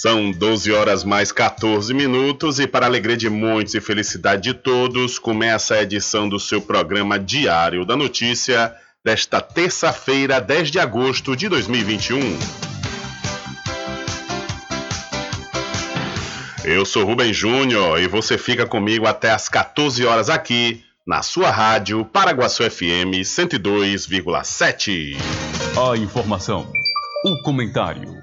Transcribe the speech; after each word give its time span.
São 0.00 0.32
12 0.32 0.72
horas 0.72 1.04
mais 1.04 1.30
14 1.30 1.92
minutos 1.92 2.58
e 2.58 2.66
para 2.66 2.86
alegria 2.86 3.18
de 3.18 3.28
muitos 3.28 3.74
e 3.74 3.82
felicidade 3.82 4.44
de 4.44 4.54
todos, 4.54 5.18
começa 5.18 5.74
a 5.74 5.82
edição 5.82 6.26
do 6.26 6.40
seu 6.40 6.62
programa 6.62 7.18
Diário 7.18 7.84
da 7.84 7.94
Notícia 7.94 8.74
desta 9.04 9.42
terça-feira, 9.42 10.40
10 10.40 10.70
de 10.70 10.78
agosto 10.78 11.36
de 11.36 11.50
2021. 11.50 12.18
Eu 16.64 16.86
sou 16.86 17.04
Rubem 17.04 17.34
Júnior 17.34 18.00
e 18.00 18.08
você 18.08 18.38
fica 18.38 18.64
comigo 18.64 19.06
até 19.06 19.30
às 19.30 19.50
14 19.50 20.02
horas 20.06 20.30
aqui 20.30 20.82
na 21.06 21.20
sua 21.20 21.50
rádio 21.50 22.06
Paraguaçu 22.06 22.62
FM 22.62 23.20
102,7. 23.22 25.18
A 25.76 25.94
informação 25.98 26.72
o 27.22 27.36
comentário 27.42 28.22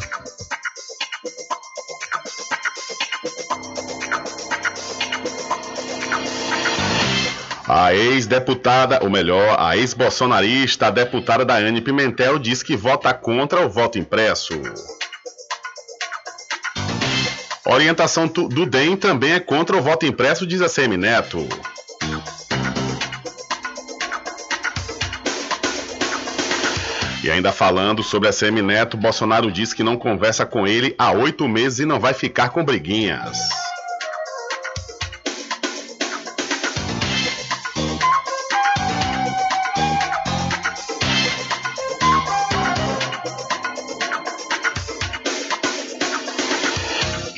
A 7.73 7.93
ex-deputada, 7.93 8.99
ou 9.01 9.09
melhor, 9.09 9.55
a 9.57 9.77
ex-bolsonarista, 9.77 10.87
a 10.87 10.91
deputada 10.91 11.45
Daiane 11.45 11.79
Pimentel, 11.79 12.37
diz 12.37 12.61
que 12.61 12.75
vota 12.75 13.13
contra 13.13 13.65
o 13.65 13.69
voto 13.69 13.97
impresso. 13.97 14.51
Orientação 17.65 18.27
do 18.27 18.65
DEM 18.65 18.97
também 18.97 19.31
é 19.31 19.39
contra 19.39 19.77
o 19.77 19.81
voto 19.81 20.05
impresso, 20.05 20.45
diz 20.45 20.61
a 20.61 20.67
CM 20.67 20.97
Neto. 20.97 21.47
E 27.23 27.31
ainda 27.31 27.53
falando 27.53 28.03
sobre 28.03 28.27
a 28.27 28.33
CM 28.33 28.61
Neto, 28.61 28.97
Bolsonaro 28.97 29.49
diz 29.49 29.73
que 29.73 29.81
não 29.81 29.95
conversa 29.95 30.45
com 30.45 30.67
ele 30.67 30.93
há 30.99 31.13
oito 31.13 31.47
meses 31.47 31.79
e 31.79 31.85
não 31.85 32.01
vai 32.01 32.13
ficar 32.13 32.49
com 32.49 32.65
briguinhas. 32.65 33.70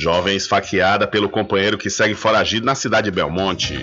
Jovem 0.04 0.36
esfaqueada 0.36 1.08
pelo 1.08 1.30
companheiro 1.30 1.78
que 1.78 1.90
segue 1.90 2.14
foragido 2.14 2.66
na 2.66 2.76
cidade 2.76 3.06
de 3.06 3.16
Belmonte. 3.16 3.74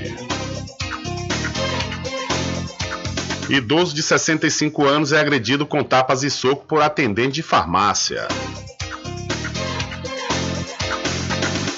Idoso 3.49 3.95
de 3.95 4.03
65 4.03 4.85
anos 4.85 5.13
é 5.13 5.19
agredido 5.19 5.65
com 5.65 5.83
tapas 5.83 6.23
e 6.23 6.31
soco 6.31 6.67
por 6.67 6.83
atendente 6.83 7.37
de 7.37 7.43
farmácia. 7.43 8.29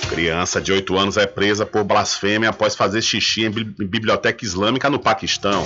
Criança 0.09 0.61
de 0.61 0.73
8 0.73 0.99
anos 0.99 1.17
é 1.17 1.25
presa 1.25 1.65
por 1.65 1.85
blasfêmia 1.85 2.49
após 2.49 2.75
fazer 2.75 3.01
xixi 3.01 3.45
em 3.45 3.51
biblioteca 3.51 4.45
islâmica 4.45 4.91
no 4.91 4.99
Paquistão. 4.99 5.65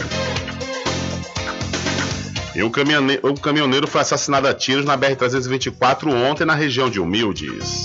E 2.54 2.62
um 2.62 2.70
caminhoneiro, 2.70 3.26
um 3.26 3.34
caminhoneiro 3.34 3.86
foi 3.86 4.02
assassinado 4.02 4.46
a 4.46 4.52
tiros 4.52 4.84
na 4.84 4.98
BR-324 4.98 6.12
ontem 6.12 6.44
na 6.44 6.54
região 6.54 6.90
de 6.90 7.00
Humildes. 7.00 7.84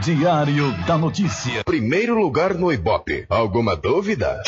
Diário 0.00 0.72
da 0.86 0.96
Notícia. 0.96 1.62
Primeiro 1.62 2.18
lugar 2.18 2.54
no 2.54 2.72
Ibope. 2.72 3.26
Alguma 3.28 3.76
dúvida? 3.76 4.42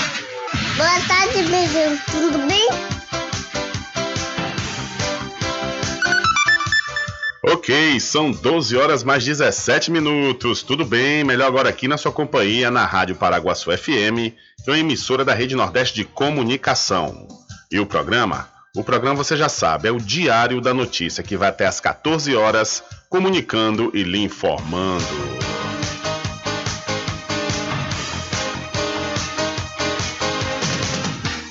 Boa 0.79 1.01
tarde, 1.07 1.43
beijão. 1.43 1.99
Tudo 2.11 2.39
bem? 2.47 2.69
Ok, 7.45 8.01
são 8.01 8.31
12 8.31 8.77
horas 8.79 9.05
mais 9.05 9.25
17 9.27 9.91
minutos. 9.91 10.63
Tudo 10.63 10.87
bem? 10.87 11.23
Melhor 11.23 11.49
agora 11.49 11.69
aqui 11.69 11.87
na 11.87 11.99
sua 11.99 12.13
companhia 12.13 12.71
na 12.71 12.87
Rádio 12.87 13.17
Paraguaçu 13.17 13.77
FM, 13.77 14.33
que 14.65 14.69
é 14.69 14.71
uma 14.71 14.79
emissora 14.79 15.23
da 15.23 15.35
Rede 15.35 15.55
Nordeste 15.55 15.97
de 15.97 16.05
Comunicação. 16.05 17.29
E 17.71 17.79
o 17.79 17.85
programa? 17.85 18.52
O 18.75 18.83
programa 18.83 19.23
você 19.23 19.37
já 19.37 19.51
sabe, 19.51 19.87
é 19.87 19.93
o 19.93 19.99
Diário 19.99 20.59
da 20.59 20.73
Notícia, 20.73 21.23
que 21.23 21.37
vai 21.37 21.51
até 21.51 21.67
às 21.67 21.79
14 21.79 22.35
horas 22.35 22.83
comunicando 23.07 23.91
e 23.93 24.03
lhe 24.03 24.17
informando. 24.17 25.05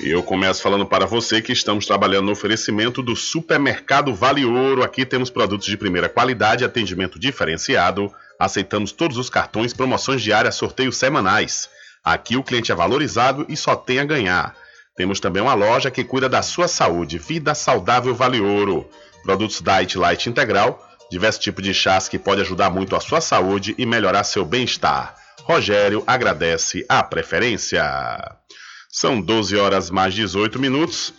E 0.02 0.10
eu 0.10 0.20
começo 0.24 0.60
falando 0.60 0.84
para 0.84 1.06
você 1.06 1.40
que 1.40 1.52
estamos 1.52 1.86
trabalhando 1.86 2.26
no 2.26 2.32
oferecimento 2.32 3.00
do 3.00 3.14
Supermercado 3.14 4.12
Vale 4.12 4.44
Ouro. 4.44 4.82
Aqui 4.82 5.06
temos 5.06 5.30
produtos 5.30 5.68
de 5.68 5.76
primeira 5.76 6.08
qualidade, 6.08 6.64
atendimento 6.64 7.20
diferenciado. 7.20 8.12
Aceitamos 8.36 8.90
todos 8.90 9.16
os 9.16 9.30
cartões, 9.30 9.72
promoções 9.72 10.22
diárias, 10.22 10.56
sorteios 10.56 10.96
semanais. 10.96 11.70
Aqui 12.02 12.36
o 12.36 12.42
cliente 12.42 12.72
é 12.72 12.74
valorizado 12.74 13.46
e 13.48 13.56
só 13.56 13.76
tem 13.76 14.00
a 14.00 14.04
ganhar. 14.04 14.60
Temos 14.96 15.20
também 15.20 15.42
uma 15.42 15.54
loja 15.54 15.90
que 15.90 16.04
cuida 16.04 16.28
da 16.28 16.42
sua 16.42 16.68
saúde. 16.68 17.18
Vida 17.18 17.54
Saudável 17.54 18.14
Vale 18.14 18.40
Ouro. 18.40 18.88
Produtos 19.24 19.60
Diet 19.60 19.96
Light 19.96 20.28
Integral 20.28 20.88
diversos 21.12 21.42
tipos 21.42 21.62
de 21.62 21.74
chás 21.74 22.08
que 22.08 22.18
pode 22.18 22.40
ajudar 22.40 22.70
muito 22.70 22.96
a 22.96 23.00
sua 23.00 23.20
saúde 23.20 23.74
e 23.76 23.84
melhorar 23.84 24.24
seu 24.24 24.46
bem-estar. 24.46 25.14
Rogério 25.42 26.02
agradece 26.06 26.86
a 26.88 27.02
preferência. 27.02 27.84
São 28.88 29.20
12 29.20 29.54
horas 29.58 29.90
mais 29.90 30.14
18 30.14 30.58
minutos 30.58 31.12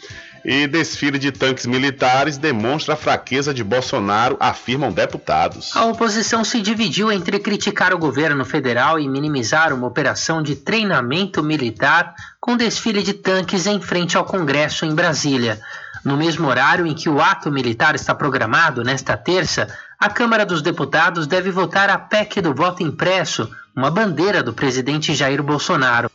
e 0.45 0.67
desfile 0.67 1.17
de 1.17 1.31
tanques 1.31 1.65
militares 1.65 2.37
demonstra 2.37 2.93
a 2.93 2.97
fraqueza 2.97 3.53
de 3.53 3.63
Bolsonaro, 3.63 4.35
afirmam 4.39 4.91
deputados. 4.91 5.75
A 5.75 5.85
oposição 5.85 6.43
se 6.43 6.61
dividiu 6.61 7.11
entre 7.11 7.39
criticar 7.39 7.93
o 7.93 7.97
governo 7.97 8.43
federal 8.43 8.99
e 8.99 9.07
minimizar 9.07 9.73
uma 9.73 9.87
operação 9.87 10.43
de 10.43 10.55
treinamento 10.55 11.41
militar 11.41 12.13
com 12.39 12.57
desfile 12.57 13.01
de 13.01 13.13
tanques 13.13 13.65
em 13.65 13.79
frente 13.79 14.17
ao 14.17 14.25
Congresso 14.25 14.85
em 14.85 14.93
Brasília. 14.93 15.59
No 16.03 16.17
mesmo 16.17 16.49
horário 16.49 16.85
em 16.85 16.93
que 16.93 17.07
o 17.07 17.21
ato 17.21 17.49
militar 17.49 17.95
está 17.95 18.13
programado, 18.13 18.83
nesta 18.83 19.15
terça, 19.15 19.67
a 19.97 20.09
Câmara 20.09 20.45
dos 20.45 20.61
Deputados 20.61 21.25
deve 21.25 21.49
votar 21.49 21.89
a 21.89 21.97
PEC 21.97 22.41
do 22.41 22.53
voto 22.53 22.83
impresso, 22.83 23.49
uma 23.73 23.89
bandeira 23.89 24.43
do 24.43 24.53
presidente 24.53 25.15
Jair 25.15 25.41
Bolsonaro. 25.41 26.11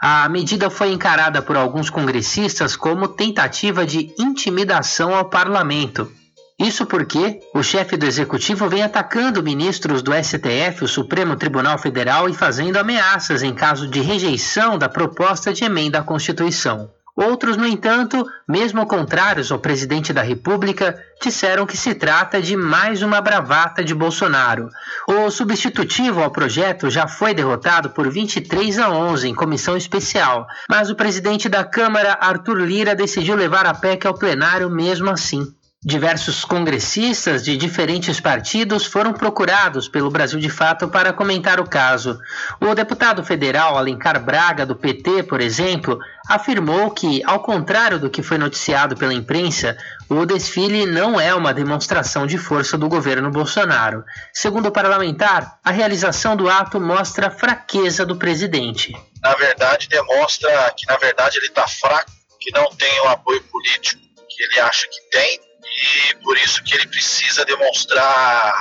A 0.00 0.28
medida 0.28 0.70
foi 0.70 0.92
encarada 0.92 1.42
por 1.42 1.56
alguns 1.56 1.90
congressistas 1.90 2.76
como 2.76 3.08
tentativa 3.08 3.84
de 3.84 4.14
intimidação 4.16 5.12
ao 5.12 5.24
parlamento. 5.24 6.08
Isso 6.56 6.86
porque 6.86 7.40
o 7.52 7.64
chefe 7.64 7.96
do 7.96 8.06
executivo 8.06 8.68
vem 8.68 8.82
atacando 8.82 9.42
ministros 9.42 10.00
do 10.00 10.12
STF, 10.12 10.84
o 10.84 10.88
Supremo 10.88 11.34
Tribunal 11.34 11.78
Federal, 11.78 12.28
e 12.28 12.34
fazendo 12.34 12.76
ameaças 12.76 13.42
em 13.42 13.52
caso 13.52 13.88
de 13.88 14.00
rejeição 14.00 14.78
da 14.78 14.88
proposta 14.88 15.52
de 15.52 15.64
emenda 15.64 15.98
à 15.98 16.02
Constituição. 16.02 16.90
Outros, 17.18 17.56
no 17.56 17.66
entanto, 17.66 18.24
mesmo 18.46 18.86
contrários 18.86 19.50
ao 19.50 19.58
presidente 19.58 20.12
da 20.12 20.22
República, 20.22 20.96
disseram 21.20 21.66
que 21.66 21.76
se 21.76 21.92
trata 21.92 22.40
de 22.40 22.56
mais 22.56 23.02
uma 23.02 23.20
bravata 23.20 23.82
de 23.82 23.92
Bolsonaro. 23.92 24.68
O 25.04 25.28
substitutivo 25.28 26.22
ao 26.22 26.30
projeto 26.30 26.88
já 26.88 27.08
foi 27.08 27.34
derrotado 27.34 27.90
por 27.90 28.08
23 28.08 28.78
a 28.78 28.90
11 28.90 29.26
em 29.26 29.34
comissão 29.34 29.76
especial, 29.76 30.46
mas 30.70 30.90
o 30.90 30.94
presidente 30.94 31.48
da 31.48 31.64
Câmara, 31.64 32.16
Arthur 32.20 32.58
Lira, 32.58 32.94
decidiu 32.94 33.34
levar 33.34 33.66
a 33.66 33.74
PEC 33.74 34.06
ao 34.06 34.14
plenário 34.14 34.70
mesmo 34.70 35.10
assim. 35.10 35.52
Diversos 35.84 36.44
congressistas 36.44 37.44
de 37.44 37.56
diferentes 37.56 38.18
partidos 38.18 38.84
foram 38.84 39.12
procurados 39.12 39.88
pelo 39.88 40.10
Brasil 40.10 40.40
de 40.40 40.50
Fato 40.50 40.88
para 40.88 41.12
comentar 41.12 41.60
o 41.60 41.68
caso. 41.68 42.18
O 42.60 42.74
deputado 42.74 43.22
federal 43.22 43.78
Alencar 43.78 44.20
Braga, 44.20 44.66
do 44.66 44.74
PT, 44.74 45.22
por 45.22 45.40
exemplo, 45.40 45.96
afirmou 46.28 46.90
que, 46.90 47.22
ao 47.24 47.40
contrário 47.40 48.00
do 48.00 48.10
que 48.10 48.24
foi 48.24 48.38
noticiado 48.38 48.96
pela 48.96 49.14
imprensa, 49.14 49.78
o 50.08 50.26
desfile 50.26 50.84
não 50.84 51.20
é 51.20 51.32
uma 51.32 51.54
demonstração 51.54 52.26
de 52.26 52.38
força 52.38 52.76
do 52.76 52.88
governo 52.88 53.30
Bolsonaro. 53.30 54.02
Segundo 54.32 54.66
o 54.66 54.72
parlamentar, 54.72 55.60
a 55.64 55.70
realização 55.70 56.34
do 56.34 56.50
ato 56.50 56.80
mostra 56.80 57.28
a 57.28 57.30
fraqueza 57.30 58.04
do 58.04 58.16
presidente. 58.16 58.92
Na 59.22 59.34
verdade, 59.36 59.88
demonstra 59.88 60.74
que, 60.76 60.88
na 60.88 60.96
verdade, 60.96 61.38
ele 61.38 61.46
está 61.46 61.68
fraco, 61.68 62.10
que 62.40 62.50
não 62.52 62.66
tem 62.70 63.00
o 63.02 63.08
apoio 63.10 63.40
político 63.44 64.00
que 64.28 64.42
ele 64.42 64.60
acha 64.60 64.86
que 64.88 65.00
tem 65.10 65.47
e 65.78 66.14
por 66.16 66.36
isso 66.38 66.62
que 66.64 66.74
ele 66.74 66.88
precisa 66.88 67.44
demonstrar 67.44 68.54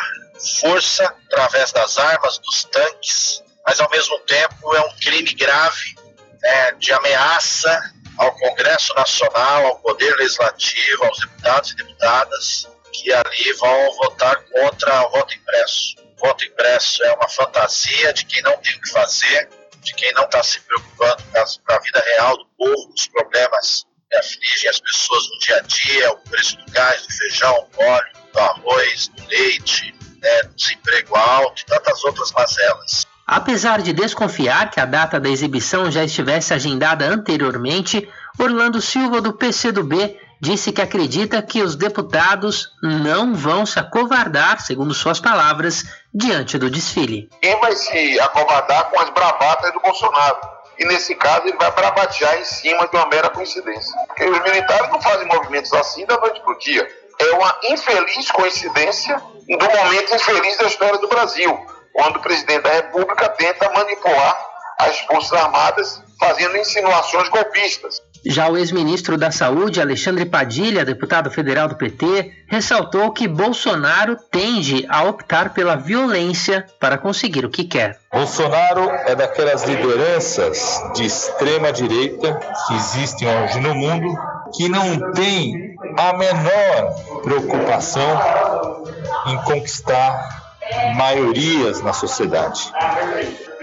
força 0.60 1.04
através 1.06 1.72
das 1.72 1.98
armas, 1.98 2.38
dos 2.40 2.64
tanques, 2.66 3.44
mas 3.66 3.80
ao 3.80 3.90
mesmo 3.90 4.20
tempo 4.20 4.76
é 4.76 4.82
um 4.82 4.96
crime 4.98 5.34
grave 5.34 5.96
né, 6.42 6.72
de 6.74 6.94
ameaça 6.94 7.94
ao 8.18 8.32
Congresso 8.36 8.94
Nacional, 8.96 9.66
ao 9.66 9.80
Poder 9.80 10.16
Legislativo, 10.16 11.06
aos 11.06 11.20
deputados 11.20 11.72
e 11.72 11.76
deputadas 11.76 12.68
que 12.94 13.14
ali 13.14 13.54
vão 13.54 13.96
votar 13.98 14.44
contra 14.46 15.08
o 15.08 15.12
voto 15.12 15.36
impresso. 15.36 15.96
O 16.18 16.28
voto 16.28 16.46
impresso 16.46 17.04
é 17.04 17.14
uma 17.14 17.30
fantasia 17.30 18.14
de 18.14 18.26
quem 18.26 18.42
não 18.42 18.58
tem 18.58 18.76
o 18.76 18.82
que 18.82 18.92
fazer, 18.92 19.50
de 19.82 19.94
quem 19.94 20.12
não 20.14 20.24
está 20.24 20.42
se 20.42 20.60
preocupando 20.62 21.24
com 21.32 21.74
a 21.74 21.80
vida 21.80 22.00
real 22.00 22.38
do 22.38 22.46
povo, 22.58 22.94
dos 22.94 23.08
problemas 23.08 23.86
que 24.10 24.18
afligem 24.18 24.70
as 24.70 24.80
pessoas 24.80 25.24
no 25.30 25.40
dia 25.40 25.58
a 25.58 25.62
dia, 25.62 26.12
o 26.12 26.18
preço 26.30 26.58
do 26.58 26.72
gás, 26.72 27.02
do 27.02 27.14
feijão, 27.14 27.68
do 27.72 27.84
óleo, 27.84 28.08
do 28.34 28.40
arroz, 28.40 29.08
do 29.10 29.28
leite, 29.28 29.94
né, 30.22 30.44
do 30.44 30.56
desemprego 30.56 31.16
alto 31.16 31.62
e 31.62 31.66
tantas 31.66 32.04
outras 32.04 32.32
mazelas. 32.32 33.06
Apesar 33.26 33.82
de 33.82 33.92
desconfiar 33.92 34.72
que 34.72 34.80
a 34.80 34.86
data 34.86 35.20
da 35.20 35.28
exibição 35.28 35.92
já 35.92 36.04
estivesse 36.04 36.54
agendada 36.54 37.06
anteriormente, 37.06 38.08
Orlando 38.40 38.82
Silva, 38.82 39.20
do 39.20 39.34
PCdoB, 39.34 40.18
disse 40.40 40.72
que 40.72 40.82
acredita 40.82 41.42
que 41.42 41.62
os 41.62 41.76
deputados 41.76 42.70
não 42.82 43.36
vão 43.36 43.66
se 43.66 43.80
acovardar, 43.80 44.62
segundo 44.62 44.94
suas 44.94 45.20
palavras, 45.20 45.84
diante 46.14 46.58
do 46.58 46.70
desfile. 46.70 47.30
Quem 47.42 47.60
vai 47.60 47.76
se 47.76 48.20
acovardar 48.22 48.90
com 48.92 49.00
as 49.02 49.10
bravatas 49.10 49.74
do 49.74 49.82
Bolsonaro? 49.82 50.57
E 50.80 50.86
nesse 50.86 51.16
caso 51.16 51.48
ele 51.48 51.58
vai 51.58 51.72
bravatear 51.72 52.40
em 52.40 52.46
cima 52.46 52.88
de 52.88 52.96
uma 52.96 53.08
mera 53.08 53.30
coincidência. 53.30 53.94
Porque 54.08 54.26
os 54.26 54.40
militares 54.42 54.90
não 54.90 55.02
fazem 55.02 55.28
movimentos 55.28 55.74
assim 55.74 56.06
da 56.06 56.18
noite 56.18 56.40
para 56.42 56.54
o 56.54 56.60
dia. 56.60 56.88
É 57.20 57.32
uma 57.32 57.60
infeliz 57.64 58.30
coincidência 58.32 59.18
do 59.18 59.66
momento 59.66 60.16
infeliz 60.16 60.58
da 60.58 60.68
história 60.68 61.00
do 61.00 61.08
Brasil 61.08 61.66
quando 61.94 62.18
o 62.18 62.22
presidente 62.22 62.62
da 62.62 62.74
República 62.74 63.28
tenta 63.30 63.72
manipular 63.72 64.40
as 64.78 65.00
Forças 65.00 65.34
Armadas 65.34 66.04
fazendo 66.20 66.58
insinuações 66.58 67.30
golpistas. 67.30 68.02
Já 68.26 68.50
o 68.50 68.58
ex-ministro 68.58 69.18
da 69.18 69.32
Saúde, 69.32 69.80
Alexandre 69.80 70.26
Padilha, 70.26 70.84
deputado 70.84 71.30
federal 71.32 71.68
do 71.68 71.76
PT, 71.76 72.32
ressaltou 72.48 73.12
que 73.12 73.28
Bolsonaro 73.28 74.18
tende 74.32 74.86
a 74.90 75.04
optar 75.04 75.54
pela 75.54 75.76
violência 75.76 76.66
para 76.80 76.98
conseguir 76.98 77.46
o 77.46 77.50
que 77.50 77.64
quer. 77.64 78.00
Bolsonaro 78.12 78.90
é 79.06 79.16
daquelas 79.16 79.64
lideranças 79.64 80.82
de 80.96 81.06
extrema 81.06 81.72
direita 81.72 82.40
que 82.68 82.74
existem 82.74 83.28
hoje 83.28 83.60
no 83.60 83.76
mundo 83.76 84.08
que 84.56 84.68
não 84.68 85.12
tem 85.14 85.76
a 85.98 86.14
menor 86.14 87.22
preocupação 87.22 88.84
em 89.28 89.38
conquistar 89.44 90.48
maiorias 90.96 91.82
na 91.82 91.94
sociedade. 91.94 92.72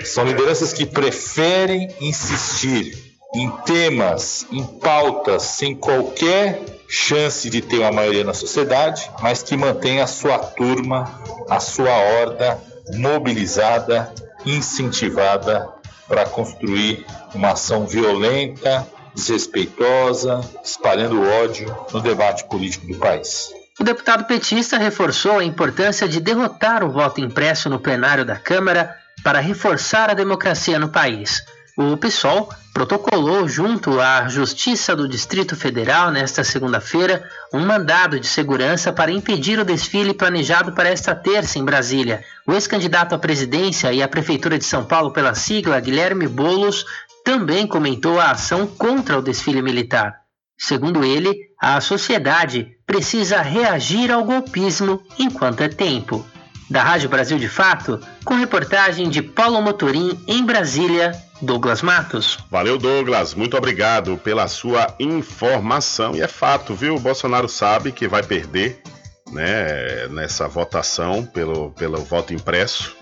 São 0.03 0.25
lideranças 0.25 0.73
que 0.73 0.85
preferem 0.85 1.95
insistir 2.01 2.97
em 3.35 3.51
temas, 3.65 4.47
em 4.51 4.65
pautas, 4.65 5.43
sem 5.43 5.75
qualquer 5.75 6.61
chance 6.89 7.51
de 7.51 7.61
ter 7.61 7.79
uma 7.79 7.93
maioria 7.93 8.25
na 8.25 8.35
sociedade, 8.35 9.11
mas 9.21 9.43
que 9.43 9.57
mantém 9.57 10.01
a 10.01 10.07
sua 10.07 10.39
turma, 10.39 11.21
a 11.49 11.59
sua 11.59 11.91
horda 11.91 12.61
mobilizada, 12.97 14.13
incentivada 14.45 15.69
para 16.07 16.27
construir 16.27 17.05
uma 17.35 17.53
ação 17.53 17.87
violenta, 17.87 18.87
desrespeitosa, 19.15 20.41
espalhando 20.63 21.23
ódio 21.23 21.75
no 21.93 22.01
debate 22.01 22.45
político 22.45 22.87
do 22.87 22.97
país. 22.99 23.51
O 23.81 23.85
deputado 23.85 24.25
petista 24.25 24.79
reforçou 24.79 25.39
a 25.39 25.45
importância 25.45 26.07
de 26.07 26.21
derrotar 26.21 26.85
o 26.85 26.91
voto 26.91 27.21
impresso 27.21 27.69
no 27.69 27.81
plenário 27.81 28.25
da 28.25 28.37
Câmara 28.37 28.97
para 29.23 29.41
reforçar 29.41 30.11
a 30.11 30.15
democracia 30.15 30.79
no 30.79 30.89
país. 30.89 31.43
O 31.77 31.97
PSOL 31.97 32.49
protocolou 32.73 33.49
junto 33.49 34.01
à 34.01 34.29
Justiça 34.29 34.95
do 34.95 35.09
Distrito 35.09 35.57
Federal 35.57 36.11
nesta 36.13 36.45
segunda-feira 36.45 37.29
um 37.53 37.67
mandado 37.67 38.21
de 38.21 38.29
segurança 38.29 38.93
para 38.93 39.11
impedir 39.11 39.59
o 39.59 39.65
desfile 39.65 40.15
planejado 40.15 40.73
para 40.73 40.89
esta 40.89 41.17
terça 41.17 41.59
em 41.59 41.65
Brasília. 41.65 42.23
O 42.47 42.53
ex-candidato 42.53 43.15
à 43.15 43.19
presidência 43.19 43.93
e 43.93 44.03
à 44.03 44.09
Prefeitura 44.09 44.57
de 44.57 44.65
São 44.65 44.85
Paulo 44.85 45.13
pela 45.13 45.35
sigla, 45.35 45.81
Guilherme 45.81 46.29
Bolos, 46.29 46.85
também 47.25 47.67
comentou 47.67 48.21
a 48.21 48.31
ação 48.31 48.69
contra 48.69 49.19
o 49.19 49.23
desfile 49.23 49.61
militar. 49.61 50.21
Segundo 50.57 51.05
ele, 51.05 51.35
a 51.61 51.81
sociedade 51.81 52.77
precisa 52.87 53.43
reagir 53.43 54.13
ao 54.13 54.23
golpismo 54.23 55.03
enquanto 55.19 55.63
é 55.63 55.69
tempo. 55.69 56.25
Da 56.75 56.83
Rádio 56.83 57.09
Brasil 57.09 57.39
de 57.39 57.49
Fato, 57.49 58.01
com 58.25 58.35
reportagem 58.35 59.09
de 59.09 59.23
Paulo 59.23 59.63
Motorim 59.63 60.21
em 60.27 60.45
Brasília, 60.45 61.13
Douglas 61.41 61.83
Matos. 61.83 62.37
Valeu, 62.51 62.77
Douglas. 62.77 63.33
Muito 63.33 63.57
obrigado 63.57 64.19
pela 64.19 64.49
sua 64.49 64.93
informação. 64.99 66.17
E 66.17 66.21
é 66.21 66.27
fato, 66.27 66.75
viu? 66.75 66.97
O 66.97 66.99
Bolsonaro 66.99 67.49
sabe 67.49 67.93
que 67.93 68.09
vai 68.09 68.25
perder 68.25 68.83
né, 69.31 70.09
nessa 70.09 70.49
votação 70.49 71.25
pelo, 71.25 71.71
pelo 71.71 71.99
voto 71.99 72.35
impresso 72.35 72.97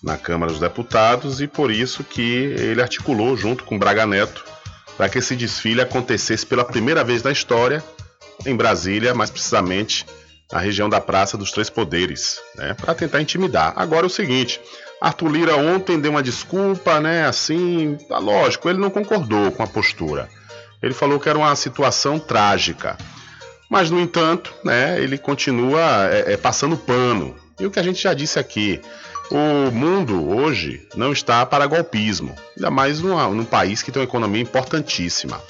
na 0.00 0.16
Câmara 0.16 0.52
dos 0.52 0.60
Deputados 0.60 1.40
e 1.40 1.48
por 1.48 1.72
isso 1.72 2.04
que 2.04 2.54
ele 2.56 2.80
articulou 2.80 3.36
junto 3.36 3.64
com 3.64 3.76
Braga 3.76 4.06
Neto 4.06 4.44
para 4.96 5.08
que 5.08 5.18
esse 5.18 5.34
desfile 5.34 5.80
acontecesse 5.80 6.46
pela 6.46 6.64
primeira 6.64 7.02
vez 7.02 7.24
na 7.24 7.32
história 7.32 7.82
em 8.46 8.54
Brasília, 8.54 9.12
mais 9.12 9.28
precisamente 9.28 10.06
na 10.52 10.58
região 10.58 10.88
da 10.88 11.00
Praça 11.00 11.36
dos 11.36 11.52
Três 11.52 11.68
Poderes, 11.68 12.40
né, 12.56 12.74
para 12.74 12.94
tentar 12.94 13.20
intimidar. 13.20 13.72
Agora 13.76 14.06
é 14.06 14.06
o 14.06 14.10
seguinte, 14.10 14.60
Arthur 15.00 15.28
Lira 15.28 15.56
ontem 15.56 16.00
deu 16.00 16.10
uma 16.10 16.22
desculpa, 16.22 17.00
né, 17.00 17.26
assim, 17.26 17.96
tá 18.08 18.18
lógico, 18.18 18.68
ele 18.68 18.78
não 18.78 18.90
concordou 18.90 19.52
com 19.52 19.62
a 19.62 19.66
postura. 19.66 20.28
Ele 20.82 20.94
falou 20.94 21.18
que 21.18 21.28
era 21.28 21.38
uma 21.38 21.54
situação 21.56 22.18
trágica. 22.18 22.96
Mas, 23.68 23.90
no 23.90 24.00
entanto, 24.00 24.54
né, 24.64 24.98
ele 25.00 25.18
continua 25.18 26.08
é, 26.10 26.32
é, 26.32 26.36
passando 26.36 26.76
pano. 26.76 27.36
E 27.60 27.66
o 27.66 27.70
que 27.70 27.78
a 27.78 27.82
gente 27.82 28.02
já 28.02 28.14
disse 28.14 28.38
aqui, 28.38 28.80
o 29.30 29.70
mundo 29.70 30.30
hoje 30.30 30.86
não 30.96 31.12
está 31.12 31.44
para 31.44 31.66
golpismo, 31.66 32.34
ainda 32.56 32.70
mais 32.70 33.00
numa, 33.00 33.28
num 33.28 33.44
país 33.44 33.82
que 33.82 33.92
tem 33.92 34.00
uma 34.00 34.08
economia 34.08 34.40
importantíssima. 34.40 35.42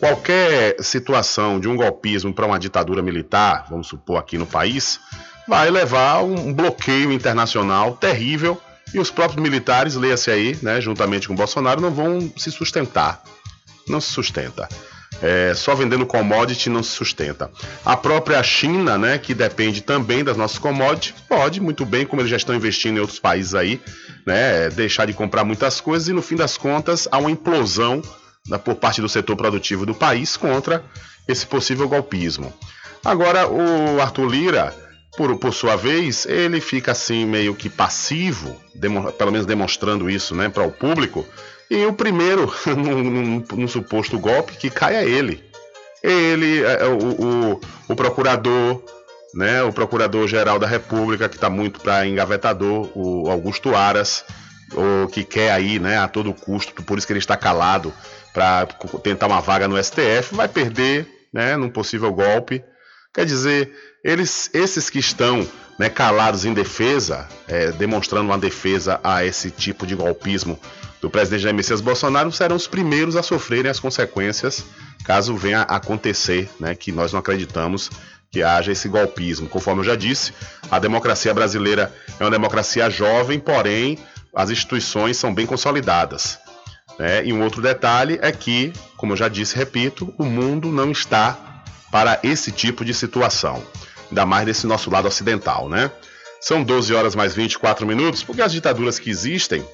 Qualquer 0.00 0.82
situação 0.82 1.60
de 1.60 1.68
um 1.68 1.76
golpismo 1.76 2.32
para 2.32 2.46
uma 2.46 2.58
ditadura 2.58 3.02
militar, 3.02 3.66
vamos 3.68 3.86
supor 3.86 4.16
aqui 4.16 4.38
no 4.38 4.46
país, 4.46 4.98
vai 5.46 5.70
levar 5.70 6.12
a 6.12 6.22
um 6.22 6.54
bloqueio 6.54 7.12
internacional 7.12 7.92
terrível 7.92 8.58
e 8.94 8.98
os 8.98 9.10
próprios 9.10 9.42
militares, 9.42 9.96
leia-se 9.96 10.30
aí, 10.30 10.58
né, 10.62 10.80
juntamente 10.80 11.28
com 11.28 11.34
Bolsonaro, 11.34 11.82
não 11.82 11.90
vão 11.90 12.32
se 12.34 12.50
sustentar. 12.50 13.22
Não 13.86 14.00
se 14.00 14.10
sustenta. 14.10 14.66
É, 15.20 15.52
só 15.54 15.74
vendendo 15.74 16.06
commodity 16.06 16.70
não 16.70 16.82
se 16.82 16.92
sustenta. 16.92 17.50
A 17.84 17.94
própria 17.94 18.42
China, 18.42 18.96
né, 18.96 19.18
que 19.18 19.34
depende 19.34 19.82
também 19.82 20.24
das 20.24 20.36
nossas 20.36 20.58
commodities, 20.58 21.20
pode 21.28 21.60
muito 21.60 21.84
bem, 21.84 22.06
como 22.06 22.22
eles 22.22 22.30
já 22.30 22.38
estão 22.38 22.54
investindo 22.54 22.96
em 22.96 23.00
outros 23.00 23.18
países 23.18 23.54
aí, 23.54 23.78
né, 24.26 24.70
deixar 24.70 25.04
de 25.04 25.12
comprar 25.12 25.44
muitas 25.44 25.78
coisas 25.78 26.08
e 26.08 26.14
no 26.14 26.22
fim 26.22 26.36
das 26.36 26.56
contas 26.56 27.06
há 27.12 27.18
uma 27.18 27.30
implosão 27.30 28.00
por 28.64 28.74
parte 28.74 29.00
do 29.00 29.08
setor 29.08 29.36
produtivo 29.36 29.86
do 29.86 29.94
país 29.94 30.36
contra 30.36 30.84
esse 31.28 31.46
possível 31.46 31.88
golpismo. 31.88 32.52
Agora, 33.04 33.48
o 33.48 34.00
Arthur 34.00 34.28
Lira, 34.28 34.74
por, 35.16 35.36
por 35.38 35.54
sua 35.54 35.76
vez, 35.76 36.26
ele 36.26 36.60
fica 36.60 36.92
assim 36.92 37.24
meio 37.24 37.54
que 37.54 37.68
passivo, 37.68 38.56
pelo 39.18 39.32
menos 39.32 39.46
demonstrando 39.46 40.10
isso 40.10 40.34
né, 40.34 40.48
para 40.48 40.64
o 40.64 40.72
público, 40.72 41.26
e 41.70 41.86
o 41.86 41.92
primeiro, 41.92 42.52
num, 42.76 43.68
suposto 43.68 44.18
golpe, 44.18 44.56
que 44.56 44.68
cai 44.68 44.96
é 44.96 45.08
ele. 45.08 45.42
Ele, 46.02 46.64
é, 46.64 46.82
é, 46.82 46.86
o, 46.86 46.98
o, 46.98 47.60
o 47.88 47.96
procurador, 47.96 48.82
né, 49.34 49.62
o 49.62 49.72
procurador-geral 49.72 50.58
da 50.58 50.66
República, 50.66 51.28
que 51.28 51.36
está 51.36 51.48
muito 51.48 51.80
para 51.80 52.06
engavetador, 52.06 52.90
o 52.94 53.30
Augusto 53.30 53.74
Aras, 53.74 54.24
o 54.74 55.08
que 55.08 55.24
quer 55.24 55.52
aí, 55.52 55.78
né, 55.78 55.98
a 55.98 56.08
todo 56.08 56.34
custo, 56.34 56.72
por 56.82 56.98
isso 56.98 57.06
que 57.06 57.12
ele 57.12 57.20
está 57.20 57.36
calado 57.36 57.92
para 58.32 58.66
tentar 59.02 59.26
uma 59.26 59.40
vaga 59.40 59.66
no 59.66 59.82
STF, 59.82 60.34
vai 60.34 60.48
perder, 60.48 61.08
né, 61.32 61.56
num 61.56 61.68
possível 61.68 62.12
golpe. 62.12 62.62
Quer 63.12 63.26
dizer, 63.26 63.72
eles, 64.04 64.50
esses 64.54 64.88
que 64.88 64.98
estão 64.98 65.46
né, 65.78 65.88
calados 65.88 66.44
em 66.44 66.54
defesa, 66.54 67.28
é, 67.48 67.72
demonstrando 67.72 68.26
uma 68.26 68.38
defesa 68.38 69.00
a 69.02 69.24
esse 69.24 69.50
tipo 69.50 69.86
de 69.86 69.94
golpismo 69.94 70.58
do 71.00 71.08
presidente 71.08 71.42
Jair 71.42 71.54
Messias 71.54 71.80
Bolsonaro 71.80 72.30
serão 72.30 72.56
os 72.56 72.66
primeiros 72.66 73.16
a 73.16 73.22
sofrerem 73.22 73.70
as 73.70 73.80
consequências 73.80 74.64
caso 75.04 75.34
venha 75.34 75.62
a 75.62 75.76
acontecer, 75.76 76.48
né, 76.58 76.74
que 76.74 76.92
nós 76.92 77.12
não 77.12 77.20
acreditamos 77.20 77.90
que 78.30 78.42
haja 78.42 78.70
esse 78.70 78.88
golpismo. 78.88 79.48
Conforme 79.48 79.80
eu 79.80 79.84
já 79.84 79.96
disse, 79.96 80.32
a 80.70 80.78
democracia 80.78 81.34
brasileira 81.34 81.92
é 82.18 82.22
uma 82.22 82.30
democracia 82.30 82.88
jovem, 82.88 83.40
porém 83.40 83.98
as 84.34 84.50
instituições 84.50 85.16
são 85.16 85.34
bem 85.34 85.46
consolidadas. 85.46 86.38
Né? 87.00 87.24
E 87.24 87.32
um 87.32 87.42
outro 87.42 87.62
detalhe 87.62 88.18
é 88.20 88.30
que, 88.30 88.74
como 88.98 89.14
eu 89.14 89.16
já 89.16 89.26
disse, 89.26 89.56
repito, 89.56 90.12
o 90.18 90.24
mundo 90.26 90.68
não 90.68 90.92
está 90.92 91.62
para 91.90 92.20
esse 92.22 92.52
tipo 92.52 92.84
de 92.84 92.92
situação, 92.92 93.64
ainda 94.10 94.26
mais 94.26 94.44
desse 94.44 94.66
nosso 94.66 94.90
lado 94.90 95.08
ocidental, 95.08 95.66
né? 95.66 95.90
São 96.42 96.62
12 96.62 96.92
horas 96.92 97.14
mais 97.14 97.34
24 97.34 97.86
minutos, 97.86 98.22
porque 98.22 98.42
as 98.42 98.52
ditaduras 98.52 98.98
que 98.98 99.08
existem, 99.08 99.66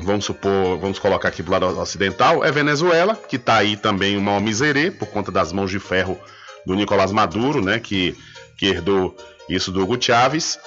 vamos 0.00 0.26
supor, 0.26 0.76
vamos 0.76 0.98
colocar 0.98 1.28
aqui 1.28 1.42
do 1.42 1.50
lado 1.50 1.66
ocidental, 1.80 2.44
é 2.44 2.52
Venezuela, 2.52 3.16
que 3.16 3.36
está 3.36 3.56
aí 3.56 3.74
também 3.74 4.18
uma 4.18 4.38
miserê, 4.38 4.90
por 4.90 5.08
conta 5.08 5.32
das 5.32 5.54
mãos 5.54 5.70
de 5.70 5.78
ferro 5.78 6.20
do 6.66 6.74
Nicolás 6.74 7.10
Maduro, 7.10 7.64
né, 7.64 7.80
que, 7.80 8.14
que 8.58 8.66
herdou 8.66 9.16
isso 9.48 9.72
do 9.72 9.82
Hugo 9.82 9.96
Chávez. 9.98 10.58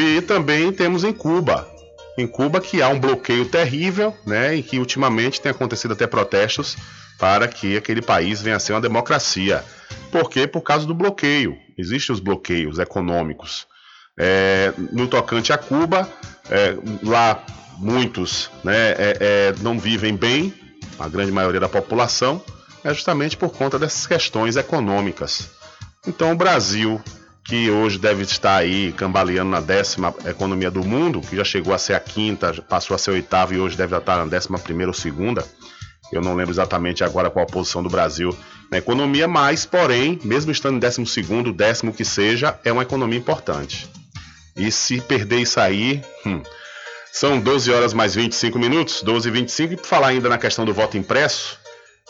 E 0.00 0.22
também 0.22 0.72
temos 0.72 1.04
em 1.04 1.12
Cuba, 1.12 1.68
em 2.16 2.26
Cuba 2.26 2.60
que 2.60 2.80
há 2.80 2.88
um 2.88 2.98
bloqueio 2.98 3.46
terrível, 3.46 4.16
né, 4.26 4.54
e 4.54 4.62
que 4.62 4.78
ultimamente 4.78 5.40
tem 5.40 5.50
acontecido 5.50 5.92
até 5.92 6.06
protestos 6.06 6.76
para 7.18 7.48
que 7.48 7.76
aquele 7.76 8.02
país 8.02 8.42
venha 8.42 8.56
a 8.56 8.60
ser 8.60 8.72
uma 8.72 8.80
democracia. 8.80 9.64
Por 10.10 10.30
quê? 10.30 10.46
Por 10.46 10.62
causa 10.62 10.86
do 10.86 10.94
bloqueio. 10.94 11.56
Existem 11.76 12.12
os 12.12 12.20
bloqueios 12.20 12.78
econômicos. 12.78 13.66
É, 14.16 14.72
no 14.92 15.08
tocante 15.08 15.52
a 15.52 15.58
Cuba, 15.58 16.08
é, 16.48 16.76
lá 17.02 17.42
muitos 17.78 18.50
né, 18.62 18.92
é, 18.92 19.16
é, 19.20 19.54
não 19.60 19.78
vivem 19.78 20.14
bem, 20.16 20.54
a 20.98 21.08
grande 21.08 21.32
maioria 21.32 21.60
da 21.60 21.68
população, 21.68 22.40
é 22.84 22.92
justamente 22.92 23.36
por 23.36 23.50
conta 23.50 23.78
dessas 23.78 24.06
questões 24.06 24.56
econômicas. 24.56 25.50
Então 26.06 26.32
o 26.32 26.36
Brasil, 26.36 27.02
que 27.44 27.70
hoje 27.70 27.98
deve 27.98 28.22
estar 28.22 28.56
aí 28.56 28.92
cambaleando 28.92 29.50
na 29.50 29.60
décima 29.60 30.14
economia 30.24 30.70
do 30.70 30.82
mundo, 30.82 31.20
que 31.20 31.36
já 31.36 31.44
chegou 31.44 31.74
a 31.74 31.78
ser 31.78 31.92
a 31.92 32.00
quinta, 32.00 32.52
passou 32.62 32.94
a 32.94 32.98
ser 32.98 33.10
a 33.10 33.14
oitava 33.14 33.54
e 33.54 33.58
hoje 33.58 33.76
deve 33.76 33.94
estar 33.94 34.16
na 34.16 34.26
décima 34.26 34.58
primeira 34.58 34.90
ou 34.90 34.94
segunda. 34.94 35.44
Eu 36.10 36.22
não 36.22 36.34
lembro 36.34 36.52
exatamente 36.52 37.04
agora 37.04 37.30
qual 37.30 37.44
a 37.44 37.48
posição 37.48 37.82
do 37.82 37.90
Brasil 37.90 38.34
na 38.70 38.78
economia, 38.78 39.28
mas, 39.28 39.66
porém, 39.66 40.18
mesmo 40.24 40.50
estando 40.50 40.76
em 40.76 40.78
décimo 40.78 41.06
segundo, 41.06 41.52
décimo 41.52 41.92
que 41.92 42.04
seja, 42.04 42.58
é 42.64 42.72
uma 42.72 42.82
economia 42.82 43.18
importante. 43.18 43.88
E 44.56 44.70
se 44.70 45.00
perder 45.00 45.40
isso 45.40 45.60
aí, 45.60 46.02
hum, 46.24 46.42
são 47.12 47.38
12 47.38 47.70
horas 47.70 47.92
mais 47.92 48.14
25 48.14 48.58
minutos, 48.58 49.02
12 49.02 49.28
e 49.28 49.32
25, 49.32 49.72
e 49.72 49.76
por 49.76 49.86
falar 49.86 50.08
ainda 50.08 50.28
na 50.28 50.38
questão 50.38 50.64
do 50.64 50.72
voto 50.72 50.96
impresso, 50.96 51.58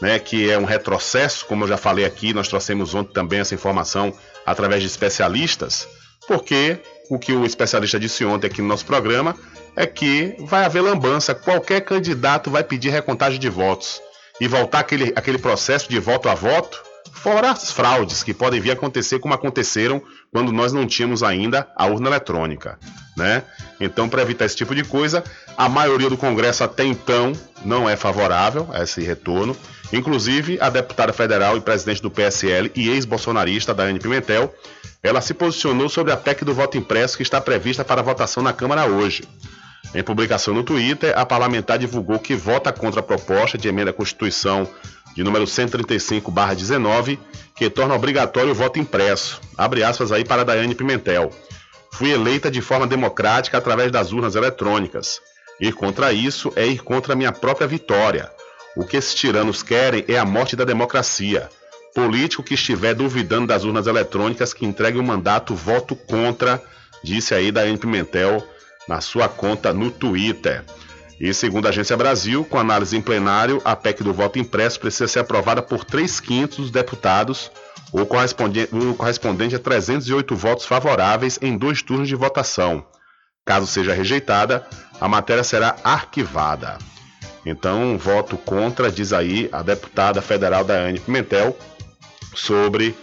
né, 0.01 0.19
que 0.19 0.51
é 0.51 0.59
um 0.59 0.65
retrocesso, 0.65 1.47
como 1.47 1.65
eu 1.65 1.69
já 1.69 1.77
falei 1.77 2.05
aqui, 2.05 2.33
nós 2.35 2.49
trouxemos 2.49 2.95
ontem 2.95 3.13
também 3.13 3.41
essa 3.41 3.55
informação 3.55 4.15
através 4.47 4.81
de 4.81 4.87
especialistas, 4.87 5.89
porque 6.27 6.79
o 7.11 7.19
que 7.19 7.33
o 7.33 7.45
especialista 7.45 7.99
disse 7.99 8.25
ontem 8.25 8.47
aqui 8.47 8.63
no 8.63 8.69
nosso 8.69 8.87
programa 8.87 9.37
é 9.77 9.87
que 9.87 10.37
vai 10.39 10.65
haver 10.65 10.81
lambança, 10.81 11.35
qualquer 11.35 11.81
candidato 11.83 12.51
vai 12.51 12.65
pedir 12.65 12.91
recontagem 12.91 13.39
de 13.39 13.49
votos. 13.49 14.01
E 14.41 14.49
voltar 14.49 14.81
aquele, 14.81 15.13
aquele 15.15 15.39
processo 15.39 15.89
de 15.89 15.99
voto 16.01 16.29
a 16.29 16.35
voto, 16.35 16.83
fora 17.13 17.51
as 17.51 17.71
fraudes 17.71 18.23
que 18.23 18.35
podem 18.35 18.61
vir 18.61 18.71
a 18.71 18.73
acontecer 18.75 19.19
como 19.19 19.35
aconteceram 19.35 20.03
quando 20.33 20.53
nós 20.53 20.73
não 20.73 20.87
tínhamos 20.87 21.23
ainda 21.23 21.69
a 21.77 21.87
urna 21.87 22.09
eletrônica, 22.09 22.79
né? 23.17 23.43
Então, 23.81 24.09
para 24.09 24.23
evitar 24.23 24.45
esse 24.45 24.57
tipo 24.57 24.75
de 24.75 24.85
coisa, 24.85 25.23
a 25.57 25.69
maioria 25.69 26.11
do 26.11 26.17
Congresso 26.17 26.65
até 26.65 26.85
então 26.85 27.33
não 27.65 27.89
é 27.89 27.97
favorável 27.97 28.69
a 28.73 28.83
esse 28.83 29.03
retorno. 29.03 29.57
Inclusive, 29.93 30.59
a 30.61 30.71
deputada 30.71 31.13
federal 31.13 31.57
e 31.57 31.61
presidente 31.61 32.03
do 32.03 32.11
PSL 32.11 32.73
e 32.75 32.89
ex-bolsonarista 32.89 33.75
Daiane 33.75 34.01
Pimentel, 34.01 34.53
ela 35.03 35.21
se 35.21 35.35
posicionou 35.35 35.89
sobre 35.89 36.13
a 36.13 36.17
PEC 36.17 36.45
do 36.45 36.55
voto 36.55 36.77
impresso 36.77 37.17
que 37.17 37.23
está 37.23 37.41
prevista 37.41 37.85
para 37.85 38.03
votação 38.03 38.43
na 38.43 38.53
Câmara 38.53 38.87
hoje. 38.87 39.25
Em 39.95 40.03
publicação 40.03 40.53
no 40.53 40.65
Twitter, 40.65 41.17
a 41.17 41.25
parlamentar 41.25 41.79
divulgou 41.79 42.19
que 42.19 42.35
vota 42.35 42.73
contra 42.73 43.01
a 43.01 43.03
proposta 43.03 43.57
de 43.57 43.69
emenda 43.69 43.91
à 43.91 43.95
Constituição 43.95 44.69
de 45.15 45.23
número 45.23 45.47
135/19, 45.47 47.19
que 47.55 47.71
torna 47.71 47.95
obrigatório 47.95 48.51
o 48.51 48.55
voto 48.55 48.79
impresso. 48.79 49.41
Abre 49.57 49.85
aspas 49.85 50.11
aí 50.11 50.25
para 50.25 50.45
Daiane 50.45 50.75
Pimentel. 50.75 51.31
Fui 51.93 52.11
eleita 52.11 52.51
de 52.51 52.61
forma 52.61 52.87
democrática 52.87 53.57
através 53.57 53.93
das 53.93 54.13
urnas 54.13 54.35
eletrônicas. 54.35 55.21
Ir 55.61 55.73
contra 55.73 56.13
isso 56.13 56.53
é 56.57 56.67
ir 56.67 56.83
contra 56.83 57.13
a 57.13 57.17
minha 57.17 57.31
própria 57.31 57.67
vitória. 57.67 58.31
O 58.77 58.85
que 58.85 58.97
esses 58.97 59.15
tiranos 59.15 59.63
querem 59.63 60.05
é 60.09 60.19
a 60.19 60.25
morte 60.25 60.57
da 60.57 60.65
democracia. 60.65 61.49
Político 61.95 62.43
que 62.43 62.55
estiver 62.55 62.93
duvidando 62.93 63.47
das 63.47 63.63
urnas 63.63 63.87
eletrônicas 63.87 64.53
que 64.53 64.67
entregue 64.67 64.99
o 64.99 65.05
mandato 65.05 65.55
voto 65.55 65.95
contra, 65.95 66.61
disse 67.05 67.33
aí 67.33 67.53
Daiane 67.53 67.79
Pimentel 67.79 68.45
na 68.89 69.01
sua 69.01 69.29
conta 69.29 69.73
no 69.73 69.93
Twitter. 69.93 70.65
E 71.21 71.33
segundo 71.33 71.67
a 71.67 71.69
Agência 71.69 71.97
Brasil, 71.97 72.45
com 72.45 72.59
análise 72.59 72.97
em 72.97 73.01
plenário, 73.01 73.63
a 73.65 73.77
PEC 73.77 74.03
do 74.03 74.13
voto 74.13 74.39
impresso 74.39 74.81
precisa 74.81 75.07
ser 75.07 75.21
aprovada 75.21 75.63
por 75.63 75.85
3 75.85 76.21
quintos 76.21 76.57
dos 76.59 76.71
deputados, 76.71 77.51
o 77.93 78.05
correspondente, 78.05 78.75
o 78.75 78.95
correspondente 78.95 79.55
a 79.55 79.59
308 79.59 80.35
votos 80.35 80.67
favoráveis 80.67 81.39
em 81.41 81.57
dois 81.57 81.83
turnos 81.83 82.09
de 82.09 82.17
votação. 82.17 82.85
Caso 83.45 83.67
seja 83.67 83.95
rejeitada, 83.95 84.67
a 85.01 85.07
matéria 85.07 85.45
será 85.45 85.77
arquivada. 85.85 86.79
Então, 87.47 87.97
voto 87.99 88.37
contra, 88.37 88.91
diz 88.91 89.13
aí 89.13 89.49
a 89.53 89.63
deputada 89.63 90.23
federal 90.23 90.65
Daiane 90.65 90.99
Pimentel, 90.99 91.57
sobre 92.35 92.97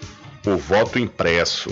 o 0.45 0.57
voto 0.57 0.99
impresso. 0.99 1.69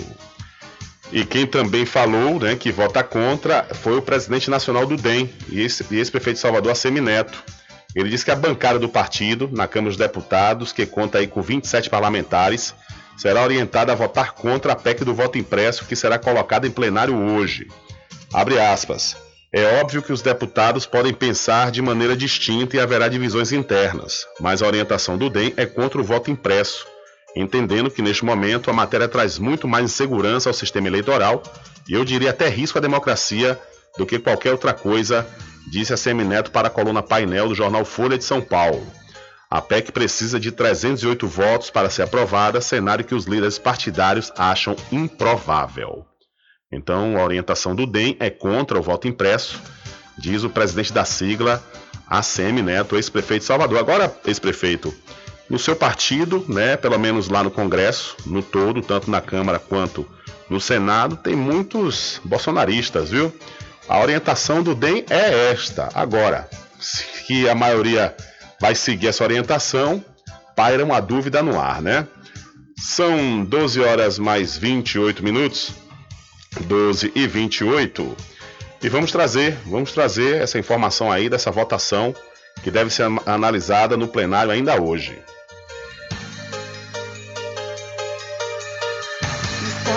E 1.12 1.24
quem 1.24 1.44
também 1.44 1.84
falou 1.84 2.38
né, 2.38 2.54
que 2.54 2.70
vota 2.70 3.02
contra 3.02 3.64
foi 3.74 3.98
o 3.98 4.02
presidente 4.02 4.48
nacional 4.48 4.86
do 4.86 4.96
DEM 4.96 5.28
e 5.48 5.60
ex-prefeito 5.60 6.34
de 6.34 6.38
Salvador, 6.38 6.70
Assemineto. 6.70 7.42
Ele 7.96 8.08
disse 8.08 8.24
que 8.24 8.30
a 8.30 8.36
bancada 8.36 8.78
do 8.78 8.88
partido, 8.88 9.48
na 9.52 9.66
Câmara 9.66 9.90
dos 9.90 9.98
Deputados, 9.98 10.72
que 10.72 10.86
conta 10.86 11.18
aí 11.18 11.26
com 11.26 11.42
27 11.42 11.90
parlamentares, 11.90 12.72
será 13.16 13.42
orientada 13.42 13.90
a 13.90 13.96
votar 13.96 14.32
contra 14.32 14.72
a 14.72 14.76
PEC 14.76 15.04
do 15.04 15.12
voto 15.12 15.36
impresso, 15.36 15.84
que 15.84 15.96
será 15.96 16.16
colocada 16.16 16.68
em 16.68 16.70
plenário 16.70 17.16
hoje. 17.16 17.66
Abre 18.32 18.60
aspas. 18.60 19.16
É 19.52 19.80
óbvio 19.80 20.02
que 20.02 20.12
os 20.12 20.22
deputados 20.22 20.86
podem 20.86 21.12
pensar 21.12 21.72
de 21.72 21.82
maneira 21.82 22.16
distinta 22.16 22.76
e 22.76 22.80
haverá 22.80 23.08
divisões 23.08 23.50
internas, 23.50 24.24
mas 24.38 24.62
a 24.62 24.66
orientação 24.66 25.18
do 25.18 25.28
DEM 25.28 25.52
é 25.56 25.66
contra 25.66 26.00
o 26.00 26.04
voto 26.04 26.30
impresso 26.30 26.86
entendendo 27.36 27.90
que 27.90 28.02
neste 28.02 28.24
momento 28.24 28.70
a 28.70 28.72
matéria 28.72 29.08
traz 29.08 29.38
muito 29.38 29.68
mais 29.68 29.84
insegurança 29.84 30.48
ao 30.48 30.54
sistema 30.54 30.88
eleitoral 30.88 31.42
e 31.88 31.94
eu 31.94 32.04
diria 32.04 32.30
até 32.30 32.48
risco 32.48 32.78
à 32.78 32.80
democracia 32.80 33.58
do 33.96 34.06
que 34.06 34.18
qualquer 34.18 34.52
outra 34.52 34.72
coisa, 34.72 35.26
disse 35.70 35.92
a 35.92 35.96
Semineto 35.96 36.50
para 36.50 36.68
a 36.68 36.70
coluna 36.70 37.02
Painel 37.02 37.48
do 37.48 37.54
jornal 37.54 37.84
Folha 37.84 38.16
de 38.16 38.24
São 38.24 38.40
Paulo. 38.40 38.86
A 39.50 39.60
PEC 39.60 39.90
precisa 39.90 40.38
de 40.38 40.52
308 40.52 41.26
votos 41.26 41.70
para 41.70 41.90
ser 41.90 42.02
aprovada, 42.02 42.60
cenário 42.60 43.04
que 43.04 43.14
os 43.14 43.24
líderes 43.24 43.58
partidários 43.58 44.32
acham 44.36 44.76
improvável. 44.92 46.06
Então, 46.70 47.16
a 47.18 47.24
orientação 47.24 47.74
do 47.74 47.84
DEM 47.84 48.16
é 48.20 48.30
contra 48.30 48.78
o 48.78 48.82
voto 48.82 49.08
impresso, 49.08 49.60
diz 50.16 50.44
o 50.44 50.50
presidente 50.50 50.92
da 50.92 51.04
sigla, 51.04 51.60
ACM 52.06 52.62
Neto, 52.62 52.94
ex-prefeito 52.94 53.40
de 53.40 53.46
Salvador. 53.46 53.78
Agora, 53.78 54.14
ex-prefeito, 54.24 54.94
no 55.50 55.58
seu 55.58 55.74
partido, 55.74 56.44
né, 56.48 56.76
pelo 56.76 56.96
menos 56.98 57.28
lá 57.28 57.42
no 57.42 57.50
Congresso, 57.50 58.16
no 58.24 58.40
todo, 58.40 58.80
tanto 58.80 59.10
na 59.10 59.20
Câmara 59.20 59.58
quanto 59.58 60.06
no 60.48 60.60
Senado, 60.60 61.16
tem 61.16 61.34
muitos 61.34 62.20
bolsonaristas, 62.24 63.10
viu? 63.10 63.32
A 63.88 64.00
orientação 64.00 64.62
do 64.62 64.74
DEM 64.74 65.04
é 65.10 65.50
esta. 65.50 65.88
Agora, 65.92 66.48
que 67.26 67.48
a 67.48 67.54
maioria 67.54 68.14
vai 68.60 68.74
seguir 68.74 69.08
essa 69.08 69.24
orientação, 69.24 70.04
paira 70.54 70.84
uma 70.84 71.00
dúvida 71.00 71.42
no 71.42 71.58
ar, 71.58 71.82
né? 71.82 72.06
São 72.78 73.44
12 73.44 73.80
horas 73.80 74.18
mais 74.18 74.56
28 74.56 75.22
minutos, 75.22 75.72
12 76.62 77.10
e 77.14 77.26
28. 77.26 78.16
E 78.82 78.88
vamos 78.88 79.10
trazer, 79.10 79.58
vamos 79.66 79.92
trazer 79.92 80.40
essa 80.40 80.58
informação 80.58 81.10
aí 81.10 81.28
dessa 81.28 81.50
votação 81.50 82.14
que 82.62 82.70
deve 82.70 82.90
ser 82.90 83.06
analisada 83.26 83.96
no 83.96 84.08
plenário 84.08 84.50
ainda 84.50 84.80
hoje. 84.80 85.18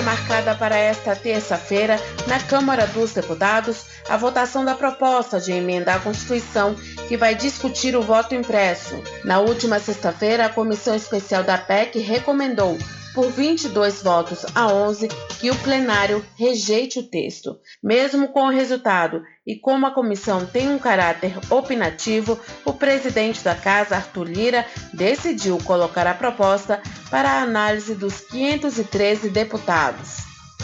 Marcada 0.02 0.56
para 0.56 0.78
esta 0.78 1.16
terça-feira, 1.16 2.00
na 2.28 2.40
Câmara 2.40 2.88
dos 2.88 3.14
Deputados, 3.14 3.86
a 4.10 4.18
votação 4.18 4.66
da 4.66 4.76
proposta 4.76 5.40
de 5.40 5.52
emenda 5.52 5.94
à 5.94 6.00
Constituição 6.00 6.76
que 7.08 7.18
vai 7.18 7.36
discutir 7.36 7.96
o 7.96 8.02
voto 8.02 8.34
impresso. 8.34 9.02
Na 9.24 9.40
última 9.40 9.80
sexta-feira, 9.80 10.46
a 10.46 10.50
Comissão 10.50 10.96
Especial 10.96 11.44
da 11.44 11.58
PEC 11.58 12.00
recomendou 12.00 12.78
por 13.14 13.30
22 13.30 14.02
votos 14.02 14.46
a 14.56 14.68
11 14.68 15.08
que 15.40 15.52
o 15.52 15.56
plenário 15.56 16.26
rejeite 16.36 17.00
o 17.00 17.04
texto. 17.04 17.58
Mesmo 17.82 18.30
com 18.30 18.48
o 18.48 18.52
resultado 18.52 19.22
e 19.46 19.56
como 19.56 19.86
a 19.86 19.92
comissão 19.92 20.46
tem 20.46 20.70
um 20.70 20.80
caráter 20.80 21.34
opinativo, 21.50 22.40
o 22.66 22.74
presidente 22.74 23.44
da 23.44 23.56
casa, 23.56 23.96
Arthur 23.96 24.28
Lira, 24.28 24.66
decidiu 24.94 25.58
colocar 25.60 26.08
a 26.08 26.14
proposta 26.14 26.82
para 27.10 27.30
a 27.30 27.42
análise 27.42 27.96
dos 27.96 28.22
513 28.22 29.30
deputados. 29.30 30.18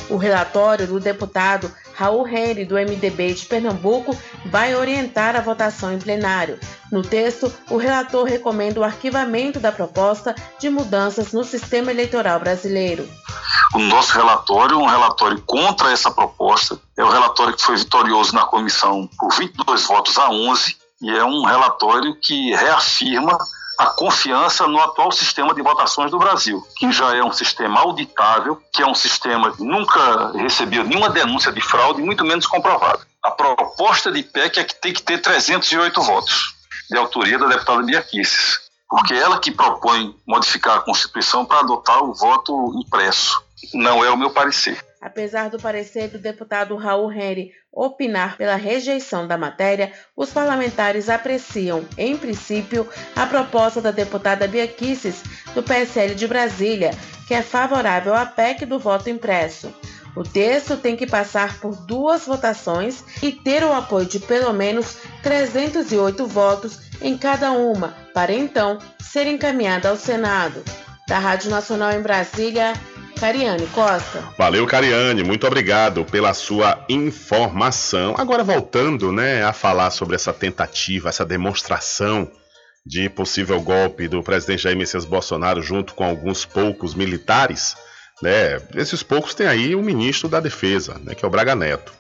O 0.10 0.18
relatório 0.18 0.88
do 0.88 1.00
deputado 1.00 1.72
Raul 2.00 2.26
Henry, 2.26 2.64
do 2.64 2.76
MDB 2.76 3.34
de 3.34 3.46
Pernambuco, 3.46 4.18
vai 4.46 4.74
orientar 4.74 5.36
a 5.36 5.42
votação 5.42 5.92
em 5.92 6.00
plenário. 6.00 6.58
No 6.90 7.02
texto, 7.02 7.52
o 7.70 7.76
relator 7.76 8.24
recomenda 8.24 8.80
o 8.80 8.86
arquivamento 8.86 9.60
da 9.60 9.70
proposta 9.70 10.34
de 10.58 10.70
mudanças 10.70 11.34
no 11.34 11.44
sistema 11.44 11.92
eleitoral 11.92 12.40
brasileiro. 12.40 13.06
O 13.76 13.80
nosso 13.80 14.14
relatório 14.14 14.80
um 14.80 14.86
relatório 14.86 15.42
contra 15.46 15.92
essa 15.92 16.10
proposta, 16.10 16.80
é 16.96 17.04
o 17.04 17.10
relatório 17.10 17.54
que 17.54 17.62
foi 17.62 17.76
vitorioso 17.76 18.34
na 18.34 18.46
comissão 18.46 19.10
por 19.20 19.34
22 19.34 19.86
votos 19.86 20.18
a 20.18 20.30
11 20.30 20.78
e 21.02 21.10
é 21.10 21.26
um 21.26 21.44
relatório 21.44 22.16
que 22.22 22.56
reafirma 22.56 23.38
a 23.80 23.86
confiança 23.86 24.68
no 24.68 24.78
atual 24.78 25.10
sistema 25.10 25.54
de 25.54 25.62
votações 25.62 26.12
do 26.12 26.20
Brasil, 26.20 26.62
que 26.76 26.92
já 26.92 27.15
é 27.15 27.24
um 27.24 27.32
sistema 27.32 27.80
auditável, 27.80 28.62
que 28.74 28.84
é 28.84 28.86
um 28.86 28.94
sistema 28.94 29.56
que 29.56 29.63
nunca 29.63 30.34
recebeu 30.34 30.84
nenhuma 30.84 31.10
denúncia 31.10 31.50
de 31.50 31.62
fraude, 31.62 32.02
muito 32.02 32.26
menos 32.26 32.46
comprovado. 32.46 33.00
A 33.24 33.32
proposta 33.32 34.12
de 34.12 34.22
PEC 34.22 34.60
é 34.60 34.63
que 34.65 34.76
tem 34.76 34.92
que 34.92 35.02
ter 35.02 35.20
308 35.20 36.02
votos, 36.02 36.54
de 36.92 36.98
autoria 36.98 37.39
da 37.39 37.48
deputada 37.48 37.82
Bia 37.82 38.02
Kicis, 38.02 38.60
porque 38.89 39.13
ela 39.13 39.39
que 39.39 39.50
propõe 39.50 40.13
modificar 40.28 40.76
a 40.76 40.82
Constituição 40.82 41.46
para 41.46 41.60
adotar 41.60 42.04
o 42.04 42.13
voto 42.13 42.74
impresso. 42.84 43.42
Não 43.74 44.04
é 44.04 44.12
o 44.12 44.18
meu 44.18 44.32
parecer. 44.32 44.86
Apesar 45.02 45.50
do 45.50 45.58
parecer 45.58 46.10
do 46.10 46.20
deputado 46.20 46.76
Raul 46.76 47.12
Henry 47.12 47.54
opinar 47.72 48.36
pela 48.36 48.56
rejeição 48.56 49.26
da 49.26 49.38
matéria, 49.38 49.94
os 50.16 50.32
parlamentares 50.32 51.08
apreciam, 51.08 51.86
em 51.98 52.18
princípio, 52.18 52.86
a 53.16 53.26
proposta 53.26 53.82
da 53.82 53.92
deputada 53.92 54.48
Bia 54.48 54.68
Kicis, 54.68 55.24
do 55.54 55.64
PSL 55.64 56.16
de 56.16 56.28
Brasília, 56.28 56.92
que 57.28 57.34
é 57.34 57.42
favorável 57.42 58.14
à 58.14 58.26
PEC 58.26 58.66
do 58.66 58.78
voto 58.78 59.10
impresso. 59.10 59.74
O 60.16 60.24
texto 60.24 60.76
tem 60.76 60.98
que 60.98 61.08
passar 61.08 61.60
por 61.62 61.78
duas 61.86 62.26
votações 62.26 63.04
e 63.24 63.32
ter 63.32 63.64
o 63.64 63.72
apoio 63.72 64.06
de 64.06 64.20
pelo 64.20 64.52
menos 64.52 64.98
308 65.24 66.28
votos 66.28 66.80
em 67.02 67.18
cada 67.18 67.52
uma, 67.52 67.96
para 68.14 68.34
então 68.34 68.80
ser 69.00 69.28
encaminhada 69.28 69.88
ao 69.88 69.96
Senado. 69.96 70.62
Da 71.08 71.18
Rádio 71.18 71.50
Nacional 71.50 71.92
em 71.92 72.02
Brasília, 72.02 72.74
Cariane 73.20 73.68
Costa. 73.68 74.24
Valeu, 74.38 74.66
Cariane, 74.66 75.24
muito 75.24 75.46
obrigado 75.46 76.06
pela 76.06 76.34
sua 76.34 76.86
informação. 76.88 78.16
Agora 78.18 78.46
voltando, 78.46 79.12
né, 79.12 79.44
a 79.44 79.52
falar 79.52 79.92
sobre 79.92 80.16
essa 80.16 80.32
tentativa, 80.32 81.10
essa 81.10 81.26
demonstração 81.26 82.32
de 82.86 83.10
possível 83.10 83.60
golpe 83.62 84.08
do 84.08 84.24
presidente 84.24 84.64
Jair 84.64 84.78
Messias 84.78 85.04
Bolsonaro 85.04 85.62
junto 85.62 85.94
com 85.94 86.06
alguns 86.06 86.46
poucos 86.46 86.96
militares, 86.96 87.76
né? 88.22 88.62
Esses 88.74 89.04
poucos 89.04 89.34
tem 89.34 89.48
aí 89.48 89.76
o 89.76 89.84
ministro 89.84 90.30
da 90.30 90.40
Defesa, 90.40 90.98
né, 91.04 91.14
que 91.14 91.26
é 91.26 91.28
o 91.28 91.32
Braga 91.32 91.56
Neto. 91.56 91.92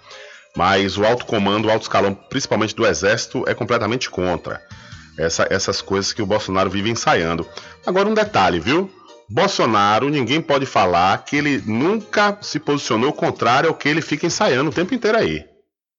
Mas 0.55 0.97
o 0.97 1.05
alto 1.05 1.25
comando, 1.25 1.67
o 1.67 1.71
alto 1.71 1.83
escalão, 1.83 2.15
principalmente 2.15 2.73
do 2.73 2.87
Exército, 2.87 3.43
é 3.45 3.53
completamente 3.53 4.09
contra 4.09 4.61
essa, 5.17 5.45
essas 5.49 5.81
coisas 5.81 6.13
que 6.13 6.21
o 6.21 6.25
Bolsonaro 6.25 6.69
vive 6.69 6.89
ensaiando. 6.89 7.45
Agora 7.85 8.07
um 8.07 8.13
detalhe, 8.13 8.59
viu? 8.59 8.89
Bolsonaro, 9.29 10.09
ninguém 10.09 10.41
pode 10.41 10.65
falar 10.65 11.23
que 11.23 11.35
ele 11.35 11.61
nunca 11.65 12.35
se 12.41 12.59
posicionou 12.59 13.13
contrário 13.13 13.69
ao 13.69 13.75
que 13.75 13.87
ele 13.87 14.01
fica 14.01 14.25
ensaiando 14.25 14.71
o 14.71 14.73
tempo 14.73 14.93
inteiro 14.93 15.17
aí. 15.17 15.45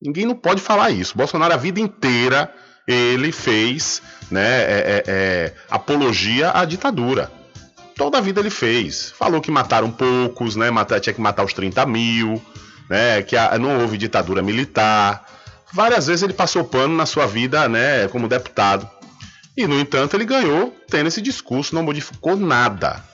Ninguém 0.02 0.26
não 0.26 0.34
pode 0.34 0.60
falar 0.60 0.90
isso. 0.90 1.16
Bolsonaro, 1.16 1.54
a 1.54 1.56
vida 1.56 1.78
inteira, 1.78 2.52
ele 2.88 3.30
fez 3.30 4.02
né, 4.30 4.62
é, 4.62 4.64
é, 4.66 5.04
é, 5.06 5.54
apologia 5.70 6.50
à 6.52 6.64
ditadura. 6.64 7.30
Toda 7.94 8.18
a 8.18 8.20
vida 8.20 8.40
ele 8.40 8.50
fez. 8.50 9.12
Falou 9.16 9.40
que 9.40 9.50
mataram 9.50 9.92
poucos, 9.92 10.56
né, 10.56 10.70
matar, 10.70 10.98
tinha 10.98 11.12
que 11.12 11.20
matar 11.20 11.44
os 11.44 11.52
30 11.52 11.86
mil, 11.86 12.42
né, 12.88 13.22
que 13.22 13.36
a, 13.36 13.56
não 13.58 13.80
houve 13.80 13.96
ditadura 13.96 14.42
militar. 14.42 15.24
Várias 15.72 16.08
vezes 16.08 16.22
ele 16.24 16.32
passou 16.32 16.64
pano 16.64 16.96
na 16.96 17.06
sua 17.06 17.26
vida 17.26 17.68
né, 17.68 18.08
como 18.08 18.26
deputado. 18.26 18.90
E, 19.56 19.66
no 19.68 19.78
entanto, 19.78 20.16
ele 20.16 20.24
ganhou 20.24 20.74
tendo 20.88 21.06
esse 21.06 21.20
discurso, 21.20 21.74
não 21.74 21.82
modificou 21.82 22.36
nada. 22.36 23.09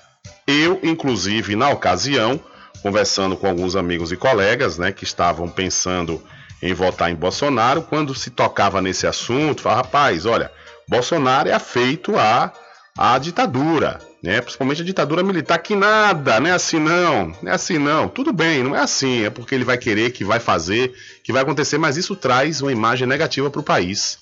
Eu, 0.47 0.79
inclusive, 0.83 1.57
na 1.57 1.71
ocasião, 1.71 2.41
conversando 2.83 3.37
com 3.37 3.47
alguns 3.47 3.75
amigos 3.75 4.13
e 4.13 4.17
colegas, 4.17 4.79
né, 4.79 4.93
que 4.93 5.05
estavam 5.05 5.49
pensando 5.49 6.23
em 6.63 6.73
votar 6.73 7.11
em 7.11 7.15
Bolsonaro, 7.15 7.83
quando 7.83 8.15
se 8.15 8.31
tocava 8.31 8.81
nesse 8.81 9.07
assunto, 9.07 9.63
falava, 9.63 9.83
rapaz, 9.83 10.25
olha, 10.25 10.51
Bolsonaro 10.89 11.49
é 11.49 11.53
afeito 11.53 12.17
à, 12.17 12.53
à 12.97 13.19
ditadura, 13.19 13.99
né? 14.23 14.41
Principalmente 14.41 14.83
a 14.83 14.85
ditadura 14.85 15.23
militar, 15.23 15.59
que 15.59 15.75
nada, 15.75 16.41
não 16.41 16.49
é 16.49 16.53
assim 16.53 16.79
não, 16.79 17.35
não 17.43 17.53
é 17.53 17.55
assim 17.55 17.79
não. 17.79 18.09
Tudo 18.09 18.33
bem, 18.33 18.63
não 18.63 18.75
é 18.75 18.81
assim, 18.81 19.25
é 19.25 19.31
porque 19.31 19.55
ele 19.55 19.65
vai 19.65 19.77
querer, 19.77 20.13
que 20.13 20.25
vai 20.25 20.41
fazer, 20.41 20.95
que 21.23 21.33
vai 21.33 21.43
acontecer, 21.43 21.77
mas 21.77 21.97
isso 21.97 22.17
traz 22.17 22.63
uma 22.63 22.73
imagem 22.73 23.07
negativa 23.07 23.51
para 23.51 23.61
o 23.61 23.65
país. 23.65 24.19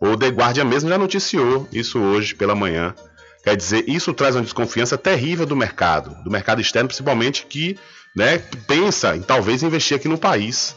O 0.00 0.16
The 0.16 0.28
Guardian 0.28 0.64
mesmo 0.64 0.88
já 0.88 0.96
noticiou 0.96 1.68
isso 1.72 1.98
hoje 1.98 2.34
pela 2.34 2.54
manhã. 2.54 2.94
Quer 3.42 3.56
dizer, 3.56 3.84
isso 3.88 4.12
traz 4.12 4.34
uma 4.34 4.42
desconfiança 4.42 4.98
terrível 4.98 5.46
do 5.46 5.56
mercado, 5.56 6.16
do 6.22 6.30
mercado 6.30 6.60
externo, 6.60 6.88
principalmente 6.88 7.46
que 7.46 7.78
né, 8.14 8.38
pensa 8.66 9.16
em 9.16 9.22
talvez 9.22 9.62
investir 9.62 9.96
aqui 9.96 10.08
no 10.08 10.18
país. 10.18 10.74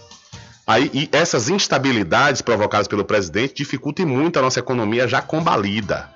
Aí, 0.65 0.89
e 0.93 1.10
essas 1.12 1.50
instabilidades 1.50 2.41
provocadas 2.41 2.88
pelo 2.88 3.04
presidente 3.04 3.56
dificultam 3.56 4.06
muito 4.06 4.38
a 4.38 4.41
nossa 4.41 4.60
economia 4.60 5.08
já 5.08 5.21
combalida. 5.21 6.10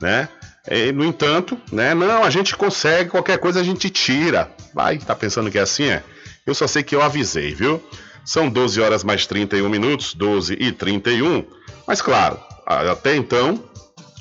Né? 0.00 0.28
E, 0.68 0.92
no 0.92 1.04
entanto, 1.04 1.58
né, 1.72 1.94
não, 1.94 2.22
a 2.22 2.30
gente 2.30 2.54
consegue, 2.54 3.10
qualquer 3.10 3.38
coisa 3.38 3.60
a 3.60 3.64
gente 3.64 3.88
tira. 3.88 4.50
Vai, 4.74 4.98
tá 4.98 5.14
pensando 5.14 5.50
que 5.50 5.58
é 5.58 5.62
assim, 5.62 5.84
é? 5.84 6.02
Eu 6.44 6.54
só 6.54 6.66
sei 6.66 6.82
que 6.82 6.94
eu 6.94 7.02
avisei, 7.02 7.54
viu? 7.54 7.82
São 8.24 8.48
12 8.48 8.80
horas 8.80 9.02
mais 9.02 9.26
31 9.26 9.68
minutos, 9.68 10.14
12 10.14 10.56
e 10.60 10.70
31. 10.72 11.44
Mas 11.86 12.02
claro, 12.02 12.38
até 12.66 13.16
então, 13.16 13.64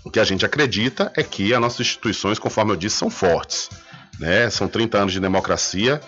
o 0.06 0.12
que 0.12 0.20
a 0.20 0.24
gente 0.24 0.46
acredita 0.46 1.12
é 1.18 1.24
que 1.24 1.54
as 1.54 1.60
nossas 1.60 1.82
instituições, 1.82 2.38
conforme 2.38 2.72
eu 2.72 2.76
disse, 2.76 2.98
são 2.98 3.10
fortes. 3.10 3.70
Né? 4.20 4.50
São 4.52 4.68
30 4.68 5.00
anos 5.00 5.14
de 5.14 5.20
democracia, 5.20 6.00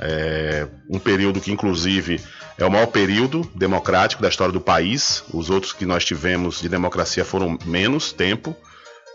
é 0.00 0.66
um 0.88 0.98
período 0.98 1.40
que, 1.40 1.52
inclusive, 1.52 2.20
é 2.58 2.64
o 2.64 2.70
maior 2.70 2.86
período 2.86 3.48
democrático 3.54 4.22
da 4.22 4.28
história 4.28 4.52
do 4.52 4.60
país. 4.60 5.22
Os 5.32 5.50
outros 5.50 5.72
que 5.72 5.86
nós 5.86 6.04
tivemos 6.04 6.60
de 6.60 6.68
democracia 6.68 7.24
foram 7.24 7.58
menos 7.64 8.10
tempo. 8.10 8.56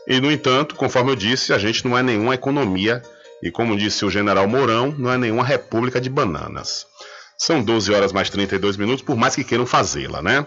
E, 0.07 0.21
no 0.21 0.31
entanto, 0.31 0.75
conforme 0.75 1.11
eu 1.11 1.15
disse, 1.15 1.51
a 1.51 1.57
gente 1.57 1.83
não 1.83 1.97
é 1.97 2.03
nenhuma 2.03 2.35
economia 2.35 3.01
e, 3.43 3.51
como 3.51 3.75
disse 3.75 4.05
o 4.05 4.09
general 4.09 4.47
Mourão, 4.47 4.95
não 4.97 5.11
é 5.11 5.17
nenhuma 5.17 5.43
república 5.43 5.99
de 5.99 6.09
bananas. 6.09 6.85
São 7.37 7.61
12 7.61 7.93
horas 7.93 8.13
mais 8.13 8.29
32 8.29 8.77
minutos, 8.77 9.03
por 9.03 9.17
mais 9.17 9.35
que 9.35 9.43
queiram 9.43 9.65
fazê-la, 9.65 10.21
né? 10.21 10.45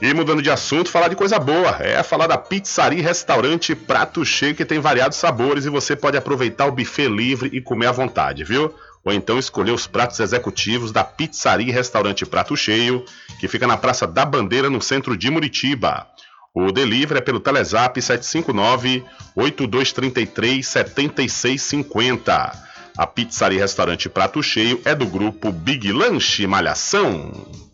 E 0.00 0.12
mudando 0.12 0.42
de 0.42 0.50
assunto, 0.50 0.90
falar 0.90 1.08
de 1.08 1.16
coisa 1.16 1.38
boa. 1.38 1.78
É 1.80 2.02
falar 2.02 2.26
da 2.26 2.36
pizzaria 2.36 3.02
restaurante 3.02 3.74
Prato 3.74 4.24
Cheio 4.26 4.54
que 4.54 4.64
tem 4.64 4.78
variados 4.78 5.16
sabores 5.16 5.64
e 5.64 5.70
você 5.70 5.96
pode 5.96 6.18
aproveitar 6.18 6.66
o 6.66 6.72
buffet 6.72 7.08
livre 7.08 7.48
e 7.52 7.62
comer 7.62 7.86
à 7.86 7.92
vontade, 7.92 8.44
viu? 8.44 8.74
Ou 9.02 9.12
então 9.12 9.38
escolher 9.38 9.70
os 9.70 9.86
pratos 9.86 10.20
executivos 10.20 10.92
da 10.92 11.02
pizzaria 11.02 11.72
restaurante 11.72 12.26
Prato 12.26 12.54
Cheio, 12.56 13.04
que 13.40 13.48
fica 13.48 13.66
na 13.66 13.76
Praça 13.76 14.06
da 14.06 14.24
Bandeira, 14.26 14.68
no 14.68 14.82
centro 14.82 15.16
de 15.16 15.30
Muritiba. 15.30 16.06
O 16.52 16.70
delivery 16.72 17.18
é 17.18 17.22
pelo 17.22 17.40
Telezap 17.40 18.00
759 18.00 19.02
8233 19.34 20.66
7650. 20.66 22.52
A 22.98 23.06
pizzaria 23.06 23.60
restaurante 23.60 24.08
Prato 24.08 24.42
Cheio 24.42 24.80
é 24.84 24.94
do 24.94 25.06
grupo 25.06 25.52
Big 25.52 25.90
Lanche 25.92 26.46
Malhação. 26.46 27.65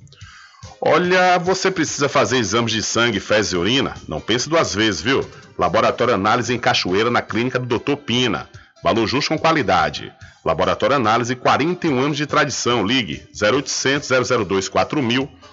Olha, 0.84 1.38
você 1.38 1.70
precisa 1.70 2.08
fazer 2.08 2.38
exames 2.38 2.72
de 2.72 2.82
sangue, 2.82 3.20
fezes 3.20 3.52
e 3.52 3.56
urina? 3.56 3.94
Não 4.08 4.20
pense 4.20 4.48
duas 4.48 4.74
vezes, 4.74 5.00
viu? 5.00 5.24
Laboratório 5.56 6.12
Análise 6.12 6.52
em 6.52 6.58
Cachoeira, 6.58 7.08
na 7.08 7.22
clínica 7.22 7.56
do 7.56 7.78
Dr. 7.78 7.94
Pina. 7.94 8.48
Valor 8.82 9.06
justo 9.06 9.28
com 9.28 9.38
qualidade. 9.38 10.12
Laboratório 10.44 10.96
Análise, 10.96 11.36
41 11.36 11.96
anos 12.00 12.16
de 12.16 12.26
tradição. 12.26 12.84
Ligue 12.84 13.22
0800 13.40 14.08
002 14.44 14.68
4000 14.68 15.30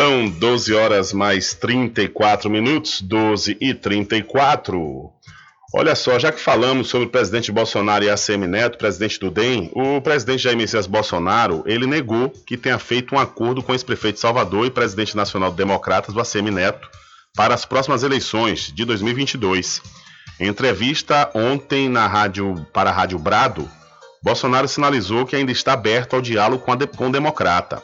São 0.00 0.30
12 0.30 0.72
horas 0.72 1.12
mais 1.12 1.52
34 1.52 2.48
minutos, 2.48 3.02
12 3.02 3.58
e 3.60 3.74
34. 3.74 5.10
Olha 5.74 5.94
só, 5.94 6.18
já 6.18 6.32
que 6.32 6.40
falamos 6.40 6.88
sobre 6.88 7.06
o 7.06 7.10
presidente 7.10 7.52
Bolsonaro 7.52 8.02
e 8.02 8.08
a 8.08 8.14
ACM 8.14 8.46
Neto, 8.46 8.78
presidente 8.78 9.20
do 9.20 9.30
DEM, 9.30 9.70
o 9.74 10.00
presidente 10.00 10.44
Jair 10.44 10.56
Messias 10.56 10.86
Bolsonaro, 10.86 11.62
ele 11.66 11.86
negou 11.86 12.30
que 12.30 12.56
tenha 12.56 12.78
feito 12.78 13.14
um 13.14 13.18
acordo 13.18 13.62
com 13.62 13.72
o 13.72 13.74
ex-prefeito 13.74 14.14
de 14.14 14.22
Salvador 14.22 14.64
e 14.64 14.70
presidente 14.70 15.14
nacional 15.14 15.50
do 15.50 15.56
Democratas, 15.58 16.14
do 16.14 16.20
ACM 16.20 16.50
Neto, 16.50 16.88
para 17.36 17.52
as 17.52 17.66
próximas 17.66 18.02
eleições 18.02 18.72
de 18.74 18.86
2022. 18.86 19.82
Em 20.40 20.48
entrevista 20.48 21.30
ontem 21.34 21.90
na 21.90 22.06
rádio, 22.06 22.66
para 22.72 22.88
a 22.88 22.92
Rádio 22.94 23.18
Brado, 23.18 23.68
Bolsonaro 24.22 24.66
sinalizou 24.66 25.26
que 25.26 25.36
ainda 25.36 25.52
está 25.52 25.74
aberto 25.74 26.16
ao 26.16 26.22
diálogo 26.22 26.64
com, 26.64 26.74
com 26.96 27.08
o 27.08 27.12
democrata. 27.12 27.82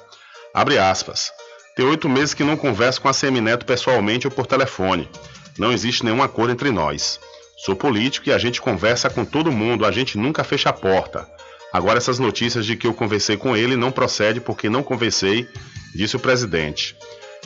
Abre 0.55 0.79
aspas. 0.79 1.31
Tem 1.77 1.85
oito 1.85 2.09
meses 2.09 2.33
que 2.33 2.43
não 2.43 2.57
converso 2.57 3.03
com 3.03 3.09
a 3.09 3.11
ACM 3.11 3.39
Neto 3.39 3.67
pessoalmente 3.67 4.27
ou 4.27 4.31
por 4.31 4.47
telefone. 4.47 5.11
Não 5.59 5.71
existe 5.71 6.07
nenhum 6.07 6.23
acordo 6.23 6.51
entre 6.51 6.71
nós. 6.71 7.21
Sou 7.59 7.77
político 7.77 8.31
e 8.31 8.33
a 8.33 8.39
gente 8.39 8.63
conversa 8.63 9.11
com 9.11 9.27
todo 9.27 9.53
mundo, 9.53 9.85
a 9.85 9.93
gente 9.93 10.17
nunca 10.17 10.43
fecha 10.43 10.71
a 10.71 10.73
porta. 10.73 11.29
Agora 11.71 11.99
essas 11.99 12.19
notícias 12.19 12.65
de 12.65 12.77
que 12.77 12.87
eu 12.87 12.95
conversei 12.95 13.37
com 13.37 13.55
ele 13.55 13.77
não 13.77 13.93
procede 13.93 14.41
porque 14.41 14.71
não 14.71 14.83
conversei, 14.83 15.47
disse 15.95 16.17
o 16.17 16.19
presidente. 16.19 16.97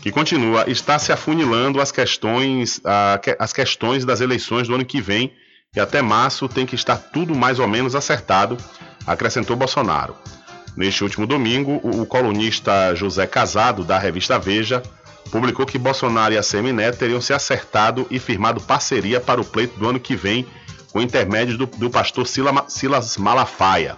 Que 0.01 0.13
continua, 0.13 0.65
está 0.71 0.97
se 0.97 1.11
afunilando 1.11 1.81
as 1.81 1.91
questões, 1.91 2.81
as 3.37 3.53
questões 3.53 4.05
das 4.05 4.21
eleições 4.21 4.69
do 4.69 4.77
ano 4.77 4.85
que 4.85 5.01
vem 5.01 5.33
e 5.75 5.81
até 5.81 6.01
março 6.01 6.49
tem 6.49 6.65
que 6.65 6.77
estar 6.77 6.97
tudo 6.97 7.35
mais 7.35 7.59
ou 7.59 7.67
menos 7.67 7.97
acertado, 7.97 8.57
acrescentou 9.05 9.57
Bolsonaro. 9.57 10.15
Neste 10.77 11.03
último 11.03 11.27
domingo, 11.27 11.81
o 11.83 12.07
colunista 12.07 12.95
José 12.95 13.27
Casado, 13.27 13.85
da 13.85 13.99
revista 13.99 14.39
Veja, 14.39 14.83
publicou 15.31 15.67
que 15.67 15.79
Bolsonaro 15.79 16.35
e 16.35 16.39
a 16.39 16.43
Semineto 16.43 16.99
teriam 16.99 17.21
se 17.21 17.33
acertado 17.33 18.07
e 18.11 18.19
firmado 18.19 18.61
parceria 18.61 19.21
para 19.21 19.41
o 19.41 19.45
pleito 19.45 19.79
do 19.79 19.89
ano 19.89 20.01
que 20.01 20.17
vem, 20.17 20.47
com 20.93 21.01
intermédio 21.01 21.57
do, 21.57 21.67
do 21.67 21.91
pastor 21.91 22.27
Sila, 22.27 22.65
Silas 22.69 23.17
Malafaia. 23.17 23.97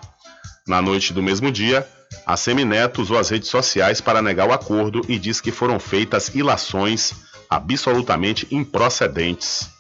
Na 0.66 0.82
noite 0.82 1.12
do 1.12 1.22
mesmo 1.22 1.50
dia, 1.50 1.86
a 2.26 2.36
Semineto 2.36 3.02
usou 3.02 3.18
as 3.18 3.30
redes 3.30 3.48
sociais 3.48 4.00
para 4.00 4.22
negar 4.22 4.48
o 4.48 4.52
acordo 4.52 5.02
e 5.08 5.18
disse 5.18 5.42
que 5.42 5.50
foram 5.50 5.78
feitas 5.80 6.34
ilações 6.34 7.14
absolutamente 7.48 8.46
improcedentes. 8.50 9.70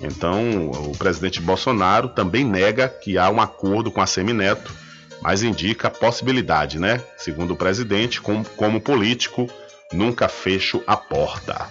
Então, 0.00 0.70
o 0.70 0.96
presidente 0.96 1.40
Bolsonaro 1.40 2.08
também 2.08 2.44
nega 2.44 2.88
que 2.88 3.18
há 3.18 3.28
um 3.30 3.40
acordo 3.40 3.90
com 3.90 4.00
a 4.00 4.06
Semineto, 4.06 4.72
mas 5.22 5.42
indica 5.42 5.88
a 5.88 5.90
possibilidade, 5.90 6.78
né? 6.78 7.02
Segundo 7.16 7.52
o 7.52 7.56
presidente, 7.56 8.20
como, 8.20 8.44
como 8.44 8.80
político, 8.80 9.48
nunca 9.92 10.28
fecho 10.28 10.82
a 10.86 10.96
porta. 10.96 11.68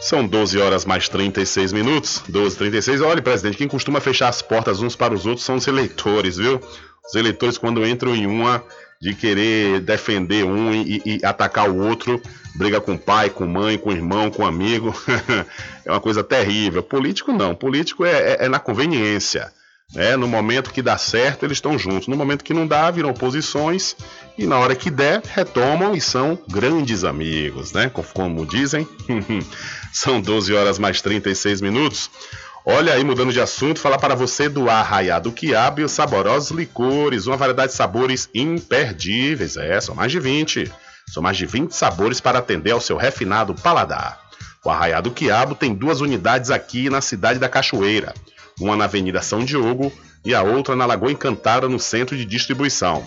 São 0.00 0.26
12 0.26 0.58
horas 0.58 0.84
mais 0.84 1.08
36 1.08 1.72
minutos. 1.72 2.22
12 2.28 2.56
36 2.56 3.00
Olha, 3.00 3.22
presidente, 3.22 3.56
quem 3.56 3.68
costuma 3.68 4.00
fechar 4.00 4.28
as 4.28 4.42
portas 4.42 4.82
uns 4.82 4.94
para 4.94 5.14
os 5.14 5.24
outros 5.24 5.44
são 5.44 5.56
os 5.56 5.66
eleitores, 5.66 6.36
viu? 6.36 6.60
Os 7.06 7.14
eleitores, 7.14 7.56
quando 7.56 7.86
entram 7.86 8.14
em 8.14 8.26
uma 8.26 8.62
de 9.00 9.14
querer 9.14 9.80
defender 9.80 10.44
um 10.44 10.72
e, 10.72 11.02
e 11.04 11.20
atacar 11.24 11.68
o 11.70 11.78
outro, 11.78 12.20
briga 12.54 12.80
com 12.80 12.96
pai, 12.96 13.28
com 13.28 13.46
mãe, 13.46 13.76
com 13.76 13.92
irmão, 13.92 14.30
com 14.30 14.46
amigo. 14.46 14.94
é 15.84 15.90
uma 15.90 16.00
coisa 16.00 16.24
terrível. 16.24 16.82
Político 16.82 17.32
não. 17.32 17.54
Político 17.54 18.04
é, 18.04 18.32
é, 18.32 18.44
é 18.46 18.48
na 18.48 18.58
conveniência. 18.58 19.52
É, 19.96 20.16
no 20.16 20.26
momento 20.26 20.72
que 20.72 20.82
dá 20.82 20.98
certo, 20.98 21.44
eles 21.44 21.58
estão 21.58 21.78
juntos. 21.78 22.08
No 22.08 22.16
momento 22.16 22.42
que 22.42 22.54
não 22.54 22.66
dá, 22.66 22.90
viram 22.90 23.10
oposições. 23.10 23.94
E 24.36 24.46
na 24.46 24.58
hora 24.58 24.74
que 24.74 24.90
der, 24.90 25.22
retomam 25.24 25.94
e 25.94 26.00
são 26.00 26.38
grandes 26.48 27.04
amigos, 27.04 27.72
né? 27.72 27.90
Como 28.12 28.44
dizem. 28.44 28.88
são 29.92 30.20
12 30.20 30.52
horas 30.52 30.78
mais 30.78 31.00
36 31.00 31.60
minutos. 31.60 32.10
Olha 32.66 32.94
aí, 32.94 33.04
mudando 33.04 33.32
de 33.32 33.40
assunto, 33.40 33.78
falar 33.78 33.98
para 33.98 34.16
você 34.16 34.48
do 34.48 34.68
Arraiado 34.68 35.30
Quiabo 35.30 35.80
e 35.80 35.84
os 35.84 35.92
saborosos 35.92 36.50
licores, 36.50 37.26
uma 37.26 37.36
variedade 37.36 37.72
de 37.72 37.76
sabores 37.76 38.28
imperdíveis. 38.34 39.56
É, 39.56 39.80
são 39.80 39.94
mais 39.94 40.10
de 40.10 40.18
20. 40.18 40.72
São 41.12 41.22
mais 41.22 41.36
de 41.36 41.46
20 41.46 41.72
sabores 41.72 42.20
para 42.20 42.38
atender 42.40 42.72
ao 42.72 42.80
seu 42.80 42.96
refinado 42.96 43.54
paladar. 43.54 44.18
O 44.64 44.70
Arraiado 44.70 45.10
Quiabo 45.10 45.54
tem 45.54 45.72
duas 45.74 46.00
unidades 46.00 46.50
aqui 46.50 46.88
na 46.90 47.00
cidade 47.00 47.38
da 47.38 47.48
Cachoeira 47.48 48.12
uma 48.60 48.76
na 48.76 48.84
Avenida 48.84 49.22
São 49.22 49.44
Diogo 49.44 49.92
e 50.24 50.34
a 50.34 50.42
outra 50.42 50.74
na 50.74 50.86
Lagoa 50.86 51.12
Encantada, 51.12 51.68
no 51.68 51.78
centro 51.78 52.16
de 52.16 52.24
distribuição. 52.24 53.04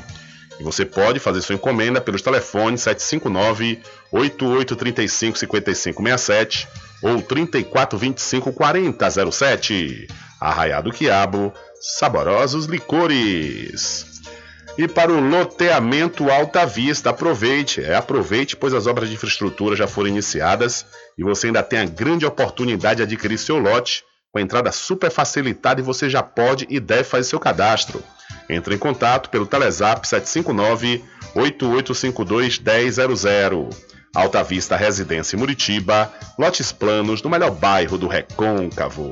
E 0.60 0.64
você 0.64 0.86
pode 0.86 1.20
fazer 1.20 1.42
sua 1.42 1.56
encomenda 1.56 2.02
pelos 2.02 2.22
telefones 2.22 2.82
759 2.82 3.80
8835 4.12 5.38
5567 5.38 6.68
ou 7.02 7.22
3425 7.22 8.52
4007. 8.54 10.08
Arraiado 10.40 10.92
Quiabo, 10.92 11.54
saborosos 11.80 12.66
licores. 12.66 14.06
E 14.78 14.88
para 14.88 15.12
o 15.12 15.20
loteamento 15.20 16.30
Alta 16.30 16.64
Vista, 16.66 17.10
aproveite, 17.10 17.84
é 17.84 17.96
aproveite, 17.96 18.56
pois 18.56 18.76
as 18.76 18.86
obras 18.86 19.10
de 19.10 19.16
infraestrutura 19.16 19.76
já 19.76 19.88
foram 19.88 20.10
iniciadas 20.10 20.86
e 21.18 21.24
você 21.24 21.48
ainda 21.48 21.64
tem 21.64 21.80
a 21.80 21.86
grande 21.86 22.28
oportunidade 22.28 22.98
de 22.98 23.04
adquirir 23.04 23.40
seu 23.40 23.58
lote 23.58 24.04
com 24.32 24.40
entrada 24.40 24.72
super 24.72 25.10
facilitada 25.12 25.80
e 25.80 25.84
você 25.84 26.10
já 26.10 26.22
pode 26.22 26.66
e 26.70 26.80
deve 26.80 27.04
fazer 27.04 27.30
seu 27.30 27.40
cadastro. 27.40 28.04
Entre 28.50 28.76
em 28.76 28.78
contato 28.78 29.30
pelo 29.30 29.46
Telezap 29.46 30.08
759 30.08 31.04
8852 31.36 32.60
1000. 32.60 33.70
Alta 34.16 34.44
Vista 34.44 34.76
Residência 34.76 35.38
Muritiba, 35.38 36.12
lotes 36.40 36.72
planos 36.72 37.22
no 37.22 37.30
melhor 37.30 37.52
bairro 37.52 37.98
do 37.98 38.08
Recôncavo. 38.08 39.12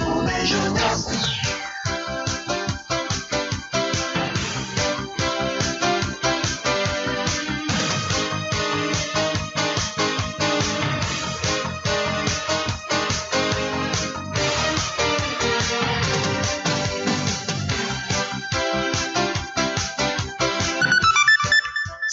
Mon 0.00 0.26
je. 0.44 1.41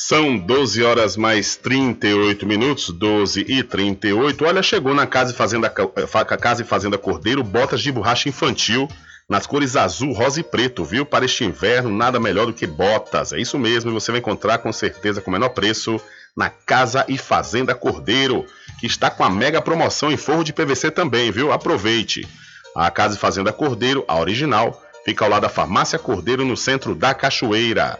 São 0.09 0.39
12 0.39 0.81
horas 0.81 1.15
mais 1.15 1.55
38 1.55 2.43
minutos, 2.43 2.89
12 2.89 3.45
e 3.47 3.61
38. 3.61 4.43
Olha, 4.43 4.63
chegou 4.63 4.91
na 4.91 5.05
Casa 5.05 5.33
e 5.33 5.35
Fazenda, 5.35 5.69
Casa 5.69 6.63
e 6.63 6.65
Fazenda 6.65 6.97
Cordeiro 6.97 7.43
botas 7.43 7.79
de 7.79 7.91
borracha 7.91 8.27
infantil 8.27 8.89
nas 9.29 9.45
cores 9.45 9.75
azul, 9.75 10.11
rosa 10.11 10.39
e 10.39 10.43
preto, 10.43 10.83
viu? 10.83 11.05
Para 11.05 11.25
este 11.25 11.43
inverno, 11.43 11.91
nada 11.91 12.19
melhor 12.19 12.47
do 12.47 12.53
que 12.53 12.65
botas. 12.65 13.33
É 13.33 13.39
isso 13.39 13.59
mesmo, 13.59 13.91
você 13.91 14.09
vai 14.09 14.19
encontrar 14.19 14.57
com 14.57 14.73
certeza 14.73 15.21
com 15.21 15.29
o 15.29 15.33
menor 15.33 15.49
preço 15.49 16.01
na 16.35 16.49
Casa 16.49 17.05
e 17.07 17.15
Fazenda 17.15 17.75
Cordeiro, 17.75 18.47
que 18.79 18.87
está 18.87 19.11
com 19.11 19.23
a 19.23 19.29
mega 19.29 19.61
promoção 19.61 20.11
em 20.11 20.17
forro 20.17 20.43
de 20.43 20.51
PVC 20.51 20.89
também, 20.89 21.29
viu? 21.29 21.51
Aproveite. 21.51 22.27
A 22.75 22.89
Casa 22.89 23.15
e 23.15 23.19
Fazenda 23.19 23.53
Cordeiro, 23.53 24.03
a 24.07 24.19
original, 24.19 24.83
fica 25.05 25.23
ao 25.23 25.29
lado 25.29 25.43
da 25.43 25.49
Farmácia 25.49 25.99
Cordeiro 25.99 26.43
no 26.43 26.57
centro 26.57 26.95
da 26.95 27.13
Cachoeira. 27.13 27.99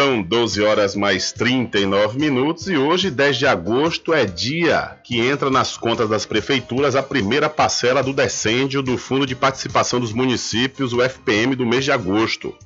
São 0.00 0.22
12 0.22 0.62
horas 0.62 0.96
mais 0.96 1.30
39 1.30 2.18
minutos 2.18 2.68
e 2.68 2.74
hoje, 2.74 3.10
10 3.10 3.36
de 3.36 3.46
agosto, 3.46 4.14
é 4.14 4.24
dia 4.24 4.96
que 5.04 5.20
entra 5.20 5.50
nas 5.50 5.76
contas 5.76 6.08
das 6.08 6.24
prefeituras 6.24 6.96
a 6.96 7.02
primeira 7.02 7.50
parcela 7.50 8.02
do 8.02 8.14
decêndio 8.14 8.80
do 8.80 8.96
Fundo 8.96 9.26
de 9.26 9.36
Participação 9.36 10.00
dos 10.00 10.14
Municípios, 10.14 10.94
o 10.94 11.02
FPM, 11.02 11.54
do 11.54 11.66
mês 11.66 11.84
de 11.84 11.92
agosto. 11.92 12.56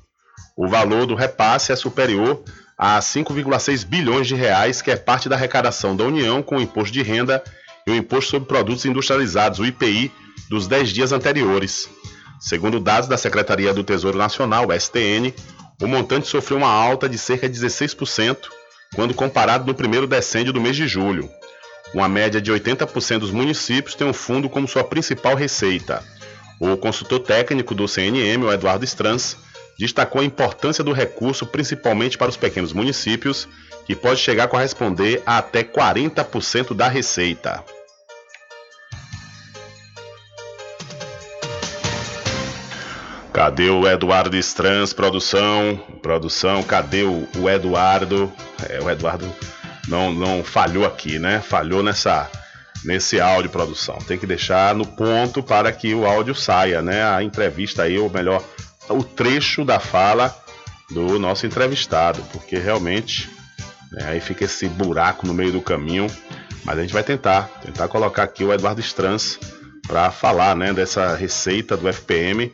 O 0.55 0.65
valor 0.69 1.05
do 1.05 1.13
repasse 1.13 1.73
é 1.73 1.75
superior 1.75 2.41
a 2.77 2.99
5,6 2.99 3.85
bilhões 3.85 4.27
de 4.27 4.35
reais, 4.35 4.81
que 4.81 4.89
é 4.89 4.95
parte 4.95 5.27
da 5.27 5.35
arrecadação 5.35 5.93
da 5.93 6.05
União 6.05 6.41
com 6.41 6.55
o 6.55 6.61
imposto 6.61 6.93
de 6.93 7.01
renda 7.01 7.43
e 7.85 7.91
o 7.91 7.95
imposto 7.95 8.31
sobre 8.31 8.47
produtos 8.47 8.85
industrializados, 8.85 9.59
o 9.59 9.65
IPI, 9.65 10.09
dos 10.49 10.67
10 10.67 10.87
dias 10.87 11.11
anteriores. 11.11 11.89
Segundo 12.39 12.79
dados 12.79 13.09
da 13.09 13.17
Secretaria 13.17 13.73
do 13.73 13.83
Tesouro 13.83 14.17
Nacional, 14.17 14.67
STN, 14.71 15.33
o 15.81 15.87
montante 15.87 16.27
sofreu 16.27 16.57
uma 16.57 16.71
alta 16.71 17.09
de 17.09 17.17
cerca 17.17 17.49
de 17.49 17.59
16% 17.59 18.37
quando 18.95 19.13
comparado 19.13 19.65
no 19.65 19.73
primeiro 19.73 20.07
decêndio 20.07 20.53
do 20.53 20.61
mês 20.61 20.75
de 20.75 20.87
julho. 20.87 21.29
Uma 21.93 22.07
média 22.07 22.41
de 22.41 22.51
80% 22.51 23.19
dos 23.19 23.31
municípios 23.31 23.95
tem 23.95 24.07
o 24.07 24.13
fundo 24.13 24.49
como 24.49 24.67
sua 24.67 24.83
principal 24.83 25.35
receita. 25.35 26.03
O 26.59 26.77
consultor 26.77 27.19
técnico 27.19 27.75
do 27.75 27.87
CNM, 27.87 28.43
o 28.43 28.51
Eduardo 28.51 28.85
Strans, 28.85 29.37
destacou 29.77 30.21
a 30.21 30.25
importância 30.25 30.83
do 30.83 30.93
recurso 30.93 31.45
principalmente 31.45 32.17
para 32.17 32.29
os 32.29 32.37
pequenos 32.37 32.71
municípios, 32.71 33.47
que 33.85 33.95
pode 33.95 34.19
chegar 34.19 34.45
a 34.45 34.47
corresponder 34.47 35.21
a 35.25 35.37
até 35.37 35.63
40% 35.63 36.73
da 36.73 36.87
receita. 36.87 37.63
Cadê 43.35 43.69
o 43.69 43.85
Eduardo 43.85 44.37
Strans, 44.37 44.93
produção? 44.93 45.75
Produção, 46.01 46.63
cadê 46.63 47.03
o, 47.03 47.49
Eduardo? 47.49 48.31
É, 48.69 48.79
o 48.81 48.89
Eduardo 48.89 49.29
não, 49.89 50.13
não 50.13 50.41
falhou 50.41 50.85
aqui, 50.85 51.19
né? 51.19 51.41
Falhou 51.41 51.83
nessa 51.83 52.31
nesse 52.85 53.19
áudio, 53.19 53.51
produção. 53.51 53.97
Tem 54.07 54.17
que 54.17 54.25
deixar 54.25 54.73
no 54.73 54.85
ponto 54.85 55.43
para 55.43 55.69
que 55.73 55.93
o 55.93 56.05
áudio 56.05 56.33
saia, 56.33 56.81
né? 56.81 57.03
A 57.03 57.21
entrevista 57.23 57.83
aí, 57.83 57.97
ou 57.97 58.09
melhor, 58.09 58.41
o 58.87 59.03
trecho 59.03 59.65
da 59.65 59.81
fala 59.81 60.33
do 60.89 61.19
nosso 61.19 61.45
entrevistado, 61.45 62.23
porque 62.31 62.57
realmente 62.57 63.29
né, 63.91 64.11
aí 64.11 64.21
fica 64.21 64.45
esse 64.45 64.69
buraco 64.69 65.27
no 65.27 65.33
meio 65.33 65.51
do 65.51 65.61
caminho. 65.61 66.07
Mas 66.63 66.79
a 66.79 66.81
gente 66.83 66.93
vai 66.93 67.03
tentar, 67.03 67.49
tentar 67.61 67.89
colocar 67.89 68.23
aqui 68.23 68.45
o 68.45 68.53
Eduardo 68.53 68.79
Strans 68.79 69.37
para 69.85 70.09
falar, 70.09 70.55
né, 70.55 70.71
dessa 70.71 71.17
receita 71.17 71.75
do 71.75 71.91
FPM 71.91 72.49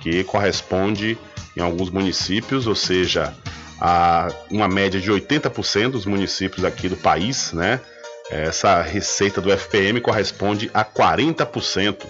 que 0.00 0.24
corresponde 0.24 1.18
em 1.56 1.60
alguns 1.60 1.90
municípios, 1.90 2.66
ou 2.66 2.74
seja, 2.74 3.34
a 3.80 4.28
uma 4.50 4.68
média 4.68 5.00
de 5.00 5.10
80% 5.10 5.90
dos 5.90 6.06
municípios 6.06 6.64
aqui 6.64 6.88
do 6.88 6.96
país, 6.96 7.52
né? 7.52 7.80
Essa 8.30 8.80
receita 8.80 9.40
do 9.40 9.50
FPM 9.50 10.00
corresponde 10.00 10.70
a 10.72 10.84
40%. 10.84 12.06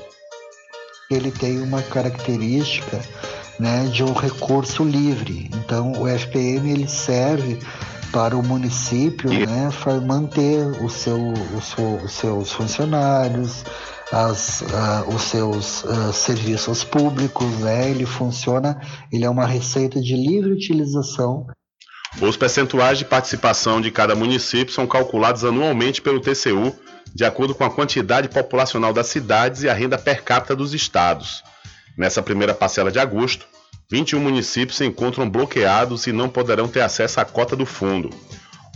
Ele 1.11 1.31
tem 1.31 1.61
uma 1.61 1.83
característica 1.83 3.01
né, 3.59 3.89
de 3.91 4.05
um 4.05 4.13
recurso 4.13 4.85
livre. 4.85 5.51
Então, 5.55 5.93
o 5.93 6.07
FPM 6.07 6.73
ele 6.73 6.89
serve 6.89 7.59
para 8.13 8.37
o 8.37 8.43
município 8.43 9.31
né, 9.31 9.71
manter 10.07 10.67
o 10.83 10.89
seu, 10.91 11.19
o 11.19 11.63
seu, 11.63 11.95
os 11.97 12.13
seus 12.13 12.53
funcionários, 12.53 13.65
as, 14.13 14.63
uh, 14.63 15.15
os 15.15 15.23
seus 15.23 15.85
uh, 15.85 16.13
serviços 16.13 16.83
públicos, 16.83 17.49
né? 17.61 17.91
Ele 17.91 18.05
funciona, 18.05 18.81
ele 19.13 19.25
é 19.25 19.31
uma 19.31 19.47
receita 19.47 20.01
de 20.01 20.17
livre 20.17 20.53
utilização. 20.53 21.47
Os 22.21 22.37
percentuais 22.37 22.99
de 22.99 23.05
participação 23.05 23.81
de 23.81 23.91
cada 23.91 24.17
município 24.17 24.75
são 24.75 24.87
calculados 24.87 25.45
anualmente 25.45 26.03
pelo 26.03 26.21
TCU, 26.21 26.75
de 27.15 27.25
acordo 27.25 27.55
com 27.55 27.65
a 27.65 27.71
quantidade 27.71 28.29
populacional 28.29 28.93
das 28.93 29.07
cidades 29.07 29.63
e 29.63 29.69
a 29.69 29.75
renda 29.75 29.97
per 29.97 30.23
capita 30.25 30.57
dos 30.57 30.75
estados. 30.75 31.43
Nessa 31.97 32.23
primeira 32.23 32.55
parcela 32.55 32.91
de 32.91 32.99
agosto, 32.99 33.47
21 33.91 34.21
municípios 34.21 34.77
se 34.77 34.85
encontram 34.85 35.29
bloqueados 35.29 36.07
e 36.07 36.13
não 36.13 36.29
poderão 36.29 36.69
ter 36.69 36.81
acesso 36.81 37.21
à 37.21 37.25
cota 37.25 37.57
do 37.57 37.67
fundo. 37.67 38.11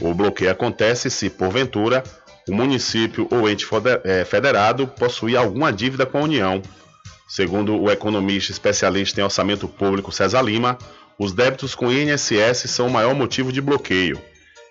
O 0.00 0.12
bloqueio 0.12 0.50
acontece 0.50 1.08
se, 1.08 1.30
porventura, 1.30 2.02
o 2.48 2.54
município 2.54 3.26
ou 3.30 3.48
ente 3.48 3.66
é, 4.04 4.24
federado 4.24 4.86
possui 4.86 5.36
alguma 5.36 5.72
dívida 5.72 6.04
com 6.04 6.18
a 6.18 6.22
União. 6.22 6.62
Segundo 7.28 7.80
o 7.80 7.90
economista 7.90 8.52
especialista 8.52 9.20
em 9.20 9.24
orçamento 9.24 9.66
público 9.66 10.12
César 10.12 10.42
Lima, 10.42 10.78
os 11.18 11.32
débitos 11.32 11.74
com 11.74 11.86
o 11.86 11.92
INSS 11.92 12.70
são 12.70 12.86
o 12.86 12.90
maior 12.90 13.14
motivo 13.14 13.52
de 13.52 13.60
bloqueio. 13.60 14.20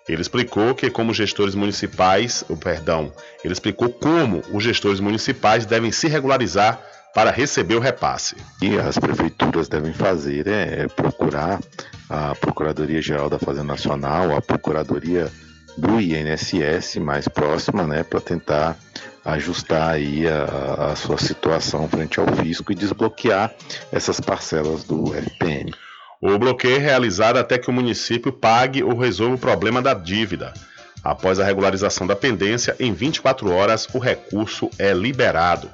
Ele 0.08 0.22
explicou 0.22 0.76
que 0.76 0.90
como 0.90 1.14
gestores 1.14 1.56
municipais, 1.56 2.44
o 2.50 2.58
perdão, 2.58 3.12
ele 3.44 3.54
explicou 3.54 3.90
como 3.90 4.42
os 4.52 4.64
gestores 4.64 5.00
municipais 5.00 5.66
devem 5.66 5.92
se 5.92 6.08
regularizar 6.08 6.80
para 7.14 7.32
receber 7.32 7.76
o 7.76 7.80
repasse. 7.80 8.36
E 8.62 8.78
as 8.78 8.98
prefeituras 8.98 9.70
devem 9.70 9.94
fazer 9.94 10.48
é 10.48 10.88
procurar 10.88 11.60
a 12.10 12.36
Procuradoria 12.36 13.02
Geral 13.02 13.30
da 13.30 13.40
Fazenda 13.40 13.68
Nacional, 13.68 14.36
a 14.36 14.42
Procuradoria 14.42 15.32
do 15.78 16.00
INSS 16.00 16.98
mais 16.98 17.28
próxima, 17.28 17.86
né, 17.86 18.04
para 18.04 18.22
tentar 18.22 18.78
ajustar 19.26 19.94
aí 19.94 20.28
a, 20.28 20.92
a, 20.92 20.96
sua 20.96 21.18
situação 21.18 21.88
frente 21.88 22.20
ao 22.20 22.28
fisco 22.36 22.72
e 22.72 22.76
desbloquear 22.76 23.54
essas 23.92 24.20
parcelas 24.20 24.84
do 24.84 25.14
FPM. 25.14 25.74
O 26.22 26.38
bloqueio 26.38 26.76
é 26.76 26.80
realizado 26.80 27.38
até 27.38 27.58
que 27.58 27.70
o 27.70 27.74
município 27.74 28.32
pague 28.32 28.84
ou 28.84 28.98
resolva 28.98 29.36
o 29.36 29.40
problema 29.40 29.82
da 29.82 29.94
dívida. 29.94 30.54
Após 31.04 31.40
a 31.40 31.44
regularização 31.44 32.08
da 32.08 32.16
pendência, 32.16 32.76
em 32.80 32.94
24 32.94 33.52
horas 33.52 33.88
o 33.94 34.00
recurso 34.00 34.70
é 34.80 34.94
liberado. 34.94 35.70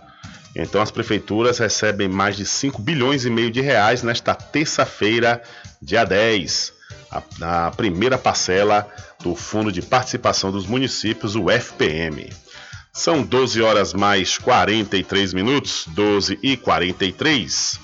Então 0.56 0.82
as 0.82 0.90
prefeituras 0.90 1.60
recebem 1.60 2.08
mais 2.08 2.36
de 2.36 2.46
5 2.46 2.82
bilhões 2.82 3.26
e 3.26 3.30
meio 3.30 3.52
de 3.52 3.62
reais 3.62 4.02
nesta 4.02 4.34
terça-feira, 4.34 5.42
dia 5.80 6.04
10. 6.04 6.74
A, 7.12 7.68
a 7.68 7.72
primeira 7.72 8.18
parcela 8.18 8.88
do 9.22 9.36
Fundo 9.36 9.72
de 9.72 9.82
Participação 9.82 10.52
dos 10.52 10.66
Municípios, 10.66 11.36
o 11.36 11.50
FPM. 11.50 12.30
São 12.94 13.22
12 13.22 13.62
horas 13.62 13.94
mais 13.94 14.38
43 14.38 15.34
minutos, 15.34 15.86
12 15.88 16.40
e 16.42 16.58
43. 16.58 17.80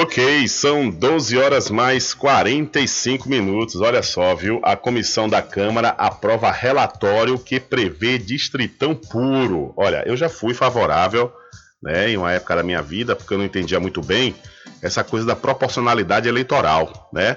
Ok, 0.00 0.46
são 0.46 0.88
12 0.88 1.36
horas 1.36 1.68
mais 1.68 2.14
45 2.14 3.28
minutos. 3.28 3.80
Olha 3.80 4.00
só, 4.00 4.32
viu? 4.32 4.60
A 4.62 4.76
comissão 4.76 5.28
da 5.28 5.42
Câmara 5.42 5.88
aprova 5.88 6.52
relatório 6.52 7.36
que 7.36 7.58
prevê 7.58 8.16
distritão 8.16 8.94
puro. 8.94 9.74
Olha, 9.76 10.04
eu 10.06 10.16
já 10.16 10.28
fui 10.28 10.54
favorável, 10.54 11.32
né, 11.82 12.10
em 12.10 12.16
uma 12.16 12.30
época 12.30 12.54
da 12.54 12.62
minha 12.62 12.80
vida, 12.80 13.16
porque 13.16 13.34
eu 13.34 13.38
não 13.38 13.44
entendia 13.44 13.80
muito 13.80 14.00
bem 14.00 14.36
essa 14.80 15.02
coisa 15.02 15.26
da 15.26 15.34
proporcionalidade 15.34 16.28
eleitoral, 16.28 17.10
né? 17.12 17.34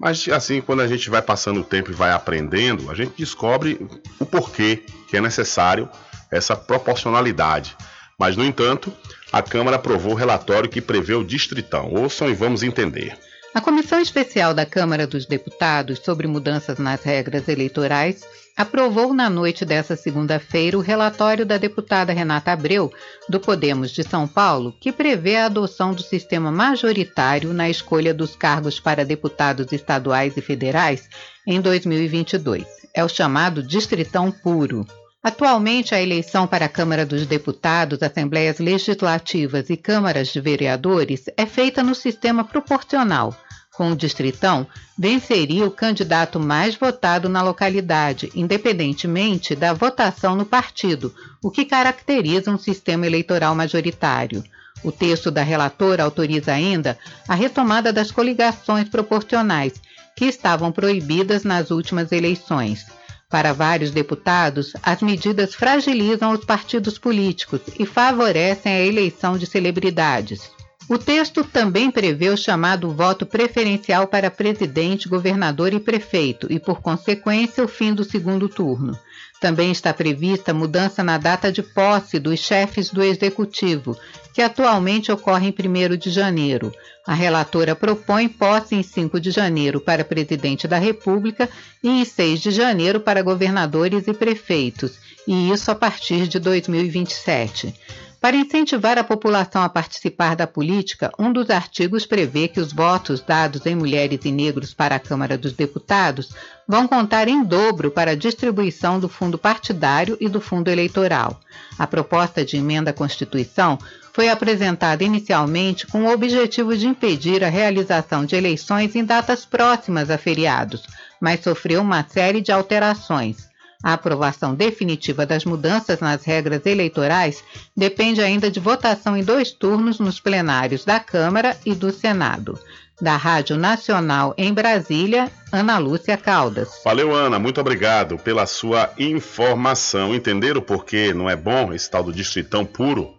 Mas 0.00 0.26
assim, 0.30 0.62
quando 0.62 0.80
a 0.80 0.86
gente 0.86 1.10
vai 1.10 1.20
passando 1.20 1.60
o 1.60 1.64
tempo 1.64 1.90
e 1.90 1.94
vai 1.94 2.12
aprendendo, 2.12 2.90
a 2.90 2.94
gente 2.94 3.12
descobre 3.18 3.86
o 4.18 4.24
porquê 4.24 4.82
que 5.10 5.16
é 5.18 5.20
necessário 5.20 5.86
essa 6.30 6.56
proporcionalidade. 6.56 7.76
Mas, 8.18 8.34
no 8.36 8.44
entanto, 8.44 8.92
a 9.32 9.42
Câmara 9.42 9.76
aprovou 9.76 10.12
o 10.12 10.16
relatório 10.16 10.68
que 10.68 10.80
prevê 10.80 11.14
o 11.14 11.24
distritão. 11.24 11.92
Ouçam 11.92 12.28
e 12.28 12.34
vamos 12.34 12.62
entender. 12.62 13.16
A 13.54 13.60
Comissão 13.60 14.00
Especial 14.00 14.52
da 14.52 14.66
Câmara 14.66 15.06
dos 15.06 15.26
Deputados 15.26 16.00
sobre 16.00 16.26
mudanças 16.26 16.78
nas 16.78 17.02
regras 17.02 17.48
eleitorais 17.48 18.24
aprovou 18.56 19.14
na 19.14 19.30
noite 19.30 19.64
dessa 19.64 19.96
segunda-feira 19.96 20.76
o 20.76 20.80
relatório 20.80 21.46
da 21.46 21.56
deputada 21.56 22.12
Renata 22.12 22.52
Abreu, 22.52 22.92
do 23.28 23.38
Podemos 23.38 23.90
de 23.90 24.02
São 24.02 24.26
Paulo, 24.26 24.74
que 24.80 24.92
prevê 24.92 25.36
a 25.36 25.46
adoção 25.46 25.94
do 25.94 26.02
sistema 26.02 26.50
majoritário 26.50 27.54
na 27.54 27.70
escolha 27.70 28.12
dos 28.12 28.34
cargos 28.34 28.80
para 28.80 29.04
deputados 29.04 29.72
estaduais 29.72 30.36
e 30.36 30.42
federais 30.42 31.08
em 31.46 31.60
2022. 31.60 32.66
É 32.92 33.04
o 33.04 33.08
chamado 33.08 33.62
Distritão 33.62 34.30
Puro. 34.30 34.84
Atualmente, 35.22 35.94
a 35.94 36.00
eleição 36.00 36.46
para 36.46 36.66
a 36.66 36.68
Câmara 36.68 37.04
dos 37.04 37.26
Deputados, 37.26 38.02
Assembleias 38.02 38.60
Legislativas 38.60 39.68
e 39.68 39.76
Câmaras 39.76 40.28
de 40.28 40.40
Vereadores 40.40 41.24
é 41.36 41.44
feita 41.44 41.82
no 41.82 41.94
sistema 41.94 42.44
proporcional. 42.44 43.36
Com 43.76 43.90
o 43.90 43.96
distritão, 43.96 44.66
venceria 44.96 45.66
o 45.66 45.70
candidato 45.72 46.38
mais 46.38 46.76
votado 46.76 47.28
na 47.28 47.42
localidade, 47.42 48.30
independentemente 48.34 49.56
da 49.56 49.72
votação 49.72 50.36
no 50.36 50.44
partido, 50.44 51.12
o 51.42 51.50
que 51.50 51.64
caracteriza 51.64 52.50
um 52.50 52.58
sistema 52.58 53.06
eleitoral 53.06 53.54
majoritário. 53.54 54.42
O 54.84 54.92
texto 54.92 55.30
da 55.30 55.42
relatora 55.42 56.04
autoriza 56.04 56.52
ainda 56.52 56.96
a 57.26 57.34
retomada 57.34 57.92
das 57.92 58.12
coligações 58.12 58.88
proporcionais, 58.88 59.74
que 60.16 60.26
estavam 60.26 60.70
proibidas 60.70 61.42
nas 61.42 61.70
últimas 61.72 62.12
eleições. 62.12 62.86
Para 63.30 63.52
vários 63.52 63.90
deputados, 63.90 64.72
as 64.82 65.02
medidas 65.02 65.54
fragilizam 65.54 66.32
os 66.32 66.46
partidos 66.46 66.98
políticos 66.98 67.60
e 67.78 67.84
favorecem 67.84 68.72
a 68.72 68.80
eleição 68.80 69.36
de 69.36 69.44
celebridades. 69.44 70.50
O 70.88 70.96
texto 70.96 71.44
também 71.44 71.90
prevê 71.90 72.30
o 72.30 72.36
chamado 72.36 72.90
voto 72.90 73.26
preferencial 73.26 74.06
para 74.06 74.30
presidente, 74.30 75.06
governador 75.06 75.74
e 75.74 75.78
prefeito 75.78 76.50
e, 76.50 76.58
por 76.58 76.80
consequência, 76.80 77.62
o 77.62 77.68
fim 77.68 77.92
do 77.92 78.02
segundo 78.02 78.48
turno. 78.48 78.98
Também 79.40 79.70
está 79.70 79.94
prevista 79.94 80.52
mudança 80.52 81.04
na 81.04 81.16
data 81.16 81.52
de 81.52 81.62
posse 81.62 82.18
dos 82.18 82.40
chefes 82.40 82.90
do 82.90 83.02
executivo, 83.02 83.96
que 84.34 84.42
atualmente 84.42 85.12
ocorre 85.12 85.48
em 85.48 85.92
1 85.92 85.96
de 85.96 86.10
janeiro. 86.10 86.72
A 87.06 87.14
relatora 87.14 87.76
propõe 87.76 88.28
posse 88.28 88.74
em 88.74 88.82
5 88.82 89.20
de 89.20 89.30
janeiro 89.30 89.80
para 89.80 90.04
presidente 90.04 90.66
da 90.66 90.78
República 90.78 91.48
e 91.82 91.88
em 91.88 92.04
6 92.04 92.40
de 92.40 92.50
janeiro 92.50 93.00
para 93.00 93.22
governadores 93.22 94.08
e 94.08 94.12
prefeitos, 94.12 94.98
e 95.26 95.50
isso 95.50 95.70
a 95.70 95.74
partir 95.74 96.26
de 96.26 96.38
2027. 96.38 97.74
Para 98.20 98.36
incentivar 98.36 98.98
a 98.98 99.04
população 99.04 99.62
a 99.62 99.68
participar 99.68 100.34
da 100.34 100.44
política, 100.44 101.12
um 101.16 101.32
dos 101.32 101.50
artigos 101.50 102.04
prevê 102.04 102.48
que 102.48 102.58
os 102.58 102.72
votos 102.72 103.20
dados 103.20 103.64
em 103.64 103.76
mulheres 103.76 104.18
e 104.24 104.32
negros 104.32 104.74
para 104.74 104.96
a 104.96 104.98
Câmara 104.98 105.38
dos 105.38 105.52
Deputados 105.52 106.34
vão 106.66 106.88
contar 106.88 107.28
em 107.28 107.44
dobro 107.44 107.92
para 107.92 108.10
a 108.10 108.16
distribuição 108.16 108.98
do 108.98 109.08
fundo 109.08 109.38
partidário 109.38 110.16
e 110.20 110.28
do 110.28 110.40
fundo 110.40 110.68
eleitoral. 110.68 111.40
A 111.78 111.86
proposta 111.86 112.44
de 112.44 112.56
emenda 112.56 112.90
à 112.90 112.92
Constituição 112.92 113.78
foi 114.12 114.28
apresentada 114.28 115.04
inicialmente 115.04 115.86
com 115.86 116.02
o 116.02 116.12
objetivo 116.12 116.76
de 116.76 116.88
impedir 116.88 117.44
a 117.44 117.48
realização 117.48 118.24
de 118.24 118.34
eleições 118.34 118.96
em 118.96 119.04
datas 119.04 119.46
próximas 119.46 120.10
a 120.10 120.18
feriados, 120.18 120.82
mas 121.20 121.40
sofreu 121.44 121.82
uma 121.82 122.04
série 122.08 122.40
de 122.40 122.50
alterações. 122.50 123.47
A 123.82 123.92
aprovação 123.92 124.54
definitiva 124.56 125.24
das 125.24 125.44
mudanças 125.44 126.00
nas 126.00 126.24
regras 126.24 126.66
eleitorais 126.66 127.44
depende 127.76 128.20
ainda 128.20 128.50
de 128.50 128.58
votação 128.58 129.16
em 129.16 129.22
dois 129.22 129.52
turnos 129.52 130.00
nos 130.00 130.18
plenários 130.18 130.84
da 130.84 130.98
Câmara 130.98 131.56
e 131.64 131.74
do 131.74 131.92
Senado. 131.92 132.58
Da 133.00 133.16
Rádio 133.16 133.56
Nacional 133.56 134.34
em 134.36 134.52
Brasília, 134.52 135.30
Ana 135.52 135.78
Lúcia 135.78 136.16
Caldas. 136.16 136.80
Valeu, 136.84 137.14
Ana. 137.14 137.38
Muito 137.38 137.60
obrigado 137.60 138.18
pela 138.18 138.46
sua 138.46 138.90
informação. 138.98 140.12
Entenderam 140.12 140.60
por 140.60 140.84
que 140.84 141.14
não 141.14 141.30
é 141.30 141.36
bom 141.36 141.72
esse 141.72 141.88
tal 141.88 142.02
do 142.02 142.12
distritão 142.12 142.64
puro? 142.64 143.14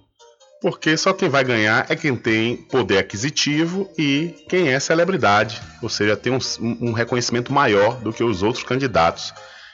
Porque 0.62 0.98
só 0.98 1.14
quem 1.14 1.30
vai 1.30 1.46
ganhar 1.46 1.86
é 1.88 1.96
quem 1.96 2.14
tem 2.18 2.58
poder 2.58 2.98
aquisitivo 2.98 3.90
e 3.98 4.36
quem 4.50 4.74
é 4.74 4.80
celebridade, 4.82 5.62
ou 5.82 5.88
seja, 5.88 6.18
tem 6.18 6.34
um, 6.34 6.40
um 6.82 6.92
reconhecimento 6.92 7.54
maior 7.54 7.96
do 8.02 8.12
que 8.12 8.26
os 8.26 8.44
outros 8.44 8.66
candidatos 8.66 9.34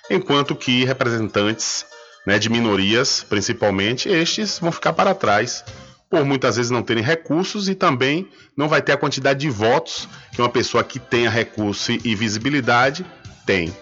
enquanto 0.10 0.56
que 0.56 0.86
representantes 0.86 1.86
né, 2.26 2.40
de 2.40 2.50
minorias, 2.50 3.26
principalmente, 3.28 4.10
estes 4.10 4.60
vão 4.60 4.72
ficar 4.72 4.94
para 4.94 5.14
trás, 5.14 5.64
por 6.10 6.24
muitas 6.24 6.56
vezes 6.56 6.72
não 6.72 6.82
terem 6.82 7.04
recursos 7.04 7.68
e 7.68 7.76
também 7.76 8.30
não 8.56 8.68
vai 8.68 8.82
ter 8.82 8.94
a 8.94 8.98
quantidade 8.98 9.40
de 9.40 9.50
votos 9.50 10.08
que 10.32 10.42
uma 10.42 10.50
pessoa 10.50 10.84
que 10.84 11.00
tenha 11.00 11.30
recurso 11.30 11.92
e 11.92 12.16
visibilidade 12.16 13.06
tem, 13.46 13.76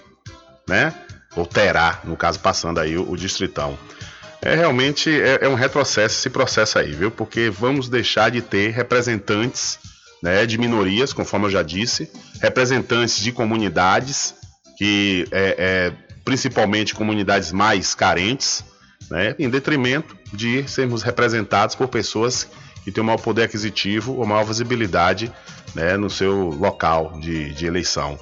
né? 0.67 0.93
Ou 1.35 1.45
terá, 1.45 1.99
no 2.03 2.15
caso, 2.15 2.39
passando 2.39 2.79
aí 2.79 2.97
o, 2.97 3.09
o 3.09 3.17
distritão. 3.17 3.77
É 4.41 4.55
realmente 4.55 5.09
é, 5.09 5.39
é 5.41 5.49
um 5.49 5.55
retrocesso 5.55 6.19
esse 6.19 6.29
processo 6.29 6.77
aí, 6.77 6.91
viu? 6.91 7.09
Porque 7.09 7.49
vamos 7.49 7.87
deixar 7.87 8.29
de 8.29 8.41
ter 8.41 8.71
representantes 8.71 9.79
né, 10.21 10.45
de 10.45 10.57
minorias, 10.57 11.13
conforme 11.13 11.47
eu 11.47 11.51
já 11.51 11.63
disse, 11.63 12.09
representantes 12.41 13.19
de 13.19 13.31
comunidades 13.31 14.35
que 14.77 15.25
é, 15.31 15.55
é, 15.57 15.93
principalmente 16.23 16.95
comunidades 16.95 17.51
mais 17.51 17.93
carentes, 17.93 18.63
né, 19.09 19.35
em 19.37 19.49
detrimento 19.49 20.17
de 20.31 20.67
sermos 20.67 21.03
representados 21.03 21.75
por 21.75 21.87
pessoas 21.87 22.47
que 22.83 22.91
têm 22.91 23.03
um 23.03 23.07
maior 23.07 23.19
poder 23.19 23.43
aquisitivo 23.43 24.15
ou 24.15 24.25
maior 24.25 24.43
visibilidade 24.43 25.31
né, 25.75 25.97
no 25.97 26.09
seu 26.09 26.49
local 26.49 27.17
de, 27.19 27.53
de 27.53 27.65
eleição. 27.65 28.19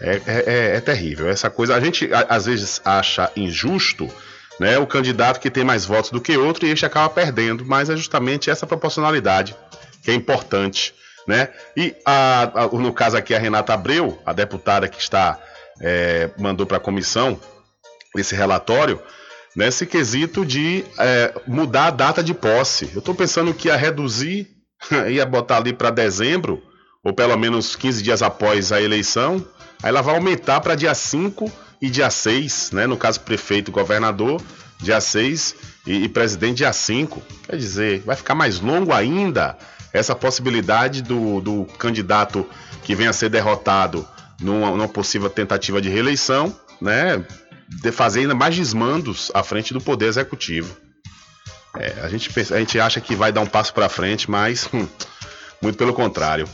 É, 0.00 0.20
é, 0.26 0.44
é, 0.46 0.76
é 0.76 0.80
terrível 0.80 1.28
essa 1.28 1.48
coisa. 1.48 1.74
A 1.74 1.80
gente 1.80 2.08
às 2.28 2.46
vezes 2.46 2.80
acha 2.84 3.30
injusto 3.36 4.10
né, 4.58 4.78
o 4.78 4.86
candidato 4.86 5.40
que 5.40 5.50
tem 5.50 5.64
mais 5.64 5.84
votos 5.84 6.10
do 6.10 6.20
que 6.20 6.36
outro 6.36 6.66
e 6.66 6.70
este 6.70 6.86
acaba 6.86 7.08
perdendo, 7.08 7.64
mas 7.64 7.90
é 7.90 7.96
justamente 7.96 8.50
essa 8.50 8.66
proporcionalidade 8.66 9.54
que 10.02 10.10
é 10.10 10.14
importante. 10.14 10.94
Né? 11.26 11.48
E 11.76 11.94
a, 12.04 12.64
a, 12.64 12.66
no 12.68 12.92
caso 12.92 13.16
aqui 13.16 13.34
a 13.34 13.38
Renata 13.38 13.72
Abreu, 13.72 14.20
a 14.26 14.32
deputada 14.32 14.88
que 14.88 15.00
está 15.00 15.38
é, 15.80 16.30
mandou 16.38 16.66
para 16.66 16.76
a 16.76 16.80
comissão 16.80 17.38
esse 18.16 18.34
relatório, 18.34 19.00
nesse 19.56 19.86
quesito 19.86 20.44
de 20.44 20.84
é, 20.98 21.34
mudar 21.46 21.86
a 21.86 21.90
data 21.90 22.22
de 22.22 22.34
posse. 22.34 22.90
Eu 22.92 23.00
estou 23.00 23.14
pensando 23.14 23.52
que 23.52 23.68
ia 23.68 23.76
reduzir, 23.76 24.48
ia 25.10 25.26
botar 25.26 25.58
ali 25.58 25.72
para 25.72 25.90
dezembro, 25.90 26.62
ou 27.02 27.12
pelo 27.12 27.36
menos 27.36 27.76
15 27.76 28.02
dias 28.02 28.22
após 28.22 28.72
a 28.72 28.80
eleição, 28.80 29.44
aí 29.82 29.88
ela 29.90 30.02
vai 30.02 30.14
aumentar 30.14 30.60
para 30.60 30.74
dia 30.74 30.94
5 30.94 31.50
e 31.80 31.90
dia 31.90 32.10
6, 32.10 32.70
né? 32.72 32.86
no 32.86 32.96
caso 32.96 33.20
prefeito 33.20 33.70
e 33.70 33.72
governador, 33.72 34.40
dia 34.78 35.00
6 35.00 35.54
e, 35.86 36.04
e 36.04 36.08
presidente 36.08 36.58
dia 36.58 36.72
5. 36.72 37.22
Quer 37.46 37.56
dizer, 37.56 38.00
vai 38.00 38.16
ficar 38.16 38.34
mais 38.34 38.60
longo 38.60 38.92
ainda 38.92 39.56
essa 39.92 40.14
possibilidade 40.14 41.02
do, 41.02 41.40
do 41.40 41.64
candidato 41.78 42.48
que 42.82 42.94
venha 42.94 43.10
a 43.10 43.12
ser 43.12 43.28
derrotado 43.28 44.06
numa, 44.40 44.70
numa 44.70 44.88
possível 44.88 45.30
tentativa 45.30 45.80
de 45.80 45.88
reeleição, 45.88 46.54
né? 46.80 47.24
De 47.68 47.90
fazer 47.90 48.20
ainda 48.20 48.34
mais 48.34 48.54
desmandos 48.54 49.30
à 49.34 49.42
frente 49.42 49.72
do 49.72 49.80
Poder 49.80 50.06
Executivo. 50.06 50.76
É, 51.76 52.00
a, 52.02 52.08
gente, 52.08 52.30
a 52.52 52.58
gente 52.58 52.78
acha 52.78 53.00
que 53.00 53.16
vai 53.16 53.32
dar 53.32 53.40
um 53.40 53.46
passo 53.46 53.74
para 53.74 53.88
frente, 53.88 54.30
mas 54.30 54.68
hum, 54.72 54.86
muito 55.60 55.76
pelo 55.76 55.92
contrário. 55.92 56.48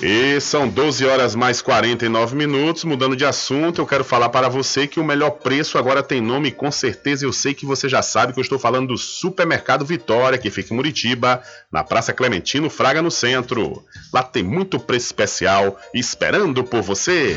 E 0.00 0.40
são 0.40 0.68
12 0.68 1.06
horas 1.06 1.34
mais 1.34 1.62
49 1.62 2.36
minutos. 2.36 2.84
Mudando 2.84 3.16
de 3.16 3.24
assunto, 3.24 3.80
eu 3.80 3.86
quero 3.86 4.04
falar 4.04 4.28
para 4.28 4.48
você 4.48 4.86
que 4.86 5.00
o 5.00 5.04
melhor 5.04 5.30
preço 5.30 5.78
agora 5.78 6.02
tem 6.02 6.20
nome, 6.20 6.50
com 6.50 6.70
certeza 6.70 7.24
eu 7.24 7.32
sei 7.32 7.54
que 7.54 7.66
você 7.66 7.88
já 7.88 8.02
sabe 8.02 8.32
que 8.32 8.38
eu 8.38 8.42
estou 8.42 8.58
falando 8.58 8.88
do 8.88 8.98
Supermercado 8.98 9.84
Vitória, 9.84 10.38
que 10.38 10.50
fica 10.50 10.72
em 10.72 10.76
Muritiba, 10.76 11.42
na 11.70 11.82
Praça 11.84 12.12
Clementino 12.12 12.68
Fraga, 12.68 13.00
no 13.00 13.10
centro. 13.10 13.84
Lá 14.12 14.22
tem 14.22 14.42
muito 14.42 14.78
preço 14.78 15.06
especial 15.06 15.78
esperando 15.94 16.64
por 16.64 16.82
você. 16.82 17.36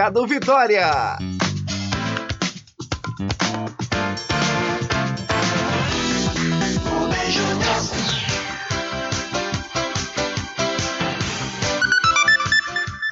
Mercado 0.01 0.25
Vitória. 0.25 1.19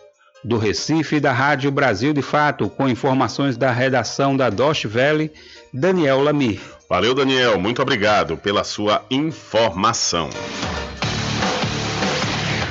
Do 0.45 0.57
Recife, 0.57 1.19
da 1.21 1.33
Rádio 1.33 1.71
Brasil 1.71 2.13
de 2.13 2.23
Fato, 2.23 2.69
com 2.69 2.89
informações 2.89 3.57
da 3.57 3.71
redação 3.71 4.37
da 4.37 4.49
Dosh 4.49 4.85
Valley, 4.85 5.33
Daniel 5.73 6.23
Lamir. 6.23 6.61
Valeu, 6.89 7.15
Daniel. 7.15 7.59
Muito 7.59 7.83
obrigado 7.83 8.37
pela 8.37 8.65
sua 8.65 9.05
informação. 9.11 10.31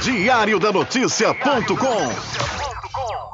Diário 0.02 0.60
da 0.60 0.72
Notícia.com 0.72 2.67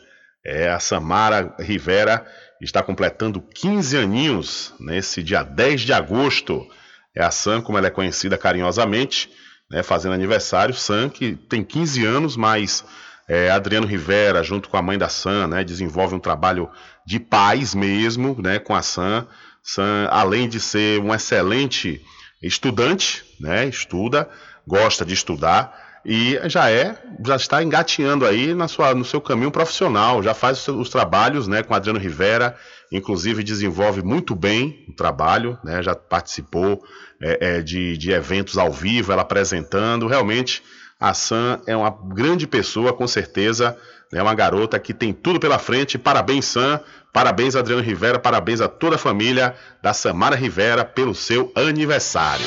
É 0.44 0.68
a 0.68 0.80
Samara 0.80 1.54
Rivera, 1.60 2.26
está 2.60 2.82
completando 2.82 3.40
15 3.40 3.96
aninhos 3.96 4.74
nesse 4.80 5.22
dia 5.22 5.44
10 5.44 5.82
de 5.82 5.92
agosto. 5.92 6.66
É 7.14 7.22
a 7.22 7.30
Sam, 7.30 7.62
como 7.62 7.78
ela 7.78 7.86
é 7.86 7.90
conhecida 7.90 8.36
carinhosamente, 8.36 9.30
né, 9.70 9.84
fazendo 9.84 10.14
aniversário. 10.14 10.74
Sam, 10.74 11.08
que 11.08 11.36
tem 11.36 11.62
15 11.62 12.04
anos, 12.04 12.36
mas 12.36 12.84
é, 13.32 13.50
Adriano 13.50 13.86
Rivera, 13.86 14.42
junto 14.42 14.68
com 14.68 14.76
a 14.76 14.82
mãe 14.82 14.98
da 14.98 15.08
Sam, 15.08 15.46
né, 15.46 15.64
desenvolve 15.64 16.14
um 16.14 16.18
trabalho 16.18 16.68
de 17.06 17.18
paz 17.18 17.74
mesmo 17.74 18.36
né, 18.38 18.58
com 18.58 18.74
a 18.74 18.82
Sam. 18.82 19.26
Sam, 19.62 20.06
além 20.10 20.46
de 20.46 20.60
ser 20.60 21.00
um 21.00 21.14
excelente 21.14 22.02
estudante, 22.42 23.24
né, 23.40 23.66
estuda, 23.66 24.28
gosta 24.66 25.02
de 25.02 25.14
estudar, 25.14 25.80
e 26.04 26.38
já 26.44 26.70
é, 26.70 26.94
já 27.24 27.36
está 27.36 27.62
engatinhando 27.62 28.26
aí 28.26 28.52
na 28.54 28.68
sua, 28.68 28.94
no 28.94 29.04
seu 29.04 29.20
caminho 29.20 29.50
profissional, 29.50 30.22
já 30.22 30.34
faz 30.34 30.68
os, 30.68 30.68
os 30.68 30.88
trabalhos 30.90 31.48
né, 31.48 31.62
com 31.62 31.72
Adriano 31.72 31.98
Rivera, 31.98 32.54
inclusive 32.92 33.42
desenvolve 33.42 34.02
muito 34.02 34.34
bem 34.34 34.84
o 34.90 34.92
trabalho, 34.92 35.58
né, 35.64 35.82
já 35.82 35.94
participou 35.94 36.84
é, 37.18 37.38
é, 37.40 37.62
de, 37.62 37.96
de 37.96 38.10
eventos 38.10 38.58
ao 38.58 38.70
vivo, 38.70 39.10
ela 39.10 39.22
apresentando. 39.22 40.06
Realmente, 40.06 40.62
a 41.02 41.14
Sam 41.14 41.60
é 41.66 41.76
uma 41.76 41.90
grande 41.90 42.46
pessoa, 42.46 42.92
com 42.92 43.08
certeza. 43.08 43.76
É 44.12 44.22
uma 44.22 44.34
garota 44.34 44.78
que 44.78 44.94
tem 44.94 45.12
tudo 45.12 45.40
pela 45.40 45.58
frente. 45.58 45.98
Parabéns, 45.98 46.44
Sam. 46.44 46.78
Parabéns, 47.12 47.56
Adriano 47.56 47.82
Rivera. 47.82 48.20
Parabéns 48.20 48.60
a 48.60 48.68
toda 48.68 48.94
a 48.94 48.98
família 48.98 49.52
da 49.82 49.92
Samara 49.92 50.36
Rivera 50.36 50.84
pelo 50.84 51.12
seu 51.12 51.50
aniversário. 51.56 52.46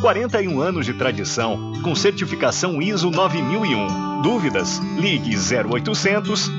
41 0.00 0.60
anos 0.62 0.86
de 0.86 0.94
tradição, 0.94 1.72
com 1.82 1.94
certificação 1.94 2.80
ISO 2.80 3.10
9001. 3.10 4.22
Dúvidas? 4.22 4.78
Ligue 4.96 5.36
0800 5.36 6.50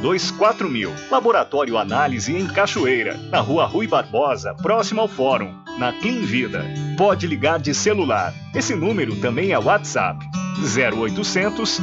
002 0.00 0.30
4000. 0.32 0.92
Laboratório 1.10 1.78
Análise 1.78 2.36
em 2.36 2.46
Cachoeira, 2.46 3.18
na 3.30 3.40
Rua 3.40 3.64
Rui 3.64 3.86
Barbosa, 3.86 4.54
próximo 4.54 5.00
ao 5.00 5.08
Fórum, 5.08 5.54
na 5.78 5.92
Clean 5.94 6.20
Vida. 6.20 6.66
Pode 6.98 7.26
ligar 7.26 7.58
de 7.58 7.72
celular. 7.72 8.34
Esse 8.54 8.74
número 8.74 9.16
também 9.16 9.52
é 9.52 9.58
WhatsApp. 9.58 10.18
0800 10.58 11.80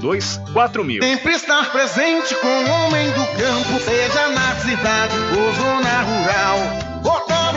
002 0.00 0.40
4000. 0.52 1.02
Sempre 1.02 1.32
estar 1.32 1.70
presente 1.70 2.34
com 2.36 2.46
o 2.46 2.70
homem 2.70 3.06
do 3.10 3.26
campo, 3.40 3.80
seja 3.80 4.28
na 4.30 4.54
cidade 4.56 5.14
ou 5.36 5.52
zona 5.54 6.02
rural. 6.02 6.92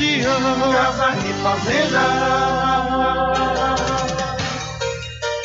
região. 0.00 0.72
Casa 0.72 1.08
e 1.18 1.32
Fazenda. 1.42 2.00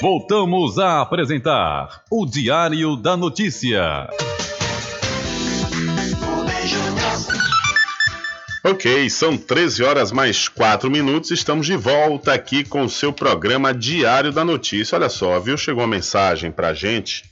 Voltamos 0.01 0.77
a 0.77 1.01
apresentar 1.01 2.03
o 2.09 2.25
Diário 2.25 2.95
da 2.95 3.17
Notícia. 3.17 4.07
Ok, 8.63 9.09
são 9.11 9.37
13 9.37 9.83
horas 9.83 10.11
mais 10.11 10.47
4 10.47 10.89
minutos. 10.89 11.31
Estamos 11.31 11.67
de 11.67 11.75
volta 11.75 12.33
aqui 12.33 12.63
com 12.63 12.83
o 12.83 12.89
seu 12.89 13.13
programa 13.13 13.73
Diário 13.73 14.31
da 14.31 14.43
Notícia. 14.43 14.95
Olha 14.95 15.09
só, 15.09 15.39
viu? 15.39 15.55
Chegou 15.55 15.83
uma 15.83 15.87
mensagem 15.89 16.51
pra 16.51 16.73
gente 16.73 17.23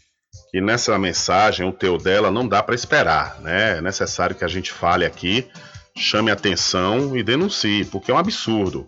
que 0.52 0.62
nessa 0.62 0.98
mensagem, 1.00 1.68
o 1.68 1.72
teu 1.72 1.98
dela 1.98 2.30
não 2.30 2.48
dá 2.48 2.62
para 2.62 2.76
esperar, 2.76 3.40
né? 3.42 3.78
É 3.80 3.82
necessário 3.82 4.36
que 4.36 4.46
a 4.46 4.48
gente 4.48 4.72
fale 4.72 5.04
aqui, 5.04 5.48
chame 5.96 6.32
atenção 6.32 7.16
e 7.16 7.24
denuncie, 7.24 7.86
porque 7.86 8.12
é 8.12 8.14
um 8.14 8.18
absurdo. 8.18 8.86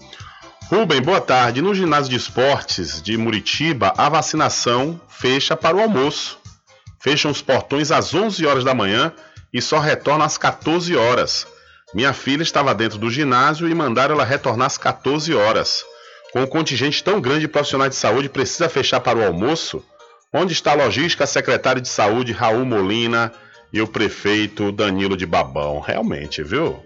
Rubem, 0.69 1.01
boa 1.01 1.21
tarde. 1.21 1.61
No 1.61 1.75
ginásio 1.75 2.09
de 2.09 2.15
esportes 2.15 3.01
de 3.01 3.17
Muritiba, 3.17 3.93
a 3.95 4.09
vacinação 4.09 4.99
fecha 5.07 5.55
para 5.55 5.77
o 5.77 5.79
almoço. 5.79 6.39
Fecham 6.99 7.29
os 7.29 7.41
portões 7.41 7.91
às 7.91 8.13
11 8.13 8.45
horas 8.47 8.63
da 8.63 8.73
manhã 8.73 9.13
e 9.53 9.61
só 9.61 9.77
retorna 9.77 10.25
às 10.25 10.37
14 10.37 10.95
horas. 10.95 11.45
Minha 11.93 12.13
filha 12.13 12.41
estava 12.41 12.73
dentro 12.73 12.97
do 12.97 13.11
ginásio 13.11 13.69
e 13.69 13.75
mandaram 13.75 14.15
ela 14.15 14.25
retornar 14.25 14.65
às 14.65 14.77
14 14.77 15.33
horas. 15.35 15.85
Com 16.33 16.41
um 16.41 16.47
contingente 16.47 17.03
tão 17.03 17.21
grande 17.21 17.41
de 17.41 17.47
profissionais 17.47 17.91
de 17.91 17.95
saúde, 17.95 18.27
precisa 18.27 18.67
fechar 18.67 18.99
para 18.99 19.19
o 19.19 19.23
almoço? 19.23 19.85
Onde 20.33 20.51
está 20.51 20.71
a 20.71 20.75
logística, 20.75 21.27
secretário 21.27 21.81
de 21.81 21.87
saúde 21.87 22.33
Raul 22.33 22.65
Molina 22.65 23.31
e 23.71 23.79
o 23.81 23.87
prefeito 23.87 24.71
Danilo 24.71 25.15
de 25.15 25.25
Babão? 25.25 25.79
Realmente, 25.79 26.43
viu? 26.43 26.83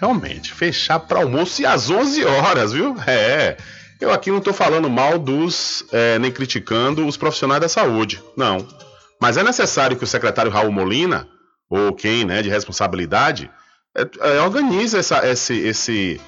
Realmente, 0.00 0.54
fechar 0.54 0.98
para 0.98 1.20
almoço 1.20 1.60
e 1.60 1.66
às 1.66 1.90
11 1.90 2.24
horas, 2.24 2.72
viu? 2.72 2.96
É. 3.06 3.58
Eu 4.00 4.10
aqui 4.10 4.30
não 4.30 4.38
estou 4.38 4.54
falando 4.54 4.88
mal 4.88 5.18
dos, 5.18 5.84
é, 5.92 6.18
nem 6.18 6.32
criticando 6.32 7.06
os 7.06 7.18
profissionais 7.18 7.60
da 7.60 7.68
saúde, 7.68 8.22
não. 8.34 8.66
Mas 9.20 9.36
é 9.36 9.42
necessário 9.42 9.98
que 9.98 10.04
o 10.04 10.06
secretário 10.06 10.50
Raul 10.50 10.72
Molina, 10.72 11.28
ou 11.68 11.92
quem, 11.92 12.24
né, 12.24 12.40
de 12.40 12.48
responsabilidade, 12.48 13.50
é, 13.94 14.08
é, 14.20 14.40
organize 14.40 14.96
essa, 14.96 15.28
esse, 15.28 15.54
esse, 15.58 16.20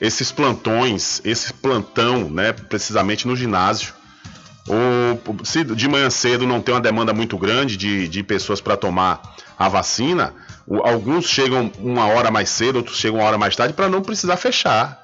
esses 0.00 0.32
plantões, 0.32 1.20
esse 1.22 1.52
plantão, 1.52 2.30
né, 2.30 2.54
precisamente 2.54 3.28
no 3.28 3.36
ginásio, 3.36 3.92
ou 4.66 5.44
se 5.44 5.64
de 5.64 5.86
manhã 5.86 6.08
cedo 6.08 6.46
não 6.46 6.62
tem 6.62 6.74
uma 6.74 6.80
demanda 6.80 7.12
muito 7.12 7.36
grande 7.36 7.76
de, 7.76 8.08
de 8.08 8.22
pessoas 8.22 8.60
para 8.60 8.76
tomar 8.76 9.20
a 9.58 9.68
vacina, 9.68 10.32
alguns 10.84 11.26
chegam 11.26 11.72
uma 11.78 12.06
hora 12.06 12.30
mais 12.30 12.50
cedo, 12.50 12.76
outros 12.76 12.98
chegam 12.98 13.20
uma 13.20 13.26
hora 13.26 13.38
mais 13.38 13.56
tarde 13.56 13.72
para 13.72 13.88
não 13.88 14.02
precisar 14.02 14.36
fechar. 14.36 15.02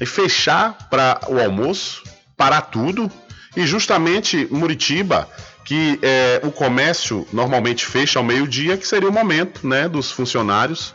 E 0.00 0.04
fechar 0.04 0.88
para 0.90 1.20
o 1.28 1.38
almoço, 1.38 2.02
parar 2.36 2.62
tudo, 2.62 3.10
e 3.56 3.64
justamente 3.64 4.48
Muritiba, 4.50 5.28
que 5.64 5.98
é, 6.02 6.40
o 6.42 6.50
comércio 6.50 7.26
normalmente 7.32 7.86
fecha 7.86 8.18
ao 8.18 8.24
meio-dia, 8.24 8.76
que 8.76 8.86
seria 8.86 9.08
o 9.08 9.12
momento 9.12 9.66
né, 9.66 9.88
dos 9.88 10.10
funcionários, 10.10 10.92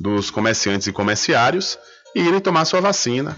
dos 0.00 0.30
comerciantes 0.30 0.86
e 0.86 0.92
comerciários, 0.92 1.78
irem 2.14 2.40
tomar 2.40 2.64
sua 2.64 2.80
vacina. 2.80 3.36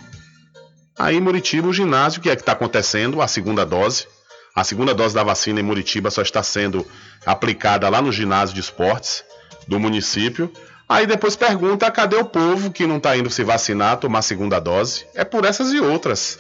Aí 0.97 1.16
em 1.16 1.20
Muritiba, 1.20 1.66
o 1.66 1.72
ginásio, 1.72 2.20
que 2.20 2.30
é 2.30 2.36
que 2.36 2.43
está 2.43 2.53
acontecendo, 2.53 3.20
a 3.20 3.26
segunda 3.26 3.66
dose. 3.66 4.07
A 4.55 4.62
segunda 4.62 4.95
dose 4.95 5.14
da 5.14 5.24
vacina 5.24 5.59
em 5.59 5.62
Muritiba 5.62 6.11
só 6.11 6.22
está 6.22 6.43
sendo 6.43 6.86
aplicada 7.26 7.88
lá 7.88 8.01
no 8.01 8.12
ginásio 8.12 8.55
de 8.55 8.61
esportes 8.61 9.24
do 9.71 9.81
município. 9.81 10.53
Aí 10.89 11.07
depois 11.07 11.35
pergunta 11.37 11.91
cadê 11.91 12.16
o 12.16 12.25
povo 12.25 12.71
que 12.71 12.87
não 12.87 12.99
está 12.99 13.16
indo 13.16 13.31
se 13.31 13.43
vacinar, 13.43 13.97
tomar 13.97 14.21
segunda 14.21 14.61
dose. 14.61 15.07
É 15.14 15.25
por 15.25 15.47
essas 15.47 15.73
e 15.73 15.81
outras. 15.81 16.39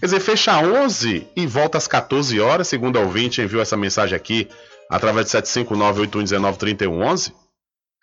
Quer 0.00 0.06
dizer, 0.06 0.20
fecha 0.20 0.58
11 0.58 1.26
e 1.36 1.46
volta 1.46 1.78
às 1.78 1.86
14 1.86 2.38
horas, 2.40 2.68
segundo 2.68 2.98
a 2.98 3.02
ouvinte 3.02 3.40
enviou 3.40 3.62
essa 3.62 3.76
mensagem 3.76 4.16
aqui, 4.16 4.48
através 4.90 5.26
de 5.26 5.32
759-8119-3111. 5.38 7.32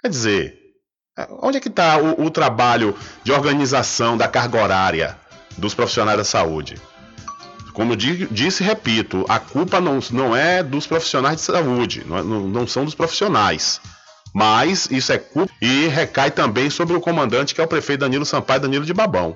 Quer 0.01 0.07
dizer, 0.07 0.57
onde 1.41 1.57
é 1.57 1.59
que 1.61 1.67
está 1.67 1.97
o, 1.97 2.25
o 2.25 2.31
trabalho 2.31 2.95
de 3.23 3.31
organização 3.31 4.17
da 4.17 4.27
carga 4.27 4.63
horária? 4.63 5.17
dos 5.59 5.73
profissionais 5.73 6.17
da 6.17 6.23
saúde. 6.23 6.75
Como 7.73 7.95
disse 7.95 8.63
e 8.63 8.65
repito, 8.65 9.25
a 9.29 9.39
culpa 9.39 9.79
não, 9.79 9.99
não 10.11 10.35
é 10.35 10.63
dos 10.63 10.87
profissionais 10.87 11.37
de 11.37 11.41
saúde, 11.43 12.03
não, 12.05 12.23
não 12.23 12.67
são 12.67 12.83
dos 12.83 12.95
profissionais. 12.95 13.79
Mas 14.33 14.87
isso 14.91 15.11
é 15.11 15.17
culpa 15.17 15.51
e 15.61 15.87
recai 15.87 16.31
também 16.31 16.69
sobre 16.69 16.95
o 16.95 17.01
comandante, 17.01 17.55
que 17.55 17.61
é 17.61 17.63
o 17.63 17.67
prefeito 17.67 18.01
Danilo 18.01 18.25
Sampaio 18.25 18.61
Danilo 18.61 18.85
de 18.85 18.93
Babão. 18.93 19.33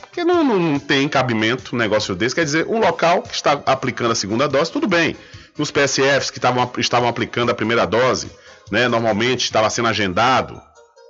Porque 0.00 0.24
não, 0.24 0.42
não 0.42 0.78
tem 0.78 1.08
cabimento 1.08 1.74
um 1.74 1.78
negócio 1.78 2.14
desse. 2.14 2.34
Quer 2.34 2.44
dizer, 2.44 2.66
um 2.66 2.78
local 2.78 3.22
que 3.22 3.34
está 3.34 3.60
aplicando 3.66 4.12
a 4.12 4.16
segunda 4.16 4.48
dose, 4.48 4.70
tudo 4.70 4.86
bem. 4.86 5.16
Os 5.58 5.70
PSFs 5.70 6.30
que 6.30 6.38
estavam, 6.38 6.70
estavam 6.78 7.08
aplicando 7.08 7.50
a 7.50 7.54
primeira 7.54 7.86
dose, 7.86 8.30
né, 8.70 8.88
normalmente 8.88 9.44
estava 9.44 9.68
sendo 9.70 9.88
agendado, 9.88 10.60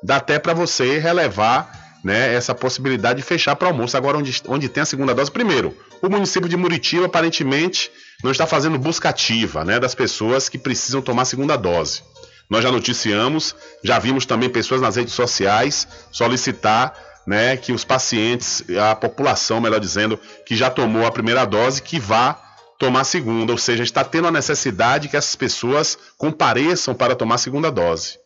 dá 0.03 0.17
até 0.17 0.39
para 0.39 0.55
você 0.55 0.99
relevar 0.99 1.88
né, 2.03 2.35
essa 2.35 2.55
possibilidade 2.55 3.21
de 3.21 3.25
fechar 3.25 3.57
para 3.57 3.69
almoço. 3.69 3.97
Agora, 3.97 4.19
onde, 4.19 4.43
onde 4.47 4.69
tem 4.69 4.83
a 4.83 4.87
segunda 4.87 5.15
dose, 5.15 5.31
primeiro, 5.31 5.77
o 6.01 6.09
município 6.09 6.49
de 6.49 6.57
Muritiba 6.57 7.07
aparentemente 7.07 7.91
não 8.23 8.31
está 8.31 8.47
fazendo 8.47 8.79
busca 8.79 9.09
ativa 9.09 9.65
né, 9.65 9.79
das 9.79 9.95
pessoas 9.95 10.49
que 10.49 10.59
precisam 10.59 11.03
tomar 11.03 11.23
a 11.23 11.27
segunda 11.27 11.57
dose. 11.57 12.03
Nós 12.49 12.63
já 12.63 12.73
noticiamos, 12.73 13.55
já 13.83 13.99
vimos 13.99 14.25
também 14.25 14.49
pessoas 14.49 14.81
nas 14.81 14.97
redes 14.97 15.13
sociais 15.13 15.87
solicitar 16.11 16.95
né, 17.27 17.57
que 17.59 17.73
os 17.73 17.85
pacientes, 17.85 18.65
a 18.81 18.95
população, 18.95 19.61
melhor 19.61 19.81
dizendo, 19.81 20.19
que 20.47 20.57
já 20.57 20.71
tomou 20.71 21.07
a 21.07 21.13
primeira 21.13 21.45
dose, 21.45 21.83
que 21.83 22.01
vá 22.01 22.43
tomar 22.79 23.01
a 23.01 23.05
segunda, 23.05 23.53
ou 23.53 23.59
seja, 23.59 23.83
está 23.83 24.03
tendo 24.03 24.29
a 24.29 24.31
necessidade 24.31 25.09
que 25.09 25.17
essas 25.17 25.37
pessoas 25.37 25.99
compareçam 26.17 26.95
para 26.95 27.15
tomar 27.15 27.35
a 27.35 27.39
segunda 27.39 27.71
dose. 27.71 28.19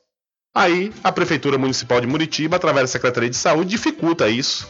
Aí 0.54 0.92
a 1.02 1.10
Prefeitura 1.10 1.56
Municipal 1.56 2.00
de 2.00 2.06
Muritiba, 2.06 2.56
através 2.56 2.84
da 2.84 2.92
Secretaria 2.92 3.30
de 3.30 3.36
Saúde, 3.36 3.70
dificulta 3.70 4.28
isso. 4.28 4.68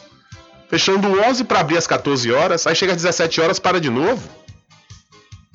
Fechando 0.68 1.20
11 1.20 1.44
para 1.44 1.60
abrir 1.60 1.76
às 1.76 1.86
14 1.86 2.30
horas, 2.32 2.66
aí 2.66 2.74
chega 2.74 2.92
às 2.92 3.02
17 3.02 3.40
horas 3.40 3.58
para 3.58 3.80
de 3.80 3.90
novo. 3.90 4.22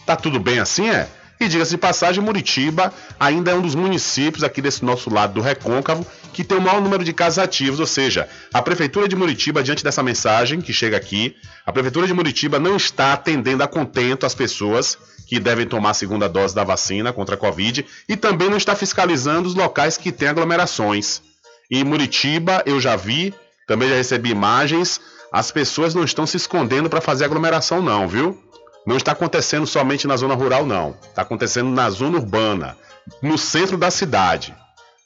Tá 0.05 0.15
tudo 0.15 0.39
bem 0.39 0.59
assim, 0.59 0.89
é? 0.89 1.07
E 1.39 1.47
diga-se 1.47 1.71
de 1.71 1.77
passagem, 1.77 2.23
Muritiba 2.23 2.91
ainda 3.19 3.51
é 3.51 3.55
um 3.55 3.61
dos 3.61 3.75
municípios 3.75 4.43
aqui 4.43 4.61
desse 4.61 4.83
nosso 4.83 5.09
lado 5.09 5.33
do 5.33 5.41
Recôncavo 5.41 6.05
que 6.33 6.43
tem 6.43 6.57
o 6.57 6.61
maior 6.61 6.81
número 6.81 7.03
de 7.03 7.13
casos 7.13 7.39
ativos, 7.39 7.79
ou 7.79 7.87
seja, 7.87 8.27
a 8.53 8.61
Prefeitura 8.61 9.07
de 9.07 9.15
Muritiba, 9.15 9.63
diante 9.63 9.83
dessa 9.83 10.03
mensagem 10.03 10.61
que 10.61 10.73
chega 10.73 10.97
aqui, 10.97 11.35
a 11.65 11.71
Prefeitura 11.71 12.05
de 12.05 12.13
Muritiba 12.13 12.59
não 12.59 12.75
está 12.75 13.13
atendendo 13.13 13.63
a 13.63 13.67
contento 13.67 14.25
as 14.25 14.35
pessoas 14.35 14.97
que 15.27 15.39
devem 15.39 15.67
tomar 15.67 15.91
a 15.91 15.93
segunda 15.93 16.29
dose 16.29 16.55
da 16.55 16.63
vacina 16.63 17.11
contra 17.11 17.35
a 17.35 17.37
Covid 17.37 17.85
e 18.07 18.15
também 18.15 18.49
não 18.49 18.57
está 18.57 18.75
fiscalizando 18.75 19.47
os 19.47 19.55
locais 19.55 19.97
que 19.97 20.11
têm 20.11 20.29
aglomerações. 20.29 21.21
Em 21.69 21.83
Muritiba, 21.83 22.63
eu 22.65 22.79
já 22.79 22.95
vi, 22.95 23.33
também 23.67 23.89
já 23.89 23.95
recebi 23.95 24.31
imagens, 24.31 25.01
as 25.31 25.51
pessoas 25.51 25.93
não 25.93 26.05
estão 26.05 26.25
se 26.25 26.37
escondendo 26.37 26.89
para 26.89 27.01
fazer 27.01 27.25
aglomeração, 27.25 27.81
não, 27.81 28.07
viu? 28.07 28.41
Não 28.85 28.95
está 28.95 29.11
acontecendo 29.11 29.67
somente 29.67 30.07
na 30.07 30.15
zona 30.15 30.33
rural, 30.33 30.65
não. 30.65 30.95
Está 31.03 31.23
acontecendo 31.23 31.69
na 31.69 31.89
zona 31.89 32.17
urbana, 32.17 32.77
no 33.21 33.37
centro 33.37 33.77
da 33.77 33.91
cidade. 33.91 34.55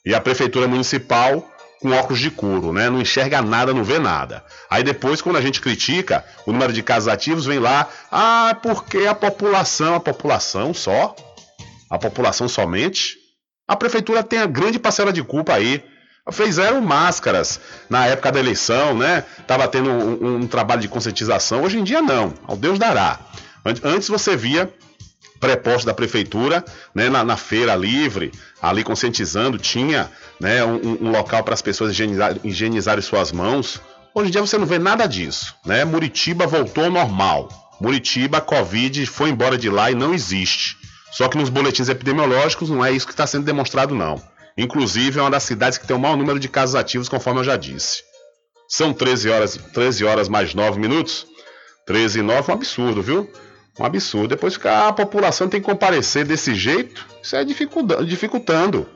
E 0.06 0.14
a 0.14 0.22
prefeitura 0.22 0.68
municipal 0.68 1.51
com 1.82 1.92
óculos 1.92 2.20
de 2.20 2.30
couro, 2.30 2.72
né? 2.72 2.90
Não 2.90 3.02
enxerga 3.02 3.42
nada, 3.42 3.74
não 3.74 3.84
vê 3.84 3.98
nada. 3.98 4.44
Aí 4.70 4.84
depois, 4.84 5.20
quando 5.20 5.38
a 5.38 5.42
gente 5.42 5.60
critica 5.60 6.24
o 6.46 6.52
número 6.52 6.72
de 6.72 6.84
casos 6.84 7.08
ativos, 7.08 7.46
vem 7.46 7.58
lá, 7.58 7.90
ah, 8.12 8.56
porque 8.62 9.08
a 9.08 9.16
população, 9.16 9.96
a 9.96 10.00
população 10.00 10.74
só, 10.76 11.16
a 11.90 11.98
população 11.98 12.48
somente. 12.48 13.18
A 13.68 13.76
prefeitura 13.76 14.22
tem 14.22 14.40
a 14.40 14.46
grande 14.46 14.78
parcela 14.78 15.12
de 15.12 15.24
culpa 15.24 15.54
aí. 15.54 15.84
Fizeram 16.32 16.80
máscaras 16.82 17.60
na 17.90 18.06
época 18.06 18.32
da 18.32 18.40
eleição, 18.40 18.96
né? 18.96 19.26
Tava 19.48 19.68
tendo 19.68 19.90
um, 19.90 20.36
um 20.36 20.48
trabalho 20.48 20.82
de 20.82 20.88
conscientização. 20.88 21.64
Hoje 21.64 21.80
em 21.80 21.84
dia 21.84 22.02
não, 22.02 22.34
ao 22.46 22.56
Deus 22.56 22.78
dará. 22.78 23.20
Antes 23.84 24.08
você 24.08 24.36
via 24.36 24.72
pré-posto 25.42 25.88
da 25.88 25.94
prefeitura, 25.94 26.64
né, 26.94 27.10
na, 27.10 27.24
na, 27.24 27.36
feira 27.36 27.76
livre, 27.76 28.32
ali 28.62 28.84
conscientizando, 28.84 29.58
tinha 29.58 30.10
né, 30.40 30.64
um, 30.64 31.00
um 31.02 31.12
local 31.12 31.44
para 31.44 31.56
as 31.56 31.62
pessoas 31.62 31.92
higienizar, 31.92 32.38
higienizarem 32.44 33.02
suas 33.02 33.32
mãos. 33.32 33.82
Hoje 34.14 34.30
em 34.30 34.32
dia 34.32 34.42
você 34.42 34.58
não 34.58 34.68
vê 34.68 34.78
nada 34.78 35.08
disso. 35.08 35.56
Né? 35.66 35.84
Muritiba 35.84 36.46
voltou 36.46 36.86
ao 36.86 36.92
normal. 36.92 37.50
Muritiba, 37.82 38.40
Covid 38.40 39.06
foi 39.08 39.30
embora 39.32 39.58
de 39.58 39.70
lá 39.70 39.90
e 39.90 39.96
não 39.96 40.14
existe. 40.14 40.78
Só 41.12 41.28
que 41.28 41.38
nos 41.38 41.50
boletins 41.50 41.90
epidemiológicos 41.90 42.70
não 42.70 42.86
é 42.86 42.92
isso 42.92 43.08
que 43.08 43.12
está 43.12 43.26
sendo 43.26 43.44
demonstrado, 43.44 43.96
não. 43.96 44.22
Inclusive, 44.56 45.20
é 45.20 45.22
uma 45.24 45.32
das 45.32 45.44
cidades 45.44 45.78
que 45.78 45.88
tem 45.88 45.96
o 45.96 46.00
maior 46.00 46.16
número 46.16 46.40
de 46.40 46.48
casos 46.48 46.76
ativos, 46.76 47.10
conforme 47.10 47.40
eu 47.40 47.44
já 47.44 47.58
disse. 47.58 48.04
São 48.68 48.94
13 48.94 49.30
horas, 49.30 49.60
13 49.74 50.06
horas 50.06 50.30
mais 50.30 50.54
9 50.54 50.80
minutos. 50.80 51.26
13 51.88 52.20
e 52.20 52.22
9 52.22 52.52
é 52.52 52.54
um 52.54 52.58
absurdo, 52.58 53.02
viu? 53.02 53.30
Um 53.80 53.86
absurdo. 53.86 54.30
Depois 54.30 54.58
que 54.58 54.68
a 54.68 54.92
população 54.94 55.48
tem 55.48 55.60
que 55.62 55.66
comparecer 55.66 56.26
desse 56.26 56.54
jeito, 56.56 57.06
isso 57.22 57.36
é 57.36 57.44
dificultando. 57.44 58.88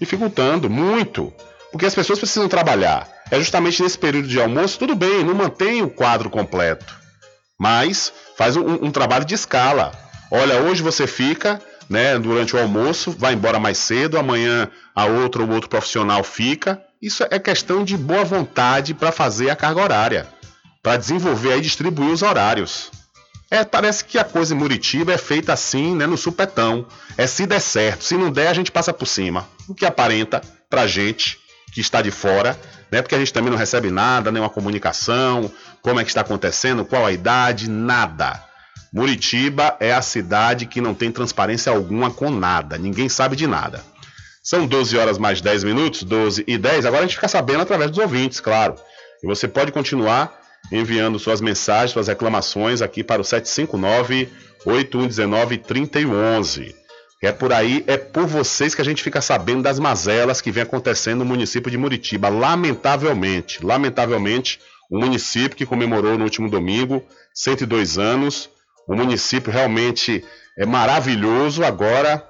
Dificultando 0.00 0.68
muito. 0.68 1.32
Porque 1.70 1.86
as 1.86 1.94
pessoas 1.94 2.18
precisam 2.18 2.48
trabalhar. 2.48 3.08
É 3.30 3.38
justamente 3.38 3.82
nesse 3.82 3.98
período 3.98 4.28
de 4.28 4.40
almoço, 4.40 4.78
tudo 4.78 4.94
bem, 4.94 5.24
não 5.24 5.34
mantém 5.34 5.82
o 5.82 5.90
quadro 5.90 6.30
completo. 6.30 6.94
mas 7.58 8.12
faz 8.36 8.56
um, 8.56 8.84
um 8.84 8.90
trabalho 8.90 9.24
de 9.24 9.34
escala. 9.34 9.92
Olha, 10.30 10.60
hoje 10.60 10.82
você 10.82 11.06
fica, 11.06 11.60
né, 11.88 12.18
durante 12.18 12.54
o 12.54 12.60
almoço, 12.60 13.10
vai 13.12 13.32
embora 13.34 13.58
mais 13.58 13.78
cedo, 13.78 14.18
amanhã 14.18 14.68
a 14.94 15.06
outra 15.06 15.42
ou 15.42 15.50
outro 15.50 15.70
profissional 15.70 16.22
fica. 16.22 16.80
Isso 17.00 17.24
é 17.30 17.38
questão 17.38 17.84
de 17.84 17.96
boa 17.96 18.24
vontade 18.24 18.94
para 18.94 19.12
fazer 19.12 19.50
a 19.50 19.56
carga 19.56 19.82
horária, 19.82 20.26
para 20.82 20.96
desenvolver 20.96 21.56
e 21.56 21.60
distribuir 21.60 22.10
os 22.10 22.22
horários. 22.22 22.90
É, 23.50 23.64
parece 23.64 24.04
que 24.04 24.18
a 24.18 24.24
coisa 24.24 24.54
em 24.54 24.56
Muritiba 24.56 25.12
é 25.12 25.18
feita 25.18 25.52
assim, 25.52 25.94
né, 25.94 26.06
no 26.06 26.16
supetão. 26.16 26.86
É 27.16 27.26
se 27.26 27.46
der 27.46 27.60
certo, 27.60 28.02
se 28.04 28.16
não 28.16 28.30
der, 28.30 28.48
a 28.48 28.54
gente 28.54 28.72
passa 28.72 28.92
por 28.92 29.06
cima. 29.06 29.48
O 29.68 29.74
que 29.74 29.86
aparenta 29.86 30.40
pra 30.68 30.86
gente 30.86 31.38
que 31.72 31.80
está 31.80 32.02
de 32.02 32.10
fora, 32.10 32.58
né, 32.90 33.02
porque 33.02 33.14
a 33.14 33.18
gente 33.18 33.32
também 33.32 33.50
não 33.50 33.58
recebe 33.58 33.90
nada, 33.90 34.32
nenhuma 34.32 34.50
comunicação, 34.50 35.50
como 35.80 36.00
é 36.00 36.04
que 36.04 36.10
está 36.10 36.22
acontecendo, 36.22 36.84
qual 36.84 37.06
a 37.06 37.12
idade, 37.12 37.70
nada. 37.70 38.42
Muritiba 38.92 39.76
é 39.78 39.92
a 39.92 40.02
cidade 40.02 40.66
que 40.66 40.80
não 40.80 40.94
tem 40.94 41.12
transparência 41.12 41.70
alguma 41.70 42.10
com 42.10 42.30
nada, 42.30 42.78
ninguém 42.78 43.08
sabe 43.08 43.36
de 43.36 43.46
nada. 43.46 43.84
São 44.42 44.66
12 44.66 44.96
horas 44.96 45.18
mais 45.18 45.40
10 45.40 45.64
minutos, 45.64 46.04
12 46.04 46.44
e 46.46 46.56
10. 46.56 46.86
Agora 46.86 47.02
a 47.02 47.06
gente 47.06 47.16
fica 47.16 47.26
sabendo 47.26 47.62
através 47.62 47.90
dos 47.90 47.98
ouvintes, 47.98 48.38
claro. 48.38 48.76
E 49.20 49.26
você 49.26 49.48
pode 49.48 49.72
continuar 49.72 50.40
enviando 50.70 51.18
suas 51.18 51.40
mensagens, 51.40 51.92
suas 51.92 52.08
reclamações 52.08 52.82
aqui 52.82 53.04
para 53.04 53.20
o 53.20 53.24
759 53.24 54.28
8119 54.64 55.58
3011. 55.58 56.74
É 57.22 57.32
por 57.32 57.52
aí, 57.52 57.82
é 57.86 57.96
por 57.96 58.26
vocês 58.26 58.74
que 58.74 58.82
a 58.82 58.84
gente 58.84 59.02
fica 59.02 59.20
sabendo 59.20 59.62
das 59.62 59.78
mazelas 59.78 60.40
que 60.40 60.50
vem 60.50 60.62
acontecendo 60.62 61.20
no 61.20 61.24
município 61.24 61.70
de 61.70 61.78
Muritiba. 61.78 62.28
Lamentavelmente, 62.28 63.64
lamentavelmente, 63.64 64.60
um 64.90 65.00
município 65.00 65.56
que 65.56 65.66
comemorou 65.66 66.18
no 66.18 66.24
último 66.24 66.50
domingo 66.50 67.02
102 67.34 67.98
anos. 67.98 68.50
O 68.86 68.94
município 68.94 69.52
realmente 69.52 70.24
é 70.58 70.66
maravilhoso. 70.66 71.64
Agora, 71.64 72.22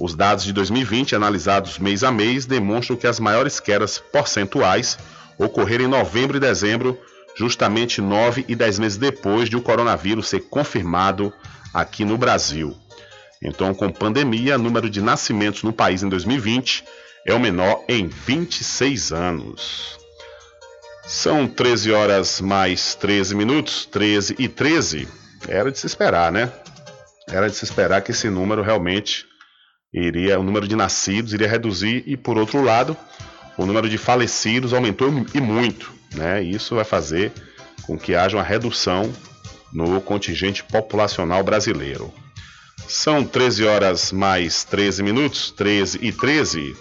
Os 0.00 0.14
dados 0.14 0.44
de 0.44 0.52
2020, 0.52 1.14
analisados 1.14 1.78
mês 1.78 2.02
a 2.02 2.10
mês, 2.10 2.46
demonstram 2.46 2.96
que 2.96 3.06
as 3.06 3.20
maiores 3.20 3.60
quedas 3.60 3.98
percentuais 3.98 4.98
ocorreram 5.38 5.84
em 5.84 5.88
novembro 5.88 6.36
e 6.36 6.40
dezembro, 6.40 6.98
justamente 7.36 8.00
nove 8.00 8.44
e 8.48 8.56
dez 8.56 8.78
meses 8.78 8.98
depois 8.98 9.48
de 9.48 9.56
o 9.56 9.62
coronavírus 9.62 10.28
ser 10.28 10.40
confirmado 10.40 11.32
aqui 11.72 12.04
no 12.04 12.18
Brasil. 12.18 12.76
Então, 13.40 13.72
com 13.72 13.90
pandemia, 13.90 14.56
o 14.56 14.58
número 14.58 14.90
de 14.90 15.00
nascimentos 15.00 15.62
no 15.62 15.72
país 15.72 16.02
em 16.02 16.08
2020 16.08 16.84
é 17.24 17.32
o 17.32 17.38
menor 17.38 17.84
em 17.88 18.08
26 18.08 19.12
anos. 19.12 19.98
São 21.06 21.46
13 21.46 21.92
horas 21.92 22.40
mais 22.40 22.94
13 22.96 23.34
minutos, 23.34 23.86
13 23.86 24.34
e 24.38 24.48
13. 24.48 25.08
Era 25.46 25.70
de 25.70 25.78
se 25.78 25.86
esperar, 25.86 26.32
né? 26.32 26.50
Era 27.28 27.48
de 27.48 27.54
se 27.54 27.64
esperar 27.64 28.02
que 28.02 28.10
esse 28.10 28.28
número 28.30 28.62
realmente 28.62 29.26
iria, 29.92 30.38
o 30.38 30.42
número 30.42 30.66
de 30.66 30.74
nascidos 30.74 31.32
iria 31.32 31.48
reduzir 31.48 32.02
e 32.06 32.16
por 32.16 32.38
outro 32.38 32.62
lado, 32.62 32.96
o 33.56 33.66
número 33.66 33.88
de 33.88 33.98
falecidos 33.98 34.72
aumentou 34.72 35.08
e 35.34 35.40
muito, 35.40 35.92
né? 36.14 36.42
Isso 36.42 36.74
vai 36.74 36.84
fazer 36.84 37.32
com 37.86 37.98
que 37.98 38.14
haja 38.14 38.36
uma 38.36 38.42
redução 38.42 39.12
no 39.72 40.00
contingente 40.00 40.62
populacional 40.64 41.42
brasileiro. 41.42 42.12
São 42.86 43.24
13 43.24 43.64
horas 43.66 44.12
mais 44.12 44.64
13 44.64 45.02
minutos, 45.02 45.50
13 45.50 45.98
e 46.00 46.12
13. 46.12 46.76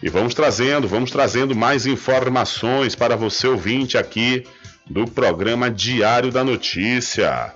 E 0.00 0.08
vamos 0.08 0.34
trazendo, 0.34 0.86
vamos 0.86 1.10
trazendo 1.10 1.56
mais 1.56 1.86
informações 1.86 2.94
para 2.94 3.16
você 3.16 3.48
ouvinte 3.48 3.98
aqui 3.98 4.46
do 4.88 5.04
programa 5.06 5.68
Diário 5.68 6.30
da 6.30 6.44
Notícia. 6.44 7.52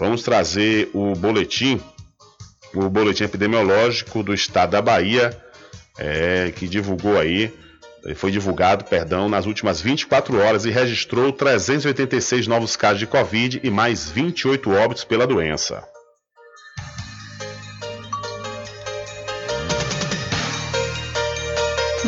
Vamos 0.00 0.22
trazer 0.22 0.88
o 0.94 1.14
boletim, 1.14 1.78
o 2.74 2.88
boletim 2.88 3.24
epidemiológico 3.24 4.22
do 4.22 4.32
estado 4.32 4.70
da 4.70 4.80
Bahia, 4.80 5.38
é, 5.98 6.50
que 6.56 6.66
divulgou 6.66 7.18
aí, 7.18 7.52
foi 8.16 8.30
divulgado, 8.30 8.86
perdão, 8.86 9.28
nas 9.28 9.44
últimas 9.44 9.78
24 9.78 10.38
horas 10.38 10.64
e 10.64 10.70
registrou 10.70 11.30
386 11.30 12.46
novos 12.46 12.76
casos 12.76 12.98
de 12.98 13.06
Covid 13.06 13.60
e 13.62 13.68
mais 13.68 14.08
28 14.08 14.70
óbitos 14.70 15.04
pela 15.04 15.26
doença. 15.26 15.86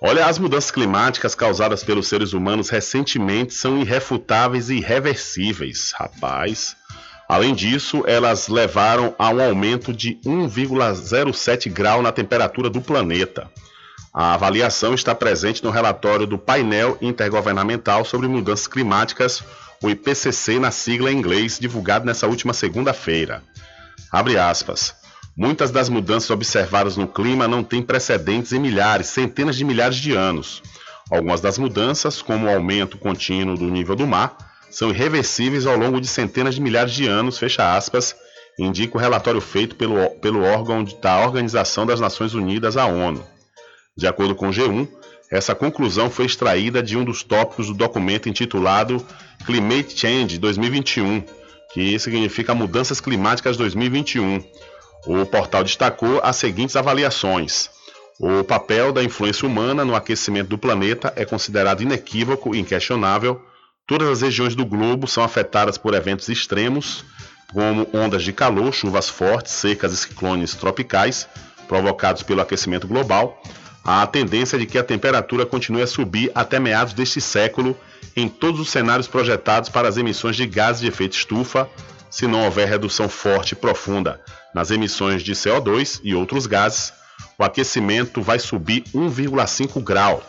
Olha, 0.00 0.26
as 0.26 0.38
mudanças 0.38 0.70
climáticas 0.70 1.34
causadas 1.34 1.82
pelos 1.82 2.06
seres 2.06 2.34
humanos 2.34 2.68
recentemente 2.68 3.54
são 3.54 3.78
irrefutáveis 3.78 4.68
e 4.68 4.76
irreversíveis. 4.76 5.92
Rapaz. 5.96 6.76
Além 7.28 7.54
disso, 7.54 8.04
elas 8.06 8.46
levaram 8.48 9.14
a 9.18 9.30
um 9.30 9.42
aumento 9.42 9.92
de 9.92 10.18
1,07 10.24 11.70
grau 11.72 12.02
na 12.02 12.12
temperatura 12.12 12.70
do 12.70 12.80
planeta. 12.80 13.50
A 14.12 14.34
avaliação 14.34 14.94
está 14.94 15.14
presente 15.14 15.64
no 15.64 15.70
relatório 15.70 16.26
do 16.26 16.38
Painel 16.38 16.96
Intergovernamental 17.00 18.04
sobre 18.04 18.28
Mudanças 18.28 18.66
Climáticas, 18.66 19.42
o 19.82 19.90
IPCC 19.90 20.58
na 20.58 20.70
sigla 20.70 21.10
em 21.10 21.18
inglês, 21.18 21.58
divulgado 21.58 22.06
nessa 22.06 22.26
última 22.26 22.52
segunda-feira. 22.52 23.42
Abre 24.10 24.38
aspas. 24.38 24.94
Muitas 25.36 25.70
das 25.70 25.90
mudanças 25.90 26.30
observadas 26.30 26.96
no 26.96 27.06
clima 27.06 27.46
não 27.46 27.62
têm 27.62 27.82
precedentes 27.82 28.52
em 28.52 28.58
milhares, 28.58 29.08
centenas 29.08 29.54
de 29.54 29.64
milhares 29.66 29.96
de 29.96 30.12
anos. 30.12 30.62
Algumas 31.10 31.42
das 31.42 31.58
mudanças, 31.58 32.22
como 32.22 32.46
o 32.46 32.48
aumento 32.50 32.96
contínuo 32.96 33.54
do 33.54 33.68
nível 33.68 33.94
do 33.94 34.06
mar, 34.06 34.34
são 34.70 34.88
irreversíveis 34.88 35.66
ao 35.66 35.76
longo 35.76 36.00
de 36.00 36.06
centenas 36.06 36.54
de 36.54 36.60
milhares 36.62 36.92
de 36.92 37.06
anos, 37.06 37.38
fecha 37.38 37.76
aspas, 37.76 38.16
indica 38.58 38.96
o 38.96 39.00
relatório 39.00 39.40
feito 39.42 39.76
pelo, 39.76 40.08
pelo 40.22 40.42
órgão 40.42 40.82
da 41.02 41.20
Organização 41.20 41.84
das 41.84 42.00
Nações 42.00 42.32
Unidas, 42.32 42.78
a 42.78 42.86
ONU. 42.86 43.22
De 43.94 44.06
acordo 44.06 44.34
com 44.34 44.48
o 44.48 44.52
G1, 44.52 44.88
essa 45.30 45.54
conclusão 45.54 46.08
foi 46.08 46.24
extraída 46.24 46.82
de 46.82 46.96
um 46.96 47.04
dos 47.04 47.22
tópicos 47.22 47.66
do 47.66 47.74
documento 47.74 48.28
intitulado 48.28 49.04
Climate 49.44 49.98
Change 49.98 50.38
2021, 50.38 51.22
que 51.74 51.98
significa 51.98 52.54
Mudanças 52.54 53.00
Climáticas 53.00 53.56
2021. 53.56 54.42
O 55.06 55.24
portal 55.24 55.62
destacou 55.62 56.20
as 56.22 56.36
seguintes 56.36 56.74
avaliações. 56.74 57.70
O 58.18 58.42
papel 58.42 58.92
da 58.92 59.04
influência 59.04 59.46
humana 59.46 59.84
no 59.84 59.94
aquecimento 59.94 60.48
do 60.48 60.58
planeta 60.58 61.12
é 61.14 61.24
considerado 61.24 61.82
inequívoco 61.82 62.54
e 62.54 62.58
inquestionável. 62.58 63.40
Todas 63.86 64.08
as 64.08 64.20
regiões 64.22 64.56
do 64.56 64.66
globo 64.66 65.06
são 65.06 65.22
afetadas 65.22 65.78
por 65.78 65.94
eventos 65.94 66.28
extremos, 66.28 67.04
como 67.52 67.86
ondas 67.94 68.24
de 68.24 68.32
calor, 68.32 68.72
chuvas 68.72 69.08
fortes, 69.08 69.52
secas 69.52 69.92
e 69.92 69.96
ciclones 69.96 70.54
tropicais, 70.54 71.28
provocados 71.68 72.24
pelo 72.24 72.40
aquecimento 72.40 72.88
global 72.88 73.40
há 73.86 74.02
a 74.02 74.06
tendência 74.06 74.58
de 74.58 74.66
que 74.66 74.78
a 74.78 74.82
temperatura 74.82 75.46
continue 75.46 75.80
a 75.80 75.86
subir 75.86 76.32
até 76.34 76.58
meados 76.58 76.92
deste 76.92 77.20
século 77.20 77.76
em 78.16 78.28
todos 78.28 78.60
os 78.60 78.68
cenários 78.68 79.06
projetados 79.06 79.70
para 79.70 79.86
as 79.86 79.96
emissões 79.96 80.34
de 80.34 80.44
gases 80.44 80.80
de 80.80 80.88
efeito 80.88 81.16
estufa, 81.16 81.70
se 82.10 82.26
não 82.26 82.44
houver 82.44 82.66
redução 82.66 83.08
forte 83.08 83.52
e 83.52 83.54
profunda 83.54 84.20
nas 84.56 84.70
emissões 84.70 85.22
de 85.22 85.34
CO2 85.34 86.00
e 86.02 86.14
outros 86.14 86.46
gases, 86.46 86.90
o 87.38 87.44
aquecimento 87.44 88.22
vai 88.22 88.38
subir 88.38 88.84
1,5 88.94 89.82
grau 89.82 90.22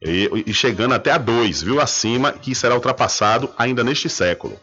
e, 0.00 0.44
e, 0.46 0.54
chegando 0.54 0.94
até 0.94 1.10
a 1.10 1.18
2, 1.18 1.64
viu, 1.64 1.78
acima, 1.78 2.32
que 2.32 2.54
será 2.54 2.74
ultrapassado 2.74 3.50
ainda 3.58 3.84
neste 3.84 4.08
século. 4.08 4.58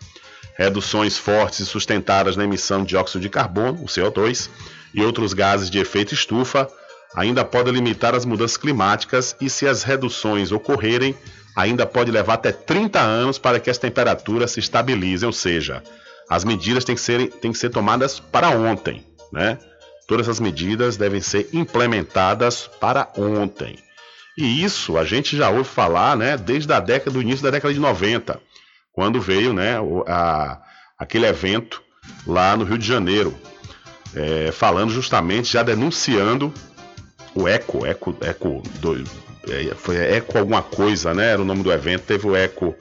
Reduções 0.57 1.19
fortes 1.19 1.59
e 1.59 1.65
sustentadas 1.67 2.35
na 2.35 2.45
emissão 2.45 2.81
de 2.81 2.89
dióxido 2.89 3.21
de 3.21 3.29
carbono, 3.29 3.83
o 3.83 3.85
CO2, 3.85 4.49
e 4.91 5.03
outros 5.03 5.33
gases 5.33 5.69
de 5.69 5.77
efeito 5.77 6.15
estufa 6.15 6.67
ainda 7.15 7.45
pode 7.45 7.69
limitar 7.69 8.15
as 8.15 8.25
mudanças 8.25 8.57
climáticas 8.57 9.35
e, 9.39 9.51
se 9.51 9.67
as 9.67 9.83
reduções 9.83 10.51
ocorrerem, 10.51 11.15
ainda 11.55 11.85
pode 11.85 12.09
levar 12.09 12.33
até 12.33 12.51
30 12.51 12.99
anos 12.99 13.37
para 13.37 13.59
que 13.59 13.69
as 13.69 13.77
temperaturas 13.77 14.49
se 14.49 14.59
estabilizem, 14.59 15.27
ou 15.27 15.33
seja, 15.33 15.83
as 16.29 16.43
medidas 16.43 16.83
têm 16.83 16.95
que 16.95 17.01
ser, 17.01 17.29
têm 17.29 17.51
que 17.51 17.57
ser 17.57 17.69
tomadas 17.69 18.19
para 18.19 18.49
ontem, 18.49 19.05
né? 19.31 19.57
Todas 20.07 20.29
as 20.29 20.39
medidas 20.39 20.97
devem 20.97 21.21
ser 21.21 21.49
implementadas 21.51 22.69
para 22.79 23.11
ontem. 23.17 23.77
E 24.37 24.63
isso 24.63 24.97
a 24.97 25.05
gente 25.05 25.35
já 25.35 25.49
ouve 25.49 25.63
falar, 25.63 26.15
né, 26.15 26.37
desde 26.37 26.71
a 26.71 26.79
década 26.79 27.11
do 27.11 27.21
início 27.21 27.43
da 27.43 27.49
década 27.49 27.73
de 27.73 27.79
90, 27.79 28.39
quando 28.91 29.19
veio, 29.19 29.53
né, 29.53 29.77
a, 30.07 30.61
aquele 30.99 31.25
evento 31.25 31.81
lá 32.27 32.55
no 32.55 32.65
Rio 32.65 32.77
de 32.77 32.85
Janeiro, 32.85 33.33
é, 34.13 34.51
falando 34.51 34.91
justamente, 34.91 35.53
já 35.53 35.63
denunciando 35.63 36.53
o 37.33 37.47
Eco, 37.47 37.85
Eco, 37.85 38.15
Eco, 38.21 38.61
do, 38.79 39.03
é, 39.49 39.75
foi 39.75 39.97
Eco 39.97 40.37
alguma 40.37 40.61
coisa, 40.61 41.13
né? 41.13 41.31
Era 41.31 41.41
o 41.41 41.45
nome 41.45 41.61
do 41.61 41.71
evento. 41.71 42.03
Teve 42.03 42.27
o 42.27 42.35
Eco 42.35 42.73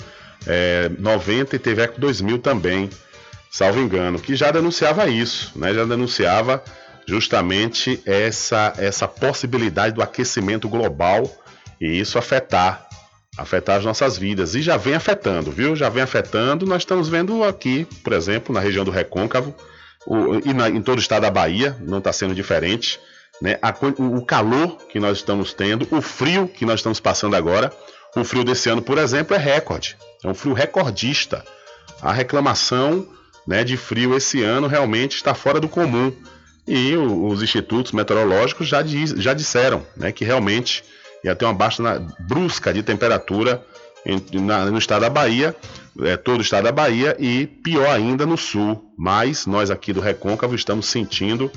é, 0.46 0.90
90 0.98 1.56
e 1.56 1.58
teve 1.58 1.82
Eco 1.82 2.00
2000 2.00 2.38
também, 2.38 2.88
salvo 3.54 3.78
engano, 3.78 4.18
que 4.18 4.34
já 4.34 4.50
denunciava 4.50 5.06
isso, 5.06 5.52
né? 5.54 5.72
Já 5.72 5.84
denunciava 5.84 6.60
justamente 7.06 8.02
essa, 8.04 8.72
essa 8.76 9.06
possibilidade 9.06 9.94
do 9.94 10.02
aquecimento 10.02 10.68
global 10.68 11.30
e 11.80 12.00
isso 12.00 12.18
afetar 12.18 12.88
afetar 13.36 13.78
as 13.78 13.84
nossas 13.84 14.16
vidas 14.16 14.54
e 14.54 14.62
já 14.62 14.76
vem 14.76 14.94
afetando, 14.94 15.52
viu? 15.52 15.74
Já 15.74 15.88
vem 15.88 16.02
afetando. 16.02 16.66
Nós 16.66 16.82
estamos 16.82 17.08
vendo 17.08 17.44
aqui, 17.44 17.84
por 18.02 18.12
exemplo, 18.12 18.52
na 18.52 18.60
região 18.60 18.84
do 18.84 18.90
Recôncavo 18.90 19.54
o, 20.06 20.36
e 20.48 20.52
na, 20.52 20.68
em 20.68 20.82
todo 20.82 20.98
o 20.98 21.00
estado 21.00 21.22
da 21.22 21.30
Bahia, 21.30 21.76
não 21.80 21.98
está 21.98 22.12
sendo 22.12 22.34
diferente 22.34 23.00
né, 23.40 23.58
a, 23.62 23.74
o 23.98 24.24
calor 24.24 24.78
que 24.88 25.00
nós 25.00 25.18
estamos 25.18 25.52
tendo, 25.52 25.86
o 25.90 26.00
frio 26.00 26.48
que 26.48 26.64
nós 26.64 26.80
estamos 26.80 26.98
passando 26.98 27.36
agora. 27.36 27.72
O 28.16 28.24
frio 28.24 28.44
desse 28.44 28.68
ano, 28.68 28.82
por 28.82 28.98
exemplo, 28.98 29.34
é 29.34 29.38
recorde. 29.38 29.96
É 30.22 30.28
um 30.28 30.34
frio 30.34 30.54
recordista. 30.54 31.44
A 32.00 32.12
reclamação 32.12 33.08
né, 33.46 33.64
de 33.64 33.76
frio 33.76 34.16
esse 34.16 34.42
ano 34.42 34.66
realmente 34.66 35.16
está 35.16 35.34
fora 35.34 35.60
do 35.60 35.68
comum. 35.68 36.12
E 36.66 36.96
os 36.96 37.42
institutos 37.42 37.92
meteorológicos 37.92 38.66
já, 38.66 38.80
diz, 38.80 39.10
já 39.10 39.34
disseram 39.34 39.86
né, 39.96 40.10
que 40.12 40.24
realmente 40.24 40.82
ia 41.22 41.36
ter 41.36 41.44
uma 41.44 41.52
baixa 41.52 41.82
na, 41.82 41.98
brusca 42.18 42.72
de 42.72 42.82
temperatura 42.82 43.64
em, 44.04 44.40
na, 44.40 44.66
no 44.66 44.78
estado 44.78 45.02
da 45.02 45.10
Bahia, 45.10 45.54
é, 46.00 46.16
todo 46.16 46.38
o 46.38 46.42
estado 46.42 46.64
da 46.64 46.72
Bahia, 46.72 47.16
e 47.18 47.46
pior 47.46 47.88
ainda 47.88 48.24
no 48.24 48.36
sul. 48.36 48.92
Mas 48.96 49.46
nós 49.46 49.70
aqui 49.70 49.92
do 49.92 50.00
Recôncavo 50.00 50.54
estamos 50.54 50.86
sentindo 50.86 51.50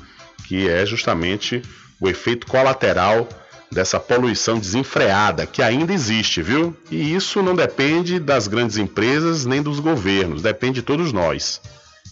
que 0.47 0.67
é 0.69 0.85
justamente 0.85 1.61
o 1.99 2.09
efeito 2.09 2.47
colateral 2.47 3.27
dessa 3.71 3.99
poluição 3.99 4.59
desenfreada 4.59 5.45
que 5.45 5.61
ainda 5.61 5.93
existe, 5.93 6.41
viu? 6.41 6.75
E 6.89 7.13
isso 7.13 7.41
não 7.41 7.55
depende 7.55 8.19
das 8.19 8.47
grandes 8.47 8.77
empresas 8.77 9.45
nem 9.45 9.61
dos 9.61 9.79
governos, 9.79 10.41
depende 10.41 10.75
de 10.75 10.83
todos 10.83 11.11
nós. 11.11 11.61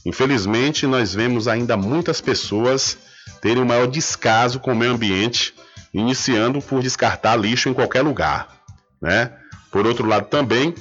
Infelizmente, 0.06 0.86
nós 0.86 1.14
vemos 1.14 1.48
ainda 1.48 1.76
muitas 1.76 2.22
pessoas 2.22 2.98
terem 3.42 3.64
um 3.64 3.66
maior 3.66 3.88
descaso 3.88 4.60
com 4.60 4.72
o 4.72 4.76
meio 4.76 4.92
ambiente, 4.92 5.54
iniciando 5.94 6.62
por 6.62 6.82
descartar 6.82 7.36
lixo 7.36 7.70
em 7.70 7.74
qualquer 7.74 8.02
lugar, 8.02 8.50
né? 9.02 9.34
Por 9.72 9.88
outro 9.88 10.08
lado, 10.08 10.28
também 10.28 10.76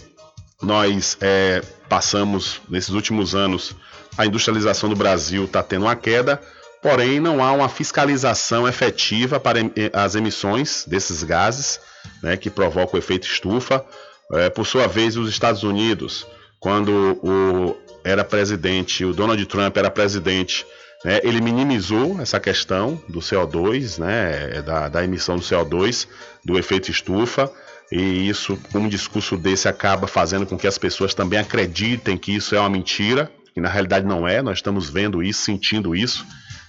nós 0.62 1.16
é, 1.20 1.62
passamos 1.88 2.60
nesses 2.68 2.90
últimos 2.90 3.34
anos 3.34 3.74
a 4.16 4.26
industrialização 4.26 4.88
do 4.88 4.96
Brasil 4.96 5.44
está 5.44 5.62
tendo 5.62 5.86
uma 5.86 5.96
queda, 5.96 6.40
porém 6.80 7.18
não 7.18 7.42
há 7.42 7.52
uma 7.52 7.68
fiscalização 7.68 8.68
efetiva 8.68 9.40
para 9.40 9.58
as 9.92 10.14
emissões 10.14 10.84
desses 10.86 11.22
gases 11.22 11.80
né, 12.22 12.36
que 12.36 12.50
provocam 12.50 12.94
o 12.94 13.02
efeito 13.02 13.26
estufa. 13.26 13.84
É, 14.32 14.48
por 14.48 14.66
sua 14.66 14.86
vez, 14.86 15.16
os 15.16 15.28
Estados 15.28 15.62
Unidos, 15.64 16.26
quando 16.60 17.18
o, 17.22 17.76
era 18.04 18.22
presidente, 18.22 19.04
o 19.04 19.12
Donald 19.12 19.44
Trump 19.46 19.76
era 19.76 19.90
presidente, 19.90 20.66
né, 21.04 21.20
ele 21.22 21.40
minimizou 21.40 22.20
essa 22.20 22.38
questão 22.38 23.02
do 23.08 23.20
CO2, 23.20 23.98
né, 23.98 24.62
da, 24.62 24.88
da 24.88 25.02
emissão 25.02 25.36
do 25.36 25.42
CO2, 25.42 26.06
do 26.44 26.58
efeito 26.58 26.90
estufa. 26.90 27.50
E 27.92 28.28
isso, 28.28 28.58
um 28.74 28.88
discurso 28.88 29.36
desse 29.36 29.68
acaba 29.68 30.06
fazendo 30.06 30.46
com 30.46 30.56
que 30.56 30.66
as 30.66 30.78
pessoas 30.78 31.12
também 31.14 31.38
acreditem 31.38 32.16
que 32.16 32.34
isso 32.34 32.54
é 32.54 32.60
uma 32.60 32.70
mentira, 32.70 33.30
que 33.52 33.60
na 33.60 33.68
realidade 33.68 34.06
não 34.06 34.26
é, 34.26 34.40
nós 34.42 34.58
estamos 34.58 34.88
vendo 34.88 35.22
isso, 35.22 35.44
sentindo 35.44 35.94
isso. 35.94 36.24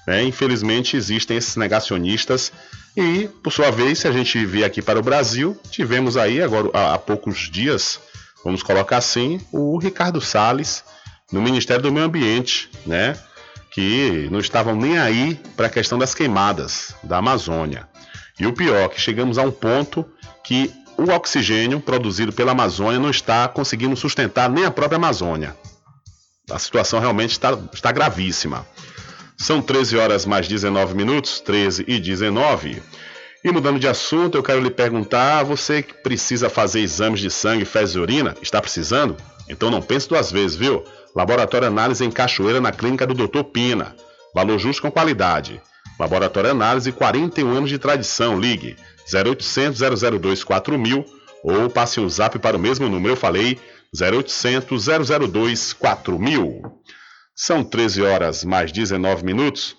Né? 0.05 0.23
Infelizmente, 0.23 0.97
existem 0.97 1.37
esses 1.37 1.55
negacionistas 1.55 2.51
e, 2.95 3.27
por 3.43 3.51
sua 3.51 3.71
vez, 3.71 3.99
se 3.99 4.07
a 4.07 4.11
gente 4.11 4.45
vir 4.45 4.63
aqui 4.63 4.81
para 4.81 4.99
o 4.99 5.03
Brasil, 5.03 5.57
tivemos 5.69 6.15
aí, 6.15 6.41
agora 6.41 6.69
há, 6.73 6.97
poucos 6.97 7.49
dias, 7.49 7.99
vamos 8.43 8.63
colocar 8.63 8.97
assim, 8.97 9.41
o 9.51 9.77
Ricardo 9.77 10.21
Salles 10.21 10.83
no 11.31 11.41
Ministério 11.41 11.83
do 11.83 11.91
Meio 11.91 12.05
Ambiente, 12.05 12.69
né? 12.85 13.17
que 13.75 14.29
não 14.31 14.39
estavam 14.39 14.73
nem 14.73 14.97
aí 14.97 15.35
para 15.57 15.67
a 15.67 15.69
questão 15.69 15.99
das 15.99 16.15
queimadas 16.15 16.95
da 17.03 17.17
Amazônia. 17.17 17.89
E 18.39 18.47
o 18.47 18.53
pior, 18.53 18.87
que 18.87 19.01
chegamos 19.01 19.37
a 19.37 19.41
um 19.41 19.51
ponto 19.51 20.05
que 20.45 20.71
o 20.97 21.11
oxigênio 21.11 21.81
produzido 21.81 22.31
pela 22.31 22.53
Amazônia 22.53 22.99
não 22.99 23.09
está 23.09 23.49
conseguindo 23.49 23.95
sustentar 23.97 24.49
nem 24.49 24.63
a 24.63 24.71
própria 24.71 24.95
Amazônia. 24.95 25.57
A 26.49 26.57
situação 26.57 27.01
realmente 27.01 27.31
está, 27.31 27.57
está 27.73 27.91
gravíssima. 27.91 28.65
São 29.37 29.61
13 29.61 29.97
horas 29.97 30.25
mais 30.25 30.47
19 30.47 30.95
minutos, 30.95 31.41
13 31.41 31.83
e 31.85 31.99
19. 31.99 32.81
E 33.43 33.51
mudando 33.51 33.77
de 33.77 33.89
assunto, 33.89 34.37
eu 34.37 34.43
quero 34.43 34.61
lhe 34.61 34.71
perguntar: 34.71 35.43
você 35.43 35.83
que 35.83 35.93
precisa 35.95 36.49
fazer 36.49 36.79
exames 36.79 37.19
de 37.19 37.29
sangue, 37.29 37.65
fezes 37.65 37.95
e 37.95 37.99
urina, 37.99 38.37
está 38.41 38.61
precisando? 38.61 39.17
Então 39.49 39.69
não 39.69 39.81
pense 39.81 40.07
duas 40.07 40.31
vezes, 40.31 40.55
viu? 40.55 40.83
Laboratório 41.15 41.67
Análise 41.67 42.03
em 42.03 42.11
Cachoeira, 42.11 42.59
na 42.59 42.71
clínica 42.71 43.07
do 43.07 43.13
Dr. 43.13 43.43
Pina. 43.43 43.95
Valor 44.33 44.59
justo 44.59 44.81
com 44.81 44.91
qualidade. 44.91 45.61
Laboratório 45.97 46.51
Análise, 46.51 46.91
41 46.91 47.49
anos 47.49 47.69
de 47.69 47.79
tradição. 47.79 48.37
Ligue 48.37 48.75
0800 49.13 49.79
002 50.19 50.43
4000 50.43 51.05
ou 51.41 51.69
passe 51.69 51.99
um 51.99 52.09
zap 52.09 52.37
para 52.39 52.57
o 52.57 52.59
mesmo 52.59 52.89
número. 52.89 53.13
Eu 53.13 53.17
falei 53.17 53.57
0800 53.97 54.87
002 55.31 55.71
4000. 55.71 56.61
São 57.33 57.63
13 57.63 58.01
horas 58.01 58.43
mais 58.43 58.73
19 58.73 59.23
minutos. 59.23 59.77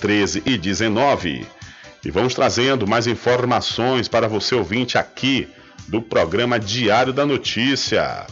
13 0.00 0.42
e 0.44 0.58
19. 0.58 1.46
E 2.04 2.10
vamos 2.10 2.34
trazendo 2.34 2.86
mais 2.86 3.06
informações 3.06 4.08
para 4.08 4.26
você 4.26 4.54
ouvinte 4.54 4.98
aqui 4.98 5.48
do 5.86 6.02
programa 6.02 6.58
Diário 6.58 7.12
da 7.12 7.24
Notícia. 7.24 8.26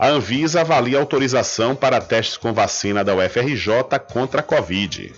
A 0.00 0.08
Anvisa 0.08 0.62
avalia 0.62 0.98
autorização 0.98 1.76
para 1.76 2.00
testes 2.00 2.38
com 2.38 2.54
vacina 2.54 3.04
da 3.04 3.14
UFRJ 3.14 3.98
contra 4.10 4.40
a 4.40 4.42
Covid. 4.42 5.12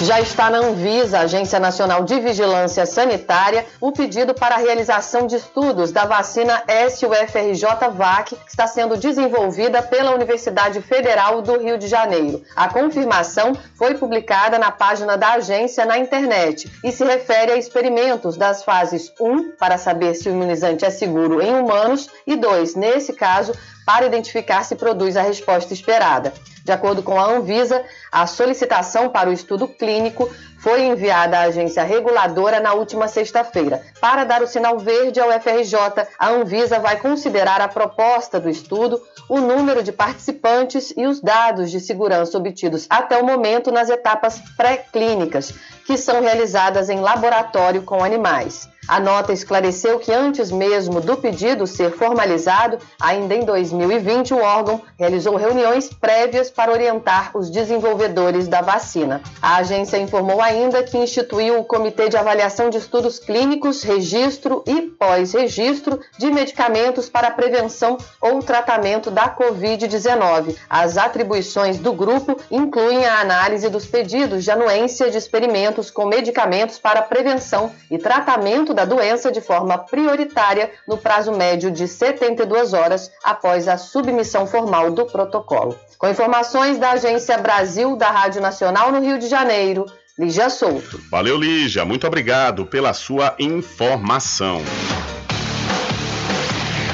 Já 0.00 0.20
está 0.20 0.48
na 0.48 0.58
Anvisa, 0.58 1.18
Agência 1.18 1.58
Nacional 1.58 2.04
de 2.04 2.20
Vigilância 2.20 2.86
Sanitária, 2.86 3.66
o 3.80 3.90
pedido 3.90 4.32
para 4.32 4.54
a 4.54 4.58
realização 4.58 5.26
de 5.26 5.34
estudos 5.34 5.90
da 5.90 6.04
vacina 6.04 6.62
SUFRJ-VAC, 6.88 8.36
que 8.36 8.48
está 8.48 8.68
sendo 8.68 8.96
desenvolvida 8.96 9.82
pela 9.82 10.14
Universidade 10.14 10.80
Federal 10.80 11.42
do 11.42 11.58
Rio 11.58 11.76
de 11.76 11.88
Janeiro. 11.88 12.40
A 12.54 12.68
confirmação 12.68 13.54
foi 13.74 13.94
publicada 13.94 14.56
na 14.56 14.70
página 14.70 15.16
da 15.16 15.32
agência 15.32 15.84
na 15.84 15.98
internet 15.98 16.70
e 16.84 16.92
se 16.92 17.04
refere 17.04 17.50
a 17.50 17.56
experimentos 17.56 18.36
das 18.36 18.62
fases 18.62 19.12
1, 19.20 19.56
para 19.58 19.78
saber 19.78 20.14
se 20.14 20.28
o 20.28 20.32
imunizante 20.32 20.84
é 20.84 20.90
seguro 20.90 21.42
em 21.42 21.52
humanos, 21.52 22.08
e 22.24 22.36
2, 22.36 22.76
nesse 22.76 23.12
caso, 23.14 23.52
para 23.84 24.06
identificar 24.06 24.62
se 24.62 24.76
produz 24.76 25.16
a 25.16 25.22
resposta 25.22 25.72
esperada. 25.72 26.32
De 26.68 26.72
acordo 26.72 27.02
com 27.02 27.18
a 27.18 27.24
Anvisa, 27.24 27.82
a 28.12 28.26
solicitação 28.26 29.08
para 29.08 29.30
o 29.30 29.32
estudo 29.32 29.66
clínico 29.66 30.30
foi 30.58 30.82
enviada 30.82 31.38
à 31.38 31.44
agência 31.44 31.82
reguladora 31.82 32.60
na 32.60 32.74
última 32.74 33.08
sexta-feira. 33.08 33.80
Para 34.02 34.24
dar 34.24 34.42
o 34.42 34.46
sinal 34.46 34.78
verde 34.78 35.18
ao 35.18 35.32
FRJ, 35.40 35.74
a 36.18 36.28
Anvisa 36.28 36.78
vai 36.78 36.98
considerar 36.98 37.62
a 37.62 37.68
proposta 37.68 38.38
do 38.38 38.50
estudo, 38.50 39.02
o 39.30 39.40
número 39.40 39.82
de 39.82 39.92
participantes 39.92 40.92
e 40.94 41.06
os 41.06 41.22
dados 41.22 41.70
de 41.70 41.80
segurança 41.80 42.36
obtidos 42.36 42.86
até 42.90 43.16
o 43.16 43.24
momento 43.24 43.72
nas 43.72 43.88
etapas 43.88 44.38
pré-clínicas, 44.54 45.54
que 45.86 45.96
são 45.96 46.20
realizadas 46.20 46.90
em 46.90 47.00
laboratório 47.00 47.82
com 47.82 48.04
animais. 48.04 48.68
A 48.88 48.98
nota 48.98 49.34
esclareceu 49.34 49.98
que 49.98 50.10
antes 50.10 50.50
mesmo 50.50 50.98
do 50.98 51.14
pedido 51.14 51.66
ser 51.66 51.90
formalizado, 51.90 52.78
ainda 52.98 53.34
em 53.34 53.44
2020, 53.44 54.32
o 54.32 54.40
órgão 54.40 54.80
realizou 54.98 55.36
reuniões 55.36 55.90
prévias 55.92 56.50
para 56.50 56.72
orientar 56.72 57.36
os 57.36 57.50
desenvolvedores 57.50 58.48
da 58.48 58.62
vacina. 58.62 59.20
A 59.42 59.56
agência 59.56 59.98
informou 59.98 60.40
ainda 60.40 60.82
que 60.82 60.96
instituiu 60.96 61.58
o 61.58 61.64
Comitê 61.64 62.08
de 62.08 62.16
Avaliação 62.16 62.70
de 62.70 62.78
Estudos 62.78 63.18
Clínicos, 63.18 63.82
Registro 63.82 64.64
e 64.66 64.80
Pós-Registro 64.80 66.00
de 66.16 66.30
Medicamentos 66.30 67.10
para 67.10 67.30
Prevenção 67.30 67.98
ou 68.22 68.42
Tratamento 68.42 69.10
da 69.10 69.28
Covid-19. 69.28 70.56
As 70.70 70.96
atribuições 70.96 71.78
do 71.78 71.92
grupo 71.92 72.40
incluem 72.50 73.04
a 73.04 73.20
análise 73.20 73.68
dos 73.68 73.84
pedidos 73.84 74.44
de 74.44 74.50
anuência 74.50 75.10
de 75.10 75.18
experimentos 75.18 75.90
com 75.90 76.06
medicamentos 76.06 76.78
para 76.78 77.02
prevenção 77.02 77.70
e 77.90 77.98
tratamento 77.98 78.77
da 78.78 78.84
doença 78.84 79.32
de 79.32 79.40
forma 79.40 79.76
prioritária 79.76 80.70
no 80.86 80.96
prazo 80.96 81.32
médio 81.32 81.68
de 81.68 81.88
72 81.88 82.72
horas 82.72 83.10
após 83.24 83.66
a 83.66 83.76
submissão 83.76 84.46
formal 84.46 84.92
do 84.92 85.04
protocolo. 85.04 85.76
Com 85.98 86.08
informações 86.08 86.78
da 86.78 86.92
Agência 86.92 87.36
Brasil 87.38 87.96
da 87.96 88.08
Rádio 88.08 88.40
Nacional 88.40 88.92
no 88.92 89.00
Rio 89.00 89.18
de 89.18 89.26
Janeiro, 89.26 89.84
Lígia 90.16 90.48
Souto. 90.48 91.00
Valeu, 91.10 91.36
Lígia. 91.36 91.84
Muito 91.84 92.06
obrigado 92.06 92.66
pela 92.66 92.94
sua 92.94 93.34
informação. 93.40 94.62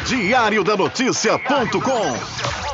Diário 0.06 0.64
da 0.64 0.74
Notícia.com 0.74 2.73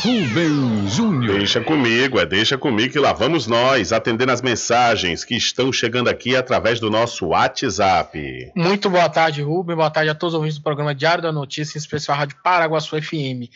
Rubem 0.00 0.88
Júnior. 0.88 1.38
Deixa 1.38 1.60
comigo, 1.60 2.20
é 2.20 2.26
deixa 2.26 2.56
comigo 2.56 2.92
que 2.92 3.00
lá 3.00 3.12
vamos 3.12 3.48
nós 3.48 3.92
atendendo 3.92 4.30
as 4.30 4.40
mensagens 4.40 5.24
que 5.24 5.34
estão 5.34 5.72
chegando 5.72 6.08
aqui 6.08 6.36
através 6.36 6.78
do 6.78 6.88
nosso 6.88 7.26
WhatsApp. 7.26 8.52
Muito 8.54 8.88
boa 8.88 9.08
tarde, 9.08 9.42
Rubem. 9.42 9.74
Boa 9.74 9.90
tarde 9.90 10.10
a 10.10 10.14
todos 10.14 10.34
os 10.34 10.38
ouvintes 10.38 10.58
do 10.58 10.62
programa 10.62 10.94
Diário 10.94 11.22
da 11.22 11.32
Notícia, 11.32 11.76
em 11.76 11.80
especial 11.80 12.16
a 12.16 12.20
Rádio 12.20 12.36
Paraguaçu 12.42 13.02
FM. 13.02 13.50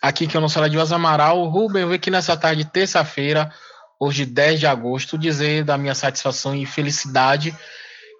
Aqui 0.00 0.26
que 0.26 0.36
eu 0.36 0.40
não 0.40 0.48
sou 0.48 0.68
de 0.68 0.78
Amaral. 0.78 1.48
Rubem, 1.48 1.82
eu 1.82 1.88
vim 1.88 1.94
aqui 1.94 2.10
nessa 2.10 2.36
tarde, 2.36 2.64
terça-feira, 2.64 3.52
hoje 3.98 4.24
10 4.26 4.60
de 4.60 4.66
agosto, 4.66 5.18
dizer 5.18 5.64
da 5.64 5.78
minha 5.78 5.94
satisfação 5.94 6.54
e 6.54 6.66
felicidade 6.66 7.54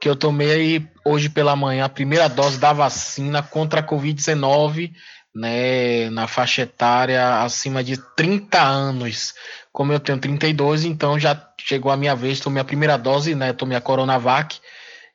que 0.00 0.08
eu 0.08 0.16
tomei 0.16 0.86
hoje 1.04 1.28
pela 1.28 1.56
manhã 1.56 1.84
a 1.84 1.88
primeira 1.88 2.28
dose 2.28 2.58
da 2.58 2.72
vacina 2.72 3.42
contra 3.42 3.80
a 3.80 3.82
Covid-19, 3.82 4.92
né, 5.34 6.10
na 6.10 6.26
faixa 6.26 6.62
etária 6.62 7.42
acima 7.42 7.82
de 7.82 7.96
30 8.14 8.60
anos. 8.60 9.34
Como 9.72 9.92
eu 9.92 10.00
tenho 10.00 10.18
32, 10.18 10.84
então 10.84 11.18
já 11.18 11.40
chegou 11.58 11.90
a 11.90 11.96
minha 11.96 12.14
vez, 12.14 12.40
tomei 12.40 12.60
a 12.60 12.64
primeira 12.64 12.96
dose, 12.96 13.34
né, 13.34 13.52
tomei 13.52 13.76
a 13.76 13.80
Coronavac 13.80 14.58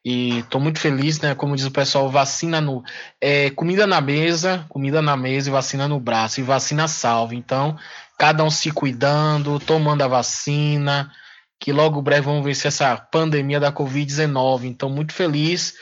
e 0.03 0.39
estou 0.39 0.59
muito 0.59 0.79
feliz, 0.79 1.19
né, 1.19 1.35
como 1.35 1.55
diz 1.55 1.65
o 1.65 1.71
pessoal, 1.71 2.09
vacina 2.09 2.59
no 2.59 2.83
é, 3.19 3.51
comida 3.51 3.85
na 3.85 4.01
mesa, 4.01 4.65
comida 4.67 5.01
na 5.01 5.15
mesa 5.15 5.49
e 5.49 5.51
vacina 5.51 5.87
no 5.87 5.99
braço 5.99 6.39
e 6.39 6.43
vacina 6.43 6.87
salva. 6.87 7.35
Então, 7.35 7.77
cada 8.21 8.43
um 8.43 8.51
se 8.51 8.69
cuidando, 8.69 9.59
tomando 9.59 10.03
a 10.03 10.07
vacina, 10.07 11.11
que 11.59 11.73
logo 11.73 12.03
breve 12.03 12.27
vamos 12.27 12.45
vencer 12.45 12.67
essa 12.67 12.95
pandemia 12.95 13.59
da 13.59 13.73
Covid-19. 13.73 14.65
Então, 14.65 14.91
muito 14.91 15.11
feliz. 15.11 15.73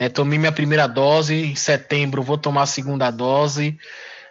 Né, 0.00 0.08
tomei 0.08 0.36
minha 0.36 0.50
primeira 0.50 0.88
dose, 0.88 1.32
em 1.32 1.54
setembro 1.54 2.20
vou 2.20 2.36
tomar 2.36 2.62
a 2.62 2.66
segunda 2.66 3.12
dose 3.12 3.78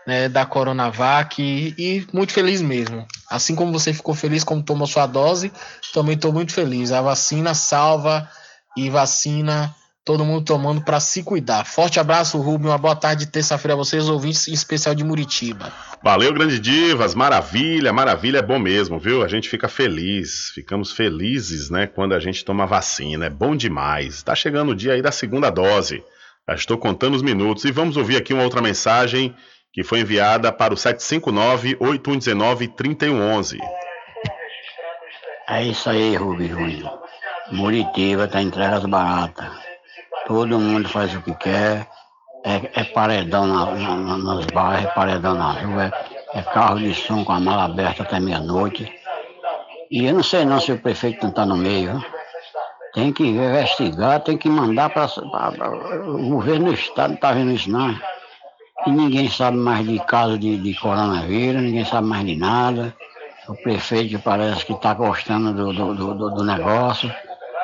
né, 0.06 0.28
da 0.28 0.46
Coronavac 0.46 1.42
e, 1.42 1.74
e, 1.78 2.08
muito 2.12 2.34
feliz 2.34 2.62
mesmo. 2.62 3.08
Assim 3.30 3.56
como 3.56 3.72
você 3.72 3.94
ficou 3.94 4.14
feliz 4.14 4.44
como 4.44 4.62
tomou 4.62 4.86
sua 4.86 5.08
dose, 5.08 5.50
também 5.94 6.16
estou 6.16 6.34
muito 6.34 6.52
feliz. 6.52 6.92
A 6.92 7.02
vacina 7.02 7.54
salva 7.54 8.30
e 8.76 8.90
vacina 8.90 9.74
todo 10.06 10.26
mundo 10.26 10.44
tomando 10.44 10.84
para 10.84 11.00
se 11.00 11.24
cuidar. 11.24 11.66
Forte 11.66 12.00
abraço, 12.00 12.38
Rubem. 12.38 12.68
Uma 12.68 12.78
boa 12.78 12.96
tarde, 12.96 13.26
terça-feira 13.26 13.74
a 13.74 13.78
vocês, 13.78 14.08
ouvintes, 14.10 14.48
em 14.48 14.54
especial 14.54 14.94
de 14.94 15.04
Muritiba. 15.04 15.74
Valeu, 16.04 16.32
grande 16.34 16.60
divas. 16.60 17.16
Maravilha, 17.16 17.92
maravilha, 17.94 18.40
é 18.40 18.42
bom 18.42 18.60
mesmo, 18.60 19.00
viu? 19.00 19.24
A 19.24 19.28
gente 19.28 19.50
fica 19.50 19.70
feliz, 19.70 20.52
ficamos 20.54 20.92
felizes, 20.92 21.70
né, 21.70 21.88
quando 21.88 22.14
a 22.14 22.20
gente 22.20 22.44
toma 22.44 22.66
vacina. 22.66 23.28
É 23.28 23.30
bom 23.30 23.56
demais. 23.56 24.22
Tá 24.22 24.36
chegando 24.36 24.74
o 24.74 24.76
dia 24.76 24.92
aí 24.94 25.02
da 25.02 25.12
segunda 25.12 25.50
dose. 25.50 26.04
Já 26.48 26.56
estou 26.56 26.78
contando 26.78 27.16
os 27.16 27.22
minutos 27.22 27.64
e 27.64 27.72
vamos 27.72 27.96
ouvir 27.96 28.18
aqui 28.18 28.34
uma 28.34 28.44
outra 28.44 28.62
mensagem 28.62 29.34
que 29.72 29.84
foi 29.84 30.02
enviada 30.02 30.52
para 30.52 30.74
o 30.74 30.78
759-8119-3111. 30.78 33.58
É 35.50 35.64
isso 35.64 35.90
aí, 35.90 36.16
Rubem 36.16 36.50
Júnior. 36.50 37.02
Muritiba 37.52 38.28
tá 38.28 38.42
entregas 38.42 38.86
baratas. 38.86 39.73
Todo 40.28 40.60
mundo 40.60 40.88
faz 40.88 41.14
o 41.14 41.22
que 41.22 41.34
quer. 41.36 41.88
É, 42.46 42.82
é 42.82 42.84
paredão 42.84 43.46
na, 43.48 43.66
na, 43.72 44.18
nos 44.18 44.46
bairros, 44.48 44.86
é 44.86 44.94
paredão 44.94 45.34
na 45.34 45.52
rua, 45.52 45.86
é, 46.34 46.40
é 46.40 46.42
carro 46.42 46.78
de 46.78 46.94
som 46.94 47.24
com 47.24 47.32
a 47.32 47.40
mala 47.40 47.66
aberta 47.66 48.04
até 48.04 48.20
meia-noite. 48.20 48.92
E 49.90 50.06
eu 50.06 50.14
não 50.14 50.24
sei 50.24 50.44
não 50.44 50.60
se 50.60 50.72
o 50.72 50.78
prefeito 50.78 51.22
não 51.22 51.30
está 51.30 51.46
no 51.46 51.56
meio. 51.56 52.04
Tem 52.94 53.14
que 53.14 53.24
investigar, 53.24 54.20
tem 54.22 54.38
que 54.38 54.50
mandar 54.50 54.90
para. 54.90 55.08
O 56.06 56.30
governo 56.30 56.68
do 56.68 56.74
estado 56.74 57.10
não 57.10 57.16
está 57.16 57.32
vendo 57.32 57.52
isso 57.52 57.70
não. 57.70 57.98
E 58.86 58.92
ninguém 58.92 59.30
sabe 59.30 59.58
mais 59.58 59.88
de 59.88 59.98
caso 60.00 60.38
de, 60.38 60.58
de 60.58 60.74
coronavírus, 60.76 61.62
ninguém 61.62 61.86
sabe 61.86 62.08
mais 62.08 62.26
de 62.26 62.36
nada. 62.36 62.94
O 63.48 63.56
prefeito 63.56 64.20
parece 64.20 64.66
que 64.66 64.74
está 64.74 64.94
gostando 64.94 65.54
do, 65.54 65.74
do, 65.74 66.14
do, 66.14 66.30
do 66.30 66.44
negócio 66.44 67.14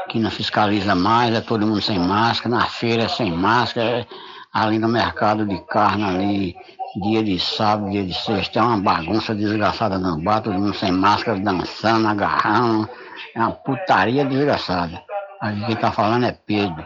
que 0.10 0.20
não 0.20 0.32
fiscaliza 0.32 0.96
mais, 0.96 1.34
é 1.34 1.40
todo 1.40 1.66
mundo 1.66 1.82
sem 1.82 2.00
máscara, 2.00 2.56
na 2.56 2.66
feira 2.66 3.04
é 3.04 3.08
sem 3.08 3.32
máscara, 3.32 4.06
ali 4.52 4.80
no 4.80 4.90
mercado 4.90 5.46
de 5.46 5.58
carne 5.68 6.04
ali, 6.04 6.56
dia 7.04 7.24
de 7.24 7.40
sábado, 7.40 7.92
dia 7.92 8.04
de 8.04 8.14
sexta, 8.14 8.60
é 8.60 8.62
uma 8.64 8.78
bagunça 8.78 9.36
desgraçada 9.36 9.98
no 10.00 10.18
bar, 10.22 10.42
todo 10.42 10.56
mundo 10.56 10.74
sem 10.74 10.92
máscara, 10.92 11.40
dançando, 11.40 12.08
agarrando, 12.08 12.90
é 13.36 13.40
uma 13.40 13.52
putaria 13.52 14.26
desgraçada. 14.26 15.02
Aqui 15.40 15.66
quem 15.68 15.76
tá 15.76 15.92
falando 15.92 16.26
é 16.26 16.32
Pedro. 16.32 16.86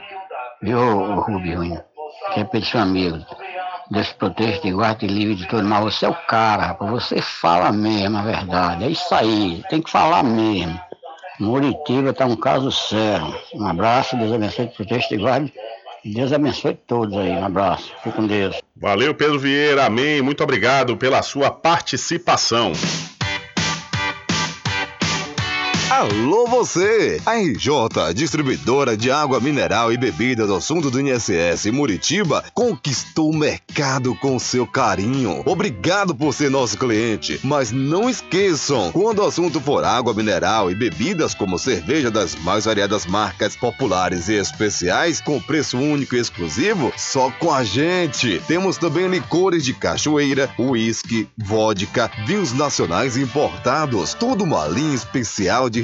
Viu, 0.62 0.80
Júnior? 1.44 1.84
Que 2.34 2.42
é 2.42 2.44
Pedro 2.44 2.68
seu 2.68 2.82
amigo. 2.82 3.26
Deus 3.90 4.12
proteja, 4.14 4.62
te 4.62 4.72
te 5.00 5.08
livre 5.08 5.36
de 5.36 5.48
tudo, 5.48 5.64
mas 5.64 5.84
você 5.84 6.06
é 6.06 6.10
o 6.10 6.16
cara, 6.28 6.68
rapaz. 6.68 6.92
Você 6.92 7.22
fala 7.22 7.72
mesmo 7.72 8.18
a 8.18 8.22
verdade. 8.22 8.84
É 8.84 8.90
isso 8.90 9.14
aí, 9.14 9.64
tem 9.70 9.82
que 9.82 9.90
falar 9.90 10.24
mesmo. 10.24 10.80
Muritiba 11.40 12.14
tá 12.14 12.26
um 12.26 12.36
caso 12.36 12.72
sério. 12.72 13.36
Um 13.56 13.66
abraço, 13.66 14.16
Deus 14.18 14.32
abençoe, 14.32 14.68
proteja, 14.68 15.08
te 15.08 15.18
guarde. 15.18 15.54
Deus 16.06 16.34
abençoe 16.34 16.76
todos 16.86 17.18
aí. 17.18 17.32
Um 17.32 17.46
abraço. 17.46 17.94
Fique 18.04 18.16
com 18.16 18.28
Deus. 18.28 18.58
Valeu, 18.76 19.16
Pedro 19.16 19.40
Vieira. 19.40 19.86
Amém. 19.86 20.22
Muito 20.22 20.44
obrigado 20.44 20.98
pela 20.98 21.22
sua 21.22 21.50
participação. 21.50 22.74
Alô 25.94 26.48
você! 26.48 27.22
A 27.24 27.36
RJ, 27.36 28.16
distribuidora 28.16 28.98
de 28.98 29.12
água 29.12 29.40
mineral 29.40 29.94
e 29.94 29.98
bebidas 29.98 30.50
ao 30.50 30.60
fundo 30.60 30.90
do 30.90 31.00
INSS 31.00 31.68
Muritiba, 31.72 32.44
conquistou 32.52 33.30
o 33.30 33.38
mercado 33.38 34.16
com 34.16 34.40
seu 34.40 34.66
carinho. 34.66 35.44
Obrigado 35.46 36.16
por 36.16 36.34
ser 36.34 36.50
nosso 36.50 36.80
cliente, 36.80 37.40
mas 37.44 37.72
não 37.72 38.10
esqueçam, 38.10 38.92
quando 38.92 39.20
o 39.20 39.26
assunto 39.28 39.62
for 39.62 39.84
água 39.84 40.16
mineral 40.16 40.72
e 40.72 40.74
bebidas 40.74 41.36
como 41.36 41.60
cerveja 41.60 42.10
das 42.10 42.34
mais 42.38 42.66
variadas 42.66 43.06
marcas 43.06 43.56
populares 43.56 44.30
e 44.30 44.34
especiais, 44.34 45.22
com 45.22 45.40
preço 45.40 45.78
único 45.78 46.16
e 46.16 46.20
exclusivo, 46.20 46.92
só 46.98 47.30
com 47.30 47.54
a 47.54 47.64
gente. 47.64 48.42
Temos 48.48 48.78
também 48.78 49.08
licores 49.08 49.64
de 49.64 49.76
cachoeira, 49.76 50.50
uísque, 50.58 51.30
vodka, 51.38 52.10
vinhos 52.26 52.52
nacionais 52.52 53.16
importados, 53.16 54.16
toda 54.16 54.44
uma 54.44 54.68
linha 54.68 54.96
especial 54.96 55.70
de 55.70 55.84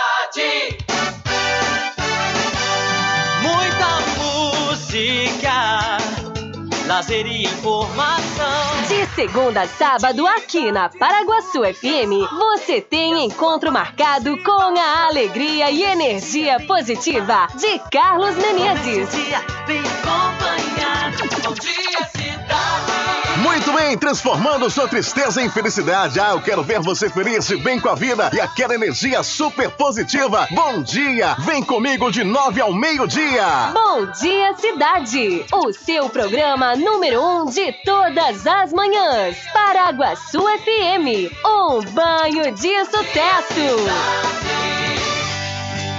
E 7.13 7.43
informação. 7.43 8.90
Segunda 9.15 9.63
a 9.63 9.67
sábado, 9.67 10.25
aqui 10.25 10.71
na 10.71 10.87
Paraguaçu 10.87 11.61
FM, 11.63 12.31
você 12.31 12.79
tem 12.79 13.25
encontro 13.25 13.69
marcado 13.69 14.41
com 14.41 14.79
a 14.79 15.07
alegria 15.07 15.69
e 15.69 15.83
energia 15.83 16.59
positiva 16.61 17.47
de 17.55 17.77
Carlos 17.91 18.35
Menezes. 18.37 19.09
Bem 19.67 19.81
acompanhado. 19.81 21.43
Bom 21.43 21.53
dia, 21.55 22.07
cidade. 22.15 23.01
Muito 23.41 23.73
bem, 23.73 23.97
transformando 23.97 24.69
sua 24.69 24.87
tristeza 24.87 25.41
em 25.41 25.49
felicidade. 25.49 26.19
Ah, 26.19 26.31
eu 26.31 26.41
quero 26.41 26.61
ver 26.63 26.79
você 26.79 27.09
feliz 27.09 27.49
e 27.49 27.57
bem 27.57 27.79
com 27.79 27.89
a 27.89 27.95
vida 27.95 28.29
e 28.33 28.39
aquela 28.39 28.75
energia 28.75 29.23
super 29.23 29.69
positiva. 29.71 30.47
Bom 30.51 30.81
dia! 30.83 31.35
Vem 31.39 31.63
comigo 31.63 32.11
de 32.11 32.23
nove 32.23 32.61
ao 32.61 32.71
meio-dia. 32.71 33.71
Bom 33.73 34.05
dia, 34.11 34.53
cidade! 34.55 35.45
O 35.51 35.73
seu 35.73 36.07
programa 36.09 36.75
número 36.75 37.21
um 37.21 37.45
de 37.45 37.71
todas 37.83 38.45
as 38.45 38.71
manhãs. 38.71 39.00
Paraguaçu 39.51 40.41
FM, 40.41 41.33
um 41.43 41.81
banho 41.91 42.53
de 42.53 42.85
sucesso. 42.85 43.75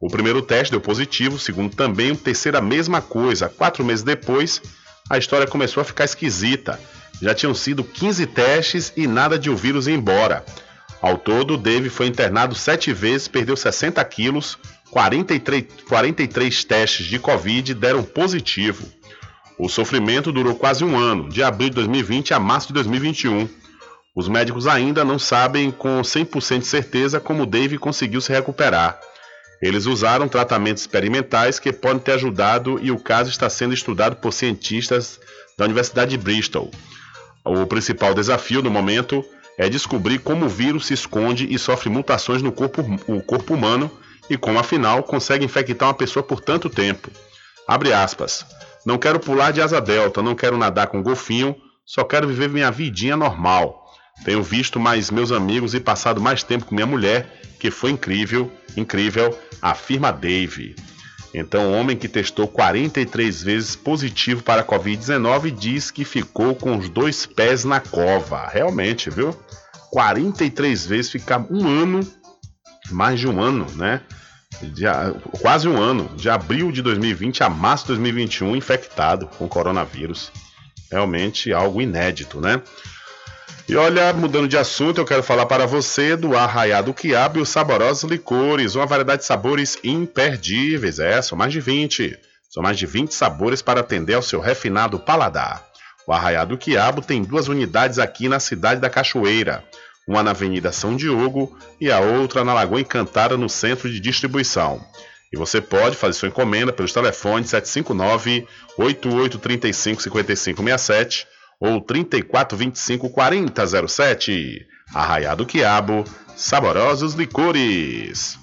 O 0.00 0.08
primeiro 0.08 0.40
teste 0.40 0.72
deu 0.72 0.80
positivo, 0.80 1.36
o 1.36 1.38
segundo 1.38 1.76
também, 1.76 2.12
o 2.12 2.16
terceiro 2.16 2.58
a 2.58 2.62
mesma 2.62 3.02
coisa. 3.02 3.48
Quatro 3.48 3.84
meses 3.84 4.02
depois, 4.02 4.62
a 5.08 5.18
história 5.18 5.46
começou 5.46 5.80
a 5.82 5.84
ficar 5.84 6.04
esquisita. 6.04 6.80
Já 7.20 7.34
tinham 7.34 7.54
sido 7.54 7.84
15 7.84 8.26
testes 8.26 8.92
e 8.96 9.06
nada 9.06 9.38
de 9.38 9.50
o 9.50 9.56
vírus 9.56 9.86
ir 9.86 9.92
embora. 9.92 10.44
Ao 11.02 11.18
todo, 11.18 11.56
Dave 11.56 11.88
foi 11.88 12.06
internado 12.06 12.54
sete 12.54 12.92
vezes, 12.92 13.28
perdeu 13.28 13.56
60 13.56 14.02
quilos, 14.04 14.58
43, 14.90 15.66
43 15.88 16.64
testes 16.64 17.06
de 17.06 17.18
Covid 17.18 17.74
deram 17.74 18.02
positivo. 18.02 18.86
O 19.58 19.68
sofrimento 19.68 20.32
durou 20.32 20.54
quase 20.54 20.84
um 20.84 20.98
ano, 20.98 21.28
de 21.28 21.42
abril 21.42 21.68
de 21.68 21.76
2020 21.76 22.34
a 22.34 22.40
março 22.40 22.68
de 22.68 22.74
2021. 22.74 23.48
Os 24.16 24.26
médicos 24.26 24.66
ainda 24.66 25.04
não 25.04 25.18
sabem 25.18 25.70
com 25.70 26.00
100% 26.00 26.58
de 26.58 26.66
certeza 26.66 27.20
como 27.20 27.46
Dave 27.46 27.78
conseguiu 27.78 28.20
se 28.20 28.32
recuperar. 28.32 28.98
Eles 29.62 29.86
usaram 29.86 30.26
tratamentos 30.26 30.82
experimentais 30.82 31.58
que 31.58 31.72
podem 31.72 31.98
ter 31.98 32.12
ajudado 32.12 32.80
e 32.82 32.90
o 32.90 32.98
caso 32.98 33.30
está 33.30 33.48
sendo 33.48 33.74
estudado 33.74 34.16
por 34.16 34.32
cientistas 34.32 35.20
da 35.56 35.66
Universidade 35.66 36.12
de 36.12 36.16
Bristol. 36.16 36.70
O 37.44 37.66
principal 37.66 38.14
desafio 38.14 38.62
no 38.62 38.70
momento 38.70 39.24
é 39.58 39.68
descobrir 39.68 40.18
como 40.18 40.46
o 40.46 40.48
vírus 40.48 40.86
se 40.86 40.94
esconde 40.94 41.46
e 41.52 41.58
sofre 41.58 41.90
mutações 41.90 42.42
no 42.42 42.50
corpo, 42.50 42.82
corpo 43.26 43.54
humano 43.54 43.90
e 44.30 44.38
como 44.38 44.60
afinal 44.60 45.02
consegue 45.02 45.44
infectar 45.44 45.88
uma 45.88 45.94
pessoa 45.94 46.22
por 46.22 46.40
tanto 46.40 46.70
tempo. 46.70 47.10
Abre 47.66 47.92
aspas. 47.92 48.46
Não 48.86 48.96
quero 48.96 49.18
pular 49.18 49.52
de 49.52 49.60
asa 49.60 49.80
delta, 49.80 50.22
não 50.22 50.36
quero 50.36 50.56
nadar 50.56 50.86
com 50.86 51.02
golfinho, 51.02 51.54
só 51.84 52.04
quero 52.04 52.28
viver 52.28 52.48
minha 52.48 52.70
vidinha 52.70 53.16
normal. 53.16 53.84
Tenho 54.24 54.42
visto 54.42 54.78
mais 54.78 55.10
meus 55.10 55.32
amigos 55.32 55.74
e 55.74 55.80
passado 55.80 56.20
mais 56.20 56.42
tempo 56.42 56.64
com 56.64 56.74
minha 56.74 56.86
mulher, 56.86 57.42
que 57.58 57.70
foi 57.70 57.90
incrível, 57.90 58.50
incrível, 58.76 59.36
afirma 59.60 60.12
Dave. 60.12 60.76
Então, 61.34 61.70
o 61.70 61.72
homem 61.74 61.96
que 61.96 62.08
testou 62.08 62.48
43 62.48 63.42
vezes 63.42 63.76
positivo 63.76 64.42
para 64.42 64.62
a 64.62 64.64
Covid-19 64.64 65.50
diz 65.50 65.90
que 65.90 66.04
ficou 66.04 66.54
com 66.54 66.76
os 66.76 66.88
dois 66.88 67.26
pés 67.26 67.64
na 67.64 67.80
cova. 67.80 68.46
Realmente, 68.46 69.10
viu? 69.10 69.36
43 69.90 70.86
vezes, 70.86 71.10
ficar 71.10 71.44
um 71.50 71.66
ano, 71.66 72.00
mais 72.90 73.20
de 73.20 73.28
um 73.28 73.40
ano, 73.40 73.66
né? 73.76 74.00
De, 74.62 74.84
quase 75.40 75.68
um 75.68 75.80
ano, 75.80 76.10
de 76.16 76.28
abril 76.28 76.70
de 76.70 76.82
2020 76.82 77.42
a 77.42 77.48
março 77.48 77.84
de 77.84 77.88
2021, 77.92 78.56
infectado 78.56 79.26
com 79.26 79.48
coronavírus. 79.48 80.30
Realmente 80.90 81.52
algo 81.52 81.80
inédito, 81.80 82.40
né? 82.40 82.60
E 83.68 83.76
olha, 83.76 84.12
mudando 84.12 84.48
de 84.48 84.58
assunto, 84.58 84.98
eu 84.98 85.04
quero 85.04 85.22
falar 85.22 85.46
para 85.46 85.64
você 85.64 86.16
do 86.16 86.36
Arraiado 86.36 86.92
Quiabo 86.92 87.38
e 87.38 87.42
os 87.42 87.48
saborosos 87.48 88.10
licores, 88.10 88.74
uma 88.74 88.86
variedade 88.86 89.20
de 89.20 89.26
sabores 89.26 89.78
imperdíveis. 89.84 90.98
É, 90.98 91.22
são 91.22 91.38
mais 91.38 91.52
de 91.52 91.60
20. 91.60 92.18
São 92.48 92.62
mais 92.62 92.76
de 92.76 92.86
20 92.86 93.14
sabores 93.14 93.62
para 93.62 93.80
atender 93.80 94.14
ao 94.14 94.22
seu 94.22 94.40
refinado 94.40 94.98
paladar. 94.98 95.64
O 96.04 96.12
Arraiado 96.12 96.58
Quiabo 96.58 97.00
tem 97.00 97.22
duas 97.22 97.46
unidades 97.46 98.00
aqui 98.00 98.28
na 98.28 98.40
cidade 98.40 98.80
da 98.80 98.90
Cachoeira 98.90 99.62
uma 100.06 100.22
na 100.22 100.30
Avenida 100.30 100.72
São 100.72 100.96
Diogo 100.96 101.56
e 101.80 101.90
a 101.90 102.00
outra 102.00 102.44
na 102.44 102.54
Lagoa 102.54 102.80
Encantada, 102.80 103.36
no 103.36 103.48
centro 103.48 103.90
de 103.90 104.00
distribuição. 104.00 104.84
E 105.32 105.36
você 105.36 105.60
pode 105.60 105.96
fazer 105.96 106.14
sua 106.14 106.28
encomenda 106.28 106.72
pelos 106.72 106.92
telefones 106.92 107.50
759 107.50 108.46
8835 108.76 110.02
5567 110.02 111.26
ou 111.60 111.80
3425 111.80 113.10
4007. 113.10 114.66
Arraiado 114.92 115.46
Quiabo, 115.46 116.04
saborosos 116.36 117.14
licores. 117.14 118.38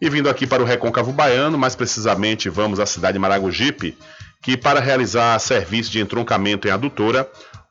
E 0.00 0.10
vindo 0.10 0.28
aqui 0.28 0.46
para 0.46 0.62
o 0.62 0.66
Recôncavo 0.66 1.10
Baiano, 1.10 1.56
mais 1.56 1.74
precisamente 1.74 2.50
vamos 2.50 2.78
à 2.78 2.84
cidade 2.84 3.14
de 3.14 3.18
Maragogipe, 3.18 3.96
que 4.42 4.56
para 4.56 4.78
realizar 4.78 5.38
serviço 5.38 5.90
de 5.90 6.00
entroncamento 6.00 6.68
em 6.68 6.70
adutora, 6.70 7.26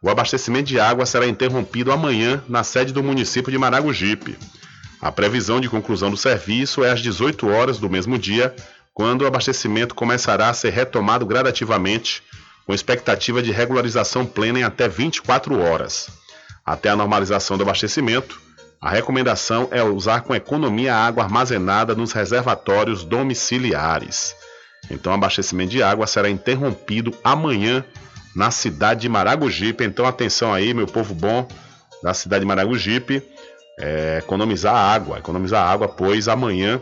o 0.06 0.10
abastecimento 0.12 0.68
de 0.68 0.80
água 0.80 1.04
será 1.04 1.26
interrompido 1.26 1.92
amanhã 1.92 2.40
na 2.48 2.64
sede 2.64 2.94
do 2.94 3.02
município 3.02 3.52
de 3.52 3.58
Maragogipe. 3.58 4.38
A 5.02 5.12
previsão 5.12 5.60
de 5.60 5.68
conclusão 5.68 6.12
do 6.12 6.16
serviço 6.16 6.84
é 6.84 6.92
às 6.92 7.02
18 7.02 7.50
horas 7.50 7.80
do 7.80 7.90
mesmo 7.90 8.16
dia, 8.16 8.56
quando 8.94 9.24
o 9.24 9.26
abastecimento 9.26 9.96
começará 9.96 10.50
a 10.50 10.54
ser 10.54 10.70
retomado 10.70 11.26
gradativamente, 11.26 12.22
com 12.68 12.74
expectativa 12.76 13.42
de 13.42 13.52
regularização 13.52 14.28
plena 14.28 14.60
em 14.60 14.64
até 14.64 14.88
24 14.88 15.60
horas. 15.60 16.08
Até 16.64 16.90
a 16.90 16.96
normalização 16.96 17.58
do 17.58 17.64
abastecimento, 17.64 18.40
a 18.80 18.92
recomendação 18.92 19.70
é 19.72 19.82
usar 19.82 20.22
com 20.22 20.36
economia 20.36 20.94
a 20.94 21.04
água 21.04 21.24
armazenada 21.24 21.96
nos 21.96 22.12
reservatórios 22.12 23.04
domiciliares. 23.04 24.36
Então, 24.92 25.12
o 25.12 25.16
abastecimento 25.16 25.72
de 25.72 25.82
água 25.82 26.06
será 26.06 26.30
interrompido 26.30 27.12
amanhã 27.24 27.84
na 28.36 28.52
cidade 28.52 29.02
de 29.02 29.10
Maragogipe. 29.10 29.84
Então 29.84 30.06
atenção 30.06 30.54
aí, 30.54 30.74
meu 30.74 30.86
povo 30.86 31.16
bom 31.16 31.48
da 32.04 32.14
cidade 32.14 32.42
de 32.42 32.48
Maragogipe, 32.48 33.24
é, 33.80 34.20
economizar 34.20 34.76
água, 34.76 35.18
economizar 35.18 35.68
água, 35.68 35.88
pois 35.88 36.28
amanhã 36.28 36.82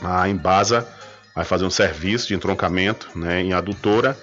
a 0.00 0.28
Embasa 0.28 0.86
vai 1.34 1.44
fazer 1.44 1.64
um 1.64 1.70
serviço 1.70 2.28
de 2.28 2.34
entroncamento 2.34 3.10
né, 3.14 3.42
em 3.42 3.52
adutora 3.52 4.16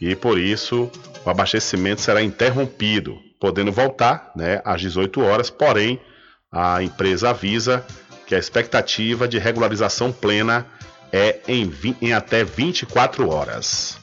e 0.00 0.14
por 0.14 0.38
isso 0.38 0.90
o 1.24 1.30
abastecimento 1.30 2.00
será 2.00 2.22
interrompido, 2.22 3.18
podendo 3.40 3.72
voltar 3.72 4.30
né, 4.36 4.60
às 4.64 4.80
18 4.80 5.20
horas, 5.20 5.50
porém 5.50 6.00
a 6.50 6.82
empresa 6.82 7.30
avisa 7.30 7.84
que 8.26 8.34
a 8.34 8.38
expectativa 8.38 9.26
de 9.26 9.38
regularização 9.38 10.12
plena 10.12 10.66
é 11.12 11.40
em, 11.46 11.70
em 12.00 12.12
até 12.12 12.44
24 12.44 13.28
horas. 13.28 14.01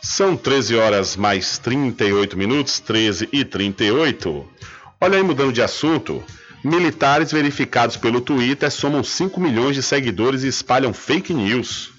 São 0.00 0.36
13 0.36 0.76
horas 0.76 1.16
mais 1.16 1.58
38 1.58 2.36
minutos, 2.36 2.78
13 2.80 3.28
e 3.32 3.44
38. 3.44 4.48
Olha 5.00 5.16
aí, 5.16 5.22
mudando 5.22 5.52
de 5.52 5.62
assunto. 5.62 6.22
Militares 6.64 7.32
verificados 7.32 7.96
pelo 7.96 8.20
Twitter 8.20 8.70
somam 8.70 9.02
5 9.02 9.40
milhões 9.40 9.74
de 9.74 9.82
seguidores 9.82 10.44
e 10.44 10.48
espalham 10.48 10.92
fake 10.92 11.34
news. 11.34 11.97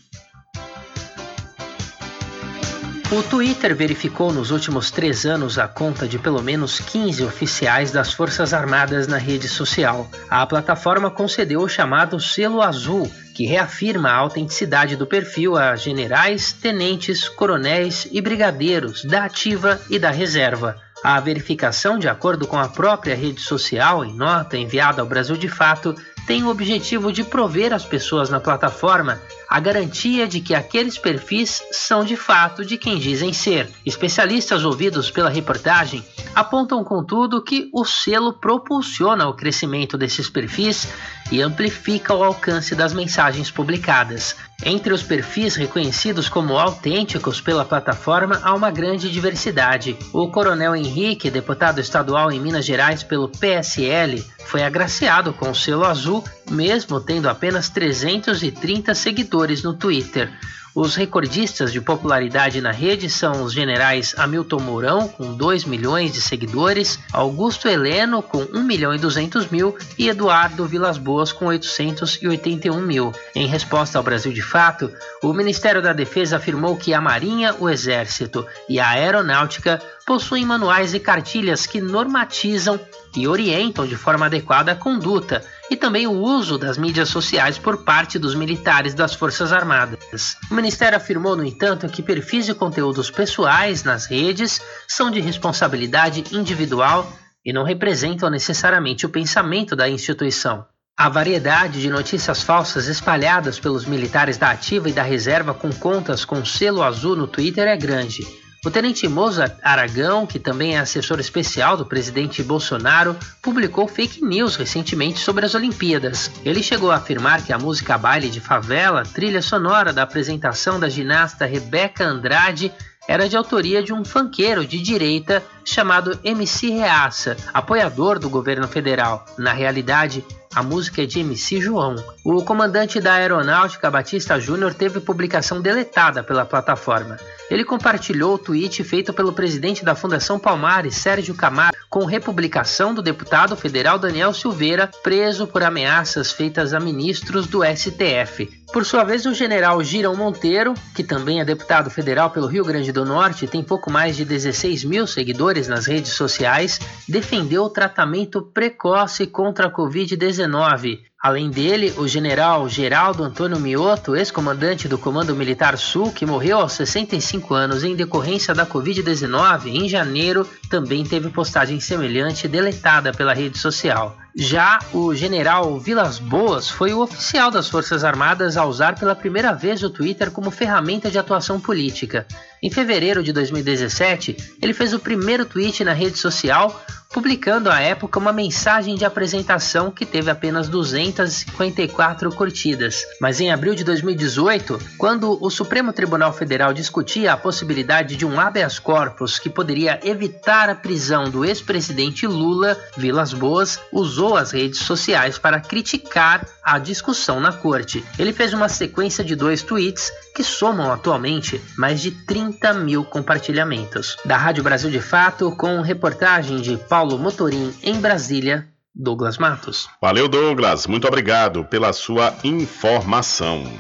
O 3.12 3.24
Twitter 3.24 3.76
verificou 3.76 4.32
nos 4.32 4.52
últimos 4.52 4.92
três 4.92 5.26
anos 5.26 5.58
a 5.58 5.68
conta 5.68 6.08
de 6.08 6.20
pelo 6.20 6.44
menos 6.44 6.80
15 6.80 7.24
oficiais 7.24 7.92
das 7.92 8.14
Forças 8.14 8.54
Armadas 8.54 9.08
na 9.08 9.18
rede 9.18 9.48
social. 9.48 10.08
A 10.30 10.46
plataforma 10.46 11.10
concedeu 11.10 11.62
o 11.62 11.68
chamado 11.68 12.20
selo 12.20 12.62
azul, 12.62 13.12
que 13.34 13.48
reafirma 13.48 14.10
a 14.10 14.16
autenticidade 14.16 14.96
do 14.96 15.08
perfil 15.08 15.58
a 15.58 15.76
generais, 15.76 16.54
tenentes, 16.54 17.28
coronéis 17.28 18.08
e 18.12 18.22
brigadeiros 18.22 19.04
da 19.04 19.26
ativa 19.26 19.82
e 19.90 19.98
da 19.98 20.12
reserva. 20.12 20.78
A 21.04 21.20
verificação, 21.20 21.98
de 21.98 22.08
acordo 22.08 22.46
com 22.46 22.60
a 22.60 22.70
própria 22.70 23.16
rede 23.16 23.42
social, 23.42 24.06
em 24.06 24.14
nota 24.14 24.56
enviada 24.56 25.02
ao 25.02 25.08
Brasil 25.08 25.36
de 25.36 25.50
Fato, 25.50 25.96
tem 26.28 26.44
o 26.44 26.50
objetivo 26.50 27.12
de 27.12 27.24
prover 27.24 27.74
às 27.74 27.84
pessoas 27.84 28.30
na 28.30 28.40
plataforma 28.40 29.20
a 29.50 29.60
garantia 29.60 30.28
de 30.28 30.40
que 30.40 30.54
aqueles 30.54 30.98
perfis 30.98 31.64
são 31.72 32.06
de 32.06 32.16
fato 32.16 32.64
de 32.64 32.78
quem 32.78 33.00
dizem 33.00 33.34
ser. 33.34 33.68
Especialistas 33.84 34.64
ouvidos 34.64 35.10
pela 35.10 35.30
reportagem 35.30 36.06
apontam, 36.36 36.84
contudo, 36.84 37.42
que 37.42 37.70
o 37.74 37.84
selo 37.84 38.32
propulsiona 38.32 39.28
o 39.28 39.34
crescimento 39.34 39.98
desses 39.98 40.30
perfis 40.30 40.88
e 41.32 41.42
amplifica 41.42 42.14
o 42.14 42.24
alcance 42.24 42.76
das 42.76 42.94
mensagens 42.94 43.50
publicadas. 43.50 44.36
Entre 44.64 44.94
os 44.94 45.02
perfis 45.02 45.56
reconhecidos 45.56 46.28
como 46.28 46.58
autênticos 46.58 47.40
pela 47.40 47.64
plataforma 47.64 48.40
há 48.44 48.54
uma 48.54 48.70
grande 48.70 49.10
diversidade. 49.10 49.98
O 50.12 50.28
Coronel 50.30 50.76
Henrique, 50.76 51.32
deputado 51.32 51.80
estadual 51.80 52.32
em 52.32 52.40
Minas 52.40 52.66
Gerais 52.66 53.02
pelo 53.02 53.30
PSL, 53.30 54.24
foi 54.46 54.64
agraciado 54.64 55.32
com 55.32 55.52
o 55.52 55.56
selo 55.56 55.86
azul, 55.86 56.24
mesmo 56.50 57.00
tendo 57.00 57.30
apenas 57.30 57.70
330 57.70 58.94
seguidores 58.96 59.39
no 59.64 59.74
Twitter. 59.74 60.30
Os 60.76 60.96
recordistas 60.96 61.72
de 61.72 61.82
popularidade 61.82 62.62
na 62.62 62.72
rede 62.72 63.10
são 63.10 63.44
os 63.44 63.52
generais 63.52 64.14
Hamilton 64.18 64.60
Mourão, 64.60 65.08
com 65.08 65.34
2 65.34 65.66
milhões 65.66 66.14
de 66.14 66.22
seguidores, 66.22 67.00
Augusto 67.12 67.68
Heleno, 67.68 68.22
com 68.22 68.44
1 68.54 68.64
milhão 68.64 68.94
e 68.94 69.00
200 69.00 69.50
mil, 69.50 69.76
e 69.98 70.08
Eduardo 70.08 70.68
Vilas 70.68 70.98
Boas, 70.98 71.32
com 71.32 71.48
881 71.48 72.80
mil. 72.82 73.12
Em 73.34 73.48
resposta 73.48 73.98
ao 73.98 74.04
Brasil 74.04 74.32
de 74.32 74.44
Fato, 74.44 74.92
o 75.24 75.34
Ministério 75.34 75.82
da 75.82 75.92
Defesa 75.92 76.38
afirmou 76.38 76.78
que 76.78 76.94
a 76.94 77.02
Marinha, 77.02 77.56
o 77.60 77.68
Exército 77.68 78.46
e 78.70 78.80
a 78.80 78.90
Aeronáutica 78.90 79.82
possuem 80.06 80.46
manuais 80.46 80.94
e 80.94 81.00
cartilhas 81.00 81.66
que 81.66 81.82
normatizam 81.82 82.80
e 83.16 83.28
orientam 83.28 83.88
de 83.88 83.96
forma 83.96 84.28
adequada 84.28 84.72
a 84.72 84.76
conduta 84.76 85.44
e 85.70 85.76
também 85.76 86.08
o 86.08 86.14
uso 86.14 86.58
das 86.58 86.78
mídias 86.78 87.10
sociais 87.10 87.58
por 87.58 87.84
parte 87.84 88.18
dos 88.18 88.34
militares 88.34 88.94
das 88.94 89.14
Forças 89.14 89.54
Armadas. 89.54 90.36
O 90.50 90.56
Ministério 90.56 90.98
afirmou, 90.98 91.36
no 91.36 91.46
entanto, 91.46 91.88
que 91.88 92.02
perfis 92.02 92.46
de 92.46 92.54
conteúdos 92.54 93.12
pessoais 93.12 93.84
nas 93.84 94.06
redes 94.06 94.62
são 94.88 95.12
de 95.12 95.20
responsabilidade 95.20 96.24
individual 96.32 97.12
e 97.46 97.54
não 97.54 97.64
representam 97.64 98.30
necessariamente 98.30 99.06
o 99.06 99.10
pensamento 99.10 99.76
da 99.76 99.90
instituição. 99.90 100.66
A 100.98 101.08
variedade 101.08 101.82
de 101.82 101.90
notícias 101.90 102.44
falsas 102.44 102.88
espalhadas 102.88 103.58
pelos 103.58 103.86
militares 103.86 104.38
da 104.38 104.52
ativa 104.52 104.90
e 104.90 104.94
da 104.94 105.04
reserva 105.04 105.54
com 105.54 105.72
contas 105.72 106.26
com 106.26 106.44
selo 106.44 106.84
azul 106.84 107.16
no 107.16 107.26
Twitter 107.26 107.68
é 107.68 107.78
grande. 107.78 108.28
O 108.66 108.70
tenente 108.70 109.08
Moza 109.08 109.56
Aragão, 109.64 110.28
que 110.28 110.38
também 110.38 110.76
é 110.76 110.80
assessor 110.80 111.18
especial 111.22 111.78
do 111.78 111.86
presidente 111.86 112.44
Bolsonaro, 112.44 113.16
publicou 113.42 113.88
fake 113.88 114.22
news 114.22 114.58
recentemente 114.58 115.20
sobre 115.20 115.46
as 115.46 115.56
Olimpíadas. 115.56 116.30
Ele 116.44 116.62
chegou 116.62 116.92
a 116.92 116.98
afirmar 116.98 117.42
que 117.42 117.54
a 117.54 117.58
música 117.58 117.98
Baile 117.98 118.30
de 118.30 118.42
Favela, 118.42 119.04
trilha 119.04 119.42
sonora 119.42 119.94
da 119.94 120.04
apresentação 120.04 120.78
da 120.78 120.90
ginasta 120.90 121.46
Rebeca 121.46 122.04
Andrade, 122.04 122.70
era 123.08 123.30
de 123.30 123.38
autoria 123.38 123.82
de 123.82 123.94
um 123.94 124.04
fanqueiro 124.04 124.66
de 124.66 124.80
direita 124.82 125.42
chamado 125.70 126.20
MC 126.24 126.70
Reaça, 126.70 127.38
apoiador 127.54 128.20
do 128.20 128.30
governo 128.30 128.68
federal. 128.68 129.26
Na 129.38 129.54
realidade, 129.54 130.26
a 130.54 130.64
música 130.64 131.04
é 131.04 131.06
de 131.06 131.20
MC 131.20 131.62
João. 131.62 131.96
O 132.26 132.44
comandante 132.44 133.00
da 133.00 133.14
Aeronáutica, 133.14 133.92
Batista 133.92 134.40
Júnior, 134.40 134.74
teve 134.74 135.00
publicação 135.00 135.62
deletada 135.62 136.24
pela 136.24 136.44
plataforma. 136.44 137.20
Ele 137.52 137.64
compartilhou 137.64 138.34
o 138.34 138.38
tweet 138.38 138.84
feito 138.84 139.14
pelo 139.14 139.32
presidente 139.32 139.86
da 139.86 139.94
Fundação 139.94 140.40
Palmares, 140.40 140.96
Sérgio 140.96 141.36
Camargo, 141.36 141.78
com 141.90 142.06
republicação 142.06 142.94
do 142.94 143.02
deputado 143.02 143.56
federal 143.56 144.00
Daniel 144.00 144.34
Silveira, 144.34 144.90
preso 145.04 145.48
por 145.48 145.64
ameaças 145.64 146.32
feitas 146.32 146.74
a 146.74 146.80
ministros 146.80 147.48
do 147.48 147.62
STF. 147.64 148.50
Por 148.72 148.86
sua 148.86 149.04
vez, 149.04 149.26
o 149.26 149.34
general 149.34 149.84
Girão 149.84 150.16
Monteiro, 150.16 150.76
que 150.94 151.04
também 151.04 151.42
é 151.42 151.46
deputado 151.46 151.90
federal 151.90 152.30
pelo 152.30 152.46
Rio 152.46 152.64
Grande 152.64 152.92
do 152.92 153.04
Norte 153.04 153.46
e 153.46 153.48
tem 153.48 153.64
pouco 153.64 153.92
mais 153.92 154.16
de 154.16 154.24
16 154.24 154.84
mil 154.84 155.08
seguidores 155.08 155.59
nas 155.68 155.86
redes 155.86 156.14
sociais, 156.14 156.80
defendeu 157.08 157.64
o 157.64 157.70
tratamento 157.70 158.42
precoce 158.42 159.28
contra 159.28 159.68
a 159.68 159.72
Covid-19 159.72 161.09
Além 161.22 161.50
dele, 161.50 161.94
o 161.98 162.08
general 162.08 162.70
Geraldo 162.70 163.26
Antônio 163.26 163.60
Mioto, 163.60 164.16
ex-comandante 164.16 164.88
do 164.88 164.98
Comando 164.98 165.36
Militar 165.36 165.78
Sul, 165.78 166.14
que 166.14 166.26
morreu 166.26 166.60
aos 166.60 166.72
65 166.72 167.54
anos 167.54 167.84
em 167.84 167.94
decorrência 167.94 168.54
da 168.54 168.66
Covid-19 168.66 169.66
em 169.66 169.90
janeiro, 169.90 170.48
também 170.70 171.04
teve 171.04 171.30
postagem 171.30 171.78
semelhante 171.82 172.48
deletada 172.48 173.12
pela 173.12 173.34
rede 173.34 173.58
social. 173.58 174.16
Já 174.34 174.80
o 174.94 175.14
general 175.14 175.78
Vilas 175.78 176.20
Boas 176.20 176.70
foi 176.70 176.94
o 176.94 177.02
oficial 177.02 177.52
das 177.52 177.68
Forças 177.68 178.06
Armadas 178.06 178.56
a 178.56 178.64
usar 178.64 178.98
pela 178.98 179.14
primeira 179.14 179.52
vez 179.52 179.84
o 179.84 179.90
Twitter 179.90 180.32
como 180.32 180.50
ferramenta 180.50 181.12
de 181.12 181.20
atuação 181.20 181.60
política. 181.60 182.26
Em 182.64 182.72
fevereiro 182.72 183.22
de 183.22 183.34
2017, 183.34 184.38
ele 184.62 184.74
fez 184.74 184.94
o 184.94 185.00
primeiro 185.00 185.44
tweet 185.44 185.84
na 185.84 185.92
rede 185.92 186.18
social 186.18 186.82
publicando 187.12 187.72
à 187.72 187.82
época 187.82 188.20
uma 188.20 188.32
mensagem 188.32 188.96
de 188.96 189.04
apresentação 189.04 189.90
que 189.90 190.06
teve 190.06 190.30
apenas 190.30 190.70
254 190.70 192.30
curtidas. 192.32 193.04
Mas 193.20 193.40
em 193.40 193.52
abril 193.52 193.74
de 193.74 193.84
2018, 193.84 194.80
quando 194.98 195.44
o 195.44 195.50
Supremo 195.50 195.92
Tribunal 195.92 196.32
Federal 196.32 196.72
discutia 196.72 197.34
a 197.34 197.38
possibilidade 197.38 198.16
de 198.16 198.26
um 198.26 198.40
habeas 198.40 198.78
corpus 198.78 199.40
que 199.40 199.50
poderia 199.50 200.00
evitar 200.04 200.70
a 200.70 200.76
prisão 200.76 201.30
do 201.30 201.44
ex-presidente 201.44 202.28
Lula, 202.28 202.78
Vilas 202.96 203.34
Boas 203.34 203.80
usou 203.92 204.38
as 204.38 204.52
redes 204.52 204.80
sociais 204.80 205.40
para 205.40 205.60
criticar 205.60 206.46
a 206.64 206.78
discussão 206.78 207.40
na 207.40 207.52
corte. 207.52 208.06
Ele 208.20 208.32
fez 208.32 208.54
uma 208.54 208.70
sequência 208.70 209.24
de 209.24 209.36
dois 209.36 209.64
tweets 209.64 210.12
que 210.36 210.44
somam 210.44 210.92
atualmente 210.92 211.60
mais 211.76 212.00
de 212.00 212.12
30 212.12 212.74
mil 212.76 213.04
compartilhamentos. 213.04 214.16
Da 214.24 214.38
Rádio 214.38 214.64
Brasil 214.64 214.92
de 214.92 215.02
Fato, 215.02 215.52
com 215.56 215.82
reportagem 215.82 216.62
de 216.62 216.78
Paulo 216.78 216.99
Motorim 217.06 217.74
em 217.82 218.00
Brasília, 218.00 218.68
Douglas 218.94 219.38
Matos. 219.38 219.88
Valeu, 220.02 220.28
Douglas. 220.28 220.88
Muito 220.88 221.08
obrigado 221.08 221.64
pela 221.66 221.94
sua 221.94 222.34
informação. 222.44 223.72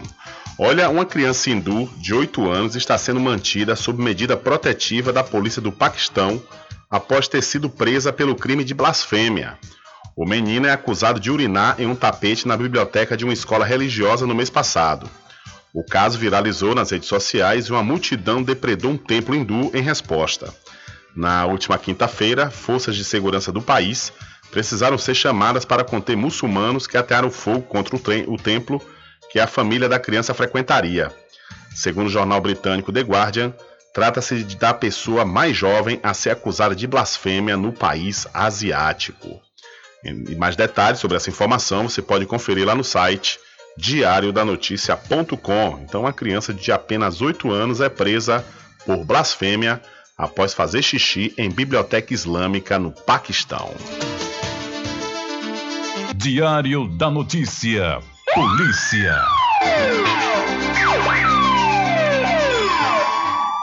Olha, 0.58 0.90
uma 0.90 1.06
criança 1.06 1.50
hindu 1.50 1.90
de 1.98 2.14
8 2.14 2.50
anos 2.50 2.76
está 2.76 2.98
sendo 2.98 3.20
mantida 3.20 3.76
sob 3.76 4.02
medida 4.02 4.36
protetiva 4.36 5.12
da 5.14 5.24
polícia 5.24 5.62
do 5.62 5.72
Paquistão 5.72 6.42
após 6.90 7.28
ter 7.28 7.42
sido 7.42 7.70
presa 7.70 8.12
pelo 8.12 8.36
crime 8.36 8.64
de 8.64 8.74
blasfêmia. 8.74 9.58
O 10.16 10.26
menino 10.26 10.68
é 10.68 10.72
acusado 10.72 11.20
de 11.20 11.32
urinar 11.32 11.80
em 11.80 11.86
um 11.86 11.96
tapete 11.96 12.48
na 12.48 12.58
biblioteca 12.58 13.16
de 13.16 13.24
uma 13.24 13.34
escola 13.34 13.64
religiosa 13.64 14.28
no 14.28 14.36
mês 14.36 14.50
passado. 14.50 15.10
O 15.74 15.84
caso 15.84 16.18
viralizou 16.18 16.74
nas 16.74 16.92
redes 16.92 17.08
sociais 17.08 17.68
e 17.68 17.72
uma 17.72 17.84
multidão 17.84 18.42
depredou 18.44 18.92
um 18.92 18.98
templo 18.98 19.36
hindu 19.36 19.72
em 19.74 19.82
resposta. 19.82 20.54
Na 21.20 21.46
última 21.46 21.78
quinta-feira, 21.78 22.50
forças 22.50 22.96
de 22.96 23.04
segurança 23.04 23.52
do 23.52 23.62
país 23.62 24.14
precisaram 24.52 24.98
ser 24.98 25.14
chamadas 25.14 25.66
para 25.66 25.84
conter 25.84 26.16
muçulmanos 26.16 26.88
que 26.88 26.96
atearam 26.96 27.30
fogo 27.30 27.64
contra 27.64 27.94
o, 27.94 28.00
o 28.34 28.38
templo 28.38 28.82
que 29.30 29.38
a 29.38 29.46
família 29.46 29.90
da 29.90 30.00
criança 30.00 30.34
frequentaria. 30.34 31.12
Segundo 31.76 32.08
o 32.08 32.10
jornal 32.10 32.40
britânico 32.40 32.94
The 32.94 33.02
Guardian, 33.02 33.54
trata-se 33.94 34.46
da 34.56 34.74
pessoa 34.74 35.26
mais 35.26 35.58
jovem 35.58 36.00
a 36.02 36.14
ser 36.14 36.30
acusada 36.30 36.74
de 36.74 36.88
blasfêmia 36.88 37.58
no 37.58 37.74
país 37.74 38.26
asiático. 38.34 39.42
E 40.06 40.38
mais 40.38 40.56
detalhes 40.56 41.02
sobre 41.02 41.18
essa 41.18 41.30
informação 41.30 41.90
você 41.90 42.02
pode 42.02 42.26
conferir 42.28 42.66
lá 42.66 42.74
no 42.74 42.86
site 42.86 43.38
diariodanoticia.com. 43.76 45.84
Então, 45.84 46.04
uma 46.04 46.14
criança 46.14 46.54
de 46.54 46.72
apenas 46.72 47.22
8 47.22 47.52
anos 47.52 47.82
é 47.82 47.90
presa 47.90 48.46
por 48.86 49.04
blasfêmia 49.04 49.82
após 50.20 50.54
fazer 50.54 50.82
xixi 50.82 51.34
em 51.38 51.50
biblioteca 51.50 52.14
islâmica 52.14 52.78
no 52.78 52.92
Paquistão. 52.92 53.74
Diário 56.14 56.90
da 56.90 57.10
Notícia. 57.10 58.02
Polícia. 58.34 59.16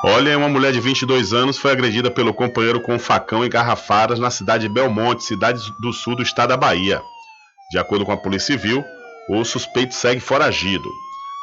Olha, 0.03 0.39
uma 0.39 0.49
mulher 0.49 0.73
de 0.73 0.81
22 0.81 1.35
anos 1.35 1.59
foi 1.59 1.73
agredida 1.73 2.11
pelo 2.11 2.33
companheiro 2.33 2.81
com 2.81 2.95
um 2.95 2.99
facão 2.99 3.45
e 3.45 3.49
garrafadas 3.51 4.19
na 4.19 4.31
cidade 4.31 4.67
de 4.67 4.73
Belmonte, 4.73 5.25
cidade 5.25 5.61
do 5.79 5.93
sul 5.93 6.17
do 6.17 6.23
estado 6.23 6.51
da 6.51 6.57
Bahia. 6.57 7.03
De 7.71 7.79
acordo 7.79 8.07
com 8.07 8.13
a 8.13 8.17
Polícia 8.17 8.57
Civil, 8.57 8.83
o 9.29 9.45
suspeito 9.45 9.95
segue 9.95 10.21
foragido. 10.21 10.89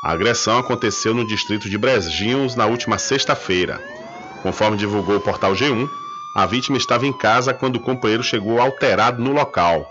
A 0.04 0.12
agressão 0.12 0.58
aconteceu 0.58 1.14
no 1.14 1.28
distrito 1.28 1.70
de 1.70 1.78
Brejinhos 1.78 2.56
na 2.56 2.66
última 2.66 2.98
sexta-feira. 2.98 3.80
Conforme 4.44 4.76
divulgou 4.76 5.16
o 5.16 5.22
portal 5.22 5.54
G1, 5.54 5.90
a 6.36 6.46
vítima 6.46 6.78
estava 6.78 7.08
em 7.08 7.14
casa 7.14 7.54
quando 7.54 7.78
o 7.78 7.80
companheiro 7.80 8.22
chegou 8.22 8.60
alterado 8.60 9.24
no 9.24 9.32
local. 9.32 9.90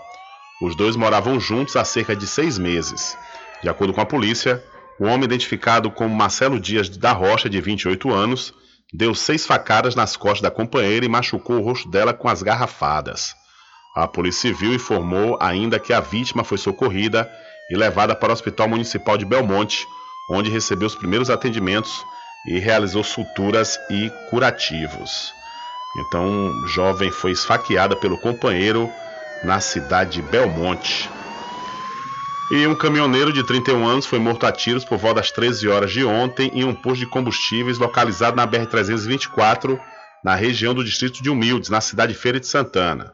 Os 0.61 0.75
dois 0.75 0.95
moravam 0.95 1.39
juntos 1.39 1.75
há 1.75 1.83
cerca 1.83 2.15
de 2.15 2.27
seis 2.27 2.59
meses. 2.59 3.17
De 3.63 3.67
acordo 3.67 3.91
com 3.93 3.99
a 3.99 4.05
polícia, 4.05 4.63
o 4.99 5.05
homem 5.05 5.23
identificado 5.23 5.89
como 5.89 6.13
Marcelo 6.13 6.59
Dias 6.59 6.87
da 6.87 7.11
Rocha, 7.11 7.49
de 7.49 7.59
28 7.59 8.13
anos, 8.13 8.53
deu 8.93 9.15
seis 9.15 9.43
facadas 9.43 9.95
nas 9.95 10.15
costas 10.15 10.41
da 10.41 10.51
companheira 10.51 11.03
e 11.03 11.09
machucou 11.09 11.55
o 11.55 11.63
rosto 11.63 11.89
dela 11.89 12.13
com 12.13 12.29
as 12.29 12.43
garrafadas. 12.43 13.33
A 13.95 14.07
Polícia 14.07 14.53
Civil 14.53 14.73
informou 14.75 15.35
ainda 15.41 15.79
que 15.79 15.91
a 15.91 15.99
vítima 15.99 16.43
foi 16.43 16.59
socorrida 16.59 17.27
e 17.71 17.75
levada 17.75 18.15
para 18.15 18.29
o 18.29 18.33
Hospital 18.33 18.67
Municipal 18.67 19.17
de 19.17 19.25
Belmonte, 19.25 19.83
onde 20.29 20.51
recebeu 20.51 20.85
os 20.87 20.95
primeiros 20.95 21.31
atendimentos 21.31 22.03
e 22.45 22.59
realizou 22.59 23.03
suturas 23.03 23.79
e 23.89 24.11
curativos. 24.29 25.33
Então, 25.97 26.67
jovem 26.67 27.11
foi 27.11 27.31
esfaqueada 27.31 27.95
pelo 27.95 28.17
companheiro 28.17 28.89
na 29.43 29.59
cidade 29.59 30.13
de 30.13 30.21
Belmonte. 30.21 31.09
E 32.51 32.67
um 32.67 32.75
caminhoneiro 32.75 33.31
de 33.31 33.43
31 33.43 33.87
anos 33.87 34.05
foi 34.05 34.19
morto 34.19 34.45
a 34.45 34.51
tiros 34.51 34.83
por 34.83 34.97
volta 34.97 35.21
das 35.21 35.31
13 35.31 35.67
horas 35.67 35.91
de 35.91 36.03
ontem 36.03 36.51
em 36.53 36.63
um 36.63 36.73
posto 36.73 36.99
de 36.99 37.05
combustíveis 37.05 37.77
localizado 37.77 38.35
na 38.35 38.47
BR-324, 38.47 39.79
na 40.23 40.35
região 40.35 40.73
do 40.73 40.83
distrito 40.83 41.21
de 41.21 41.29
Humildes, 41.29 41.69
na 41.69 41.81
cidade 41.81 42.13
de 42.13 42.19
Feira 42.19 42.39
de 42.39 42.47
Santana. 42.47 43.13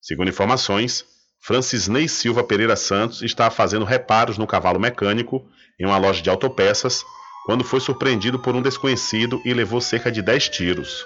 Segundo 0.00 0.28
informações, 0.28 1.04
Francisney 1.40 2.08
Silva 2.08 2.42
Pereira 2.42 2.76
Santos 2.76 3.22
estava 3.22 3.50
fazendo 3.50 3.84
reparos 3.84 4.38
no 4.38 4.46
cavalo 4.46 4.78
mecânico 4.78 5.46
em 5.78 5.86
uma 5.86 5.98
loja 5.98 6.22
de 6.22 6.30
autopeças 6.30 7.04
quando 7.46 7.64
foi 7.64 7.80
surpreendido 7.80 8.38
por 8.38 8.54
um 8.54 8.62
desconhecido 8.62 9.40
e 9.44 9.52
levou 9.52 9.80
cerca 9.80 10.10
de 10.10 10.22
10 10.22 10.48
tiros. 10.48 11.04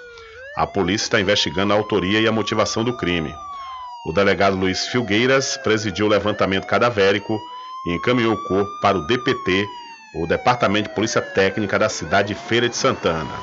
A 0.57 0.65
polícia 0.65 1.05
está 1.05 1.19
investigando 1.19 1.73
a 1.73 1.75
autoria 1.75 2.19
e 2.19 2.27
a 2.27 2.31
motivação 2.31 2.83
do 2.83 2.95
crime. 2.95 3.33
O 4.05 4.13
delegado 4.13 4.55
Luiz 4.55 4.87
Filgueiras 4.87 5.57
presidiu 5.57 6.05
o 6.05 6.09
levantamento 6.09 6.67
cadavérico 6.67 7.39
e 7.85 7.93
encaminhou 7.93 8.33
o 8.33 8.43
corpo 8.43 8.69
para 8.81 8.97
o 8.97 9.05
DPT, 9.05 9.67
o 10.15 10.27
Departamento 10.27 10.89
de 10.89 10.95
Polícia 10.95 11.21
Técnica 11.21 11.77
da 11.77 11.89
cidade 11.89 12.29
de 12.29 12.35
Feira 12.35 12.69
de 12.69 12.77
Santana. 12.77 13.33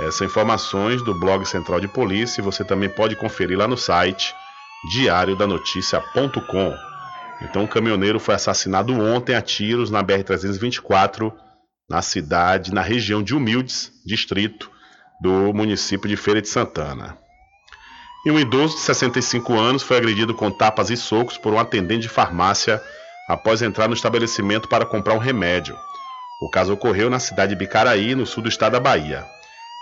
Essas 0.00 0.22
informações 0.22 1.02
do 1.02 1.14
blog 1.14 1.44
Central 1.44 1.78
de 1.78 1.86
Polícia 1.86 2.42
você 2.42 2.64
também 2.64 2.88
pode 2.88 3.14
conferir 3.16 3.58
lá 3.58 3.68
no 3.68 3.76
site 3.76 4.34
diariodanoticia.com. 4.90 6.74
Então, 7.42 7.64
o 7.64 7.68
caminhoneiro 7.68 8.18
foi 8.18 8.34
assassinado 8.34 8.98
ontem 8.98 9.34
a 9.34 9.42
tiros 9.42 9.90
na 9.90 10.02
BR-324, 10.02 11.32
na 11.90 12.00
cidade, 12.02 12.72
na 12.72 12.82
região 12.82 13.20
de 13.20 13.34
Humildes, 13.34 13.90
distrito 14.06 14.70
do 15.20 15.52
município 15.52 16.08
de 16.08 16.16
Feira 16.16 16.40
de 16.40 16.48
Santana. 16.48 17.18
E 18.24 18.30
um 18.30 18.38
idoso 18.38 18.76
de 18.76 18.82
65 18.82 19.58
anos 19.58 19.82
foi 19.82 19.96
agredido 19.96 20.32
com 20.32 20.52
tapas 20.52 20.88
e 20.88 20.96
socos 20.96 21.36
por 21.36 21.52
um 21.52 21.58
atendente 21.58 22.02
de 22.02 22.08
farmácia 22.08 22.80
após 23.28 23.60
entrar 23.60 23.88
no 23.88 23.94
estabelecimento 23.94 24.68
para 24.68 24.86
comprar 24.86 25.14
um 25.14 25.18
remédio. 25.18 25.76
O 26.40 26.48
caso 26.48 26.72
ocorreu 26.74 27.10
na 27.10 27.18
cidade 27.18 27.50
de 27.50 27.58
Bicaraí, 27.58 28.14
no 28.14 28.24
sul 28.24 28.44
do 28.44 28.48
estado 28.48 28.72
da 28.74 28.80
Bahia. 28.80 29.24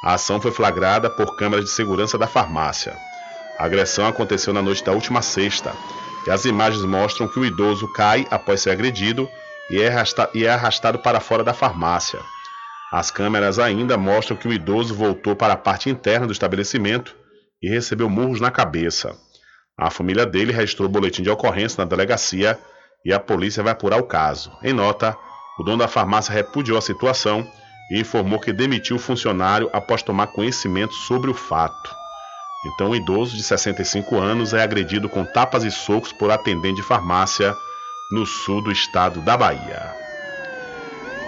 A 0.03 0.15
ação 0.15 0.41
foi 0.41 0.51
flagrada 0.51 1.11
por 1.11 1.37
câmeras 1.37 1.67
de 1.67 1.71
segurança 1.73 2.17
da 2.17 2.27
farmácia. 2.27 2.97
A 3.59 3.65
agressão 3.67 4.07
aconteceu 4.07 4.55
na 4.55 4.63
noite 4.63 4.83
da 4.83 4.93
última 4.93 5.21
sexta 5.21 5.75
e 6.27 6.31
as 6.31 6.47
imagens 6.47 6.85
mostram 6.85 7.29
que 7.29 7.39
o 7.39 7.45
idoso 7.45 7.87
cai 7.93 8.27
após 8.31 8.63
ser 8.63 8.71
agredido 8.71 9.29
e 9.71 9.81
é, 9.81 9.93
e 10.35 10.45
é 10.45 10.51
arrastado 10.51 10.99
para 10.99 11.21
fora 11.21 11.45
da 11.45 11.53
farmácia. 11.55 12.21
As 12.91 13.11
câmeras 13.11 13.59
ainda 13.59 13.99
mostram 13.99 14.37
que 14.37 14.49
o 14.49 14.53
idoso 14.53 14.95
voltou 14.95 15.37
para 15.37 15.53
a 15.53 15.57
parte 15.57 15.91
interna 15.91 16.27
do 16.27 16.33
estabelecimento 16.33 17.15
e 17.63 17.69
recebeu 17.69 18.09
murros 18.09 18.41
na 18.41 18.51
cabeça. 18.51 19.15
A 19.77 19.91
família 19.91 20.25
dele 20.25 20.53
registrou 20.53 20.89
o 20.89 20.91
boletim 20.91 21.23
de 21.23 21.31
ocorrência 21.31 21.85
na 21.85 21.89
delegacia 21.89 22.59
e 23.05 23.13
a 23.13 23.21
polícia 23.21 23.63
vai 23.63 23.73
apurar 23.73 23.99
o 23.99 24.07
caso. 24.07 24.51
Em 24.63 24.73
nota, 24.73 25.17
o 25.59 25.63
dono 25.63 25.79
da 25.79 25.89
farmácia 25.89 26.33
repudiou 26.33 26.79
a 26.79 26.83
situação 26.83 27.47
e 27.91 28.01
informou 28.01 28.41
que 28.41 28.53
demitiu 28.53 28.97
o 28.97 29.01
funcionário 29.01 29.69
após 29.73 30.03
tomar 30.03 30.29
conhecimento 30.29 30.95
sobre 30.95 31.31
o 31.31 31.35
fato. 31.35 31.95
Então, 32.67 32.91
o 32.91 32.97
idoso 32.97 33.37
de 33.37 33.43
65 33.43 34.19
anos 34.19 34.53
é 34.53 34.63
agredido 34.63 35.09
com 35.09 35.25
tapas 35.25 35.63
e 35.63 35.71
socos 35.71 36.13
por 36.13 36.31
atendente 36.31 36.77
de 36.77 36.83
farmácia 36.83 37.55
no 38.11 38.25
sul 38.25 38.63
do 38.63 38.73
estado 38.73 39.21
da 39.21 39.37
Bahia. 39.37 39.95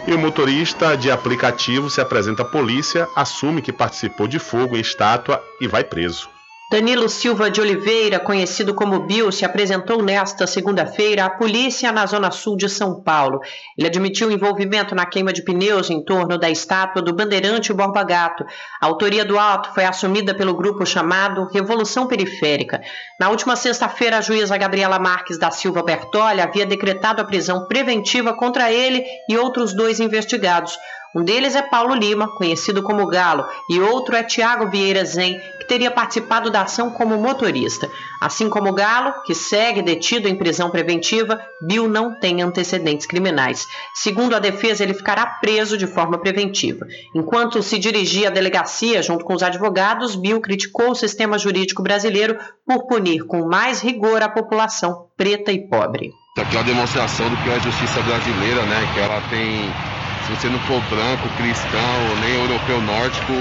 E 0.06 0.14
o 0.14 0.18
motorista 0.18 0.96
de 0.96 1.10
aplicativo 1.10 1.90
se 1.90 2.00
apresenta 2.00 2.42
à 2.42 2.44
polícia, 2.44 3.06
assume 3.14 3.60
que 3.60 3.72
participou 3.72 4.26
de 4.26 4.38
fogo 4.38 4.76
em 4.76 4.80
estátua 4.80 5.44
e 5.60 5.68
vai 5.68 5.84
preso. 5.84 6.39
Danilo 6.70 7.08
Silva 7.08 7.50
de 7.50 7.60
Oliveira, 7.60 8.20
conhecido 8.20 8.72
como 8.72 9.00
Bill, 9.00 9.32
se 9.32 9.44
apresentou 9.44 10.04
nesta 10.04 10.46
segunda-feira 10.46 11.24
à 11.24 11.28
polícia 11.28 11.90
na 11.90 12.06
Zona 12.06 12.30
Sul 12.30 12.56
de 12.56 12.68
São 12.68 13.02
Paulo. 13.02 13.40
Ele 13.76 13.88
admitiu 13.88 14.30
envolvimento 14.30 14.94
na 14.94 15.04
queima 15.04 15.32
de 15.32 15.42
pneus 15.42 15.90
em 15.90 16.00
torno 16.04 16.38
da 16.38 16.48
estátua 16.48 17.02
do 17.02 17.12
Bandeirante 17.12 17.72
Borba 17.72 18.04
Gato. 18.04 18.44
A 18.80 18.86
autoria 18.86 19.24
do 19.24 19.36
ato 19.36 19.74
foi 19.74 19.84
assumida 19.84 20.32
pelo 20.32 20.54
grupo 20.54 20.86
chamado 20.86 21.48
Revolução 21.52 22.06
Periférica. 22.06 22.80
Na 23.18 23.30
última 23.30 23.56
sexta-feira, 23.56 24.18
a 24.18 24.20
juíza 24.20 24.56
Gabriela 24.56 25.00
Marques 25.00 25.40
da 25.40 25.50
Silva 25.50 25.82
Bertolli 25.82 26.40
havia 26.40 26.64
decretado 26.64 27.20
a 27.20 27.24
prisão 27.24 27.66
preventiva 27.66 28.32
contra 28.32 28.70
ele 28.70 29.04
e 29.28 29.36
outros 29.36 29.74
dois 29.74 29.98
investigados. 29.98 30.78
Um 31.14 31.24
deles 31.24 31.56
é 31.56 31.62
Paulo 31.62 31.94
Lima, 31.94 32.28
conhecido 32.28 32.82
como 32.82 33.06
Galo, 33.06 33.44
e 33.68 33.80
outro 33.80 34.14
é 34.14 34.22
Tiago 34.22 34.70
Vieira 34.70 35.04
Zen, 35.04 35.40
que 35.58 35.66
teria 35.66 35.90
participado 35.90 36.50
da 36.50 36.62
ação 36.62 36.90
como 36.90 37.18
motorista. 37.18 37.90
Assim 38.20 38.48
como 38.48 38.72
Galo, 38.72 39.12
que 39.24 39.34
segue 39.34 39.82
detido 39.82 40.28
em 40.28 40.36
prisão 40.36 40.70
preventiva, 40.70 41.40
Bill 41.60 41.88
não 41.88 42.14
tem 42.14 42.42
antecedentes 42.42 43.06
criminais. 43.06 43.66
Segundo 43.92 44.36
a 44.36 44.38
defesa, 44.38 44.84
ele 44.84 44.94
ficará 44.94 45.26
preso 45.26 45.76
de 45.76 45.86
forma 45.86 46.18
preventiva. 46.18 46.86
Enquanto 47.12 47.60
se 47.60 47.76
dirigia 47.76 48.28
à 48.28 48.30
delegacia 48.30 49.02
junto 49.02 49.24
com 49.24 49.34
os 49.34 49.42
advogados, 49.42 50.14
Bill 50.14 50.40
criticou 50.40 50.90
o 50.90 50.94
sistema 50.94 51.38
jurídico 51.38 51.82
brasileiro 51.82 52.38
por 52.64 52.86
punir 52.86 53.26
com 53.26 53.48
mais 53.48 53.80
rigor 53.80 54.22
a 54.22 54.28
população 54.28 55.06
preta 55.16 55.50
e 55.50 55.66
pobre. 55.68 56.12
Aqui 56.38 56.56
é 56.56 56.58
uma 56.60 56.64
demonstração 56.64 57.28
do 57.28 57.36
que 57.38 57.50
é 57.50 57.56
a 57.56 57.58
justiça 57.58 58.00
brasileira, 58.02 58.62
né? 58.62 58.88
Que 58.94 59.00
ela 59.00 59.20
tem 59.28 59.89
se 60.24 60.30
você 60.30 60.48
não 60.48 60.60
for 60.60 60.80
branco, 60.88 61.28
cristão, 61.36 62.16
nem 62.20 62.34
europeu 62.34 62.80
nórdico, 62.80 63.32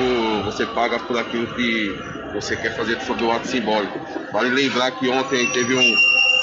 você 0.45 0.65
paga 0.65 0.99
por 0.99 1.17
aquilo 1.17 1.47
que 1.47 1.95
você 2.33 2.55
quer 2.55 2.75
fazer 2.75 2.99
sobre 3.01 3.23
o 3.23 3.31
ato 3.31 3.47
simbólico. 3.47 3.99
Vale 4.31 4.49
lembrar 4.49 4.91
que 4.91 5.09
ontem 5.09 5.45
teve 5.47 5.75
um 5.75 5.95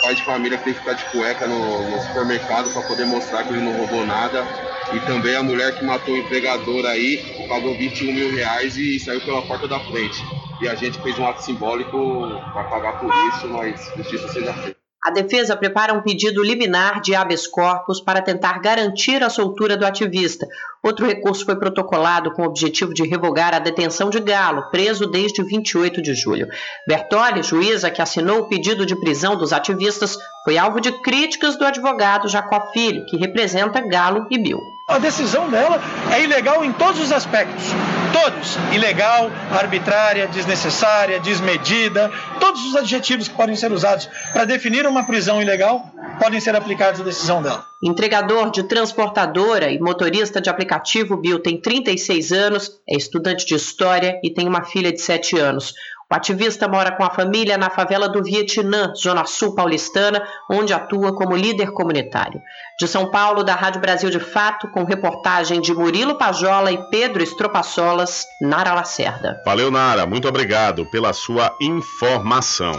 pai 0.02 0.14
de 0.14 0.22
família 0.24 0.58
que 0.58 0.64
teve 0.64 0.76
que 0.76 0.80
ficar 0.80 0.94
de 0.94 1.04
cueca 1.10 1.46
no, 1.46 1.90
no 1.90 2.00
supermercado 2.00 2.72
para 2.72 2.82
poder 2.82 3.06
mostrar 3.06 3.44
que 3.44 3.52
ele 3.52 3.62
não 3.62 3.76
roubou 3.76 4.06
nada. 4.06 4.46
E 4.92 5.00
também 5.00 5.34
a 5.34 5.42
mulher 5.42 5.76
que 5.76 5.84
matou 5.84 6.14
o 6.14 6.18
empregador 6.18 6.86
aí 6.86 7.46
pagou 7.48 7.76
21 7.76 8.12
mil 8.12 8.32
reais 8.32 8.76
e 8.76 9.00
saiu 9.00 9.20
pela 9.20 9.42
porta 9.42 9.66
da 9.66 9.80
frente. 9.80 10.22
E 10.60 10.68
a 10.68 10.74
gente 10.74 11.00
fez 11.02 11.18
um 11.18 11.26
ato 11.26 11.42
simbólico 11.42 12.40
para 12.52 12.64
pagar 12.64 13.00
por 13.00 13.12
isso, 13.28 13.48
mas 13.48 13.90
justiça 13.96 14.28
seja 14.28 14.52
feita. 14.54 14.85
A 15.06 15.10
defesa 15.10 15.56
prepara 15.56 15.94
um 15.94 16.02
pedido 16.02 16.42
liminar 16.42 17.00
de 17.00 17.14
habeas 17.14 17.46
corpus 17.46 18.00
para 18.00 18.20
tentar 18.20 18.58
garantir 18.58 19.22
a 19.22 19.30
soltura 19.30 19.76
do 19.76 19.86
ativista. 19.86 20.48
Outro 20.82 21.06
recurso 21.06 21.44
foi 21.44 21.54
protocolado 21.54 22.32
com 22.32 22.42
o 22.42 22.46
objetivo 22.46 22.92
de 22.92 23.06
revogar 23.06 23.54
a 23.54 23.60
detenção 23.60 24.10
de 24.10 24.18
Galo, 24.18 24.68
preso 24.68 25.06
desde 25.06 25.44
28 25.44 26.02
de 26.02 26.12
julho. 26.12 26.48
Bertoli, 26.88 27.44
juíza 27.44 27.88
que 27.88 28.02
assinou 28.02 28.40
o 28.40 28.48
pedido 28.48 28.84
de 28.84 28.98
prisão 28.98 29.36
dos 29.36 29.52
ativistas, 29.52 30.18
foi 30.46 30.56
alvo 30.56 30.80
de 30.80 30.92
críticas 30.92 31.56
do 31.56 31.64
advogado 31.64 32.28
Jacó 32.28 32.70
Filho, 32.72 33.04
que 33.06 33.16
representa 33.16 33.80
Galo 33.80 34.28
e 34.30 34.38
Bill. 34.38 34.60
A 34.86 34.96
decisão 34.96 35.50
dela 35.50 35.82
é 36.14 36.22
ilegal 36.22 36.64
em 36.64 36.72
todos 36.72 37.00
os 37.00 37.10
aspectos. 37.10 37.64
Todos. 38.12 38.56
Ilegal, 38.72 39.28
arbitrária, 39.50 40.28
desnecessária, 40.28 41.18
desmedida. 41.18 42.12
Todos 42.38 42.64
os 42.64 42.76
adjetivos 42.76 43.26
que 43.26 43.34
podem 43.34 43.56
ser 43.56 43.72
usados 43.72 44.08
para 44.32 44.44
definir 44.44 44.86
uma 44.86 45.02
prisão 45.02 45.42
ilegal 45.42 45.90
podem 46.20 46.38
ser 46.38 46.54
aplicados 46.54 47.00
à 47.00 47.04
decisão 47.04 47.42
dela. 47.42 47.64
Entregador 47.82 48.52
de 48.52 48.62
transportadora 48.62 49.68
e 49.72 49.80
motorista 49.80 50.40
de 50.40 50.48
aplicativo, 50.48 51.16
Bill 51.16 51.40
tem 51.40 51.60
36 51.60 52.30
anos, 52.30 52.70
é 52.88 52.96
estudante 52.96 53.44
de 53.44 53.56
história 53.56 54.20
e 54.22 54.30
tem 54.32 54.46
uma 54.46 54.64
filha 54.64 54.92
de 54.92 55.00
7 55.00 55.38
anos. 55.40 55.74
O 56.10 56.14
ativista 56.14 56.68
mora 56.68 56.92
com 56.92 57.02
a 57.02 57.10
família 57.10 57.58
na 57.58 57.68
favela 57.68 58.08
do 58.08 58.22
Vietnã, 58.22 58.92
Zona 58.94 59.24
Sul 59.24 59.56
paulistana, 59.56 60.22
onde 60.48 60.72
atua 60.72 61.12
como 61.16 61.34
líder 61.34 61.72
comunitário. 61.72 62.40
De 62.78 62.86
São 62.86 63.10
Paulo, 63.10 63.42
da 63.42 63.56
Rádio 63.56 63.80
Brasil 63.80 64.08
de 64.08 64.20
Fato, 64.20 64.68
com 64.70 64.84
reportagem 64.84 65.60
de 65.60 65.74
Murilo 65.74 66.16
Pajola 66.16 66.70
e 66.70 66.78
Pedro 66.90 67.24
Estropaçolas, 67.24 68.24
Nara 68.40 68.72
Lacerda. 68.72 69.42
Valeu, 69.44 69.68
Nara. 69.68 70.06
Muito 70.06 70.28
obrigado 70.28 70.86
pela 70.86 71.12
sua 71.12 71.52
informação. 71.60 72.72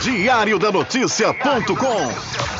Diário 0.00 0.58
da 0.58 0.72
Notícia.com 0.72 2.59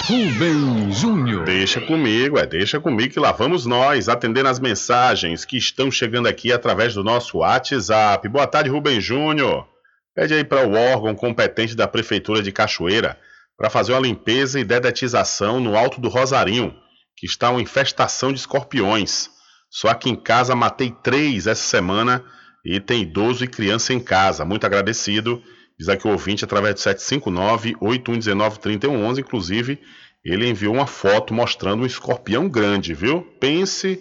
Rubem 0.06 0.93
Júnior. 0.93 1.44
Deixa 1.44 1.81
comigo, 1.81 2.39
é, 2.39 2.47
deixa 2.47 2.78
comigo 2.78 3.12
que 3.12 3.18
lá 3.18 3.32
vamos 3.32 3.66
nós 3.66 4.09
atendendo 4.09 4.48
as 4.48 4.60
mensagens 4.60 5.44
que 5.44 5.56
estão 5.56 5.90
chegando 5.90 6.28
aqui 6.28 6.52
através 6.52 6.94
do 6.94 7.02
nosso 7.02 7.39
WhatsApp. 7.39 8.28
Boa 8.28 8.47
tarde, 8.47 8.70
Rubem 8.70 9.01
Júnior. 9.01 9.66
Pede 10.14 10.32
aí 10.32 10.44
para 10.44 10.64
o 10.64 10.74
órgão 10.74 11.16
competente 11.16 11.74
da 11.74 11.89
Prefeitura 11.89 12.40
de 12.40 12.52
Cachoeira 12.52 13.18
para 13.56 13.68
fazer 13.68 13.94
uma 13.94 14.01
limpeza 14.01 14.60
e 14.60 14.64
dedetização 14.64 15.59
no 15.59 15.76
Alto 15.76 16.01
do 16.01 16.09
Rosarinho 16.09 16.84
que 17.16 17.27
está 17.27 17.51
uma 17.51 17.62
infestação 17.62 18.32
de 18.32 18.39
escorpiões. 18.39 19.28
Só 19.70 19.89
aqui 19.89 20.11
em 20.11 20.16
casa 20.16 20.55
matei 20.55 20.95
três 21.03 21.47
essa 21.47 21.62
semana 21.62 22.23
e 22.65 22.81
tem 22.81 23.03
idoso 23.03 23.45
e 23.45 23.49
criança 23.49 23.93
em 23.93 24.01
casa. 24.01 24.45
Muito 24.45 24.65
agradecido. 24.65 25.43
Diz 25.78 25.89
aqui 25.89 26.07
o 26.07 26.12
ouvinte 26.12 26.45
através 26.45 26.77
do 26.77 26.81
759-8119-3111. 26.81 29.19
Inclusive, 29.19 29.81
ele 30.24 30.49
enviou 30.49 30.74
uma 30.74 30.86
foto 30.86 31.35
mostrando 31.35 31.82
um 31.82 31.86
escorpião 31.86 32.49
grande, 32.49 32.95
viu? 32.95 33.23
Pense, 33.41 34.01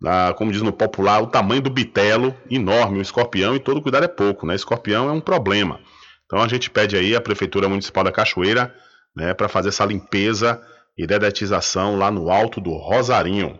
na, 0.00 0.34
como 0.34 0.50
diz 0.50 0.60
no 0.60 0.72
popular, 0.72 1.22
o 1.22 1.28
tamanho 1.28 1.62
do 1.62 1.70
bitelo, 1.70 2.36
enorme, 2.50 2.98
um 2.98 3.02
escorpião, 3.02 3.54
e 3.54 3.60
todo 3.60 3.80
cuidado 3.80 4.04
é 4.04 4.08
pouco, 4.08 4.44
né? 4.44 4.56
Escorpião 4.56 5.08
é 5.08 5.12
um 5.12 5.20
problema. 5.20 5.78
Então 6.26 6.42
a 6.42 6.48
gente 6.48 6.68
pede 6.68 6.96
aí 6.96 7.14
a 7.14 7.20
Prefeitura 7.20 7.68
Municipal 7.68 8.02
da 8.02 8.10
Cachoeira 8.10 8.74
né, 9.14 9.34
para 9.34 9.48
fazer 9.48 9.68
essa 9.68 9.84
limpeza 9.84 10.60
e 11.02 11.06
dedetização 11.06 11.96
lá 11.96 12.10
no 12.10 12.30
alto 12.30 12.60
do 12.60 12.74
Rosarinho. 12.74 13.58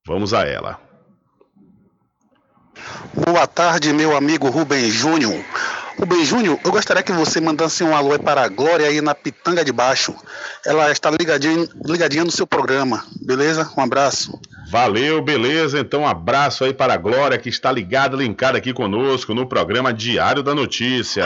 Vamos 0.06 0.34
a 0.34 0.46
ela. 0.46 0.80
Boa 3.14 3.46
tarde, 3.46 3.92
meu 3.94 4.16
amigo 4.16 4.50
Rubem 4.50 4.90
Júnior. 4.90 5.44
Rubem 6.00 6.24
Júnior, 6.24 6.60
eu 6.64 6.72
gostaria 6.72 7.02
que 7.02 7.12
você 7.12 7.42
mandasse 7.42 7.84
um 7.84 7.96
alô 7.96 8.20
para 8.20 8.44
a 8.44 8.48
Glória 8.48 8.86
aí 8.86 9.02
na 9.02 9.16
Pitanga 9.16 9.66
de 9.66 9.72
Baixo. 9.72 10.14
Ela 10.64 10.92
está 10.92 11.10
ligadinha, 11.10 11.68
ligadinha 11.84 12.24
no 12.24 12.30
seu 12.30 12.46
programa, 12.46 13.04
beleza? 13.20 13.68
Um 13.76 13.82
abraço. 13.82 14.40
Valeu, 14.70 15.22
beleza. 15.24 15.80
Então, 15.80 16.02
um 16.02 16.08
abraço 16.08 16.64
aí 16.64 16.74
para 16.74 16.94
a 16.94 16.98
Glória 16.98 17.38
que 17.40 17.50
está 17.50 17.72
ligada, 17.72 18.16
linkada 18.16 18.60
aqui 18.60 18.74
conosco 18.74 19.34
no 19.34 19.48
programa 19.48 19.92
Diário 19.92 20.44
da 20.44 20.54
Notícia. 20.54 21.26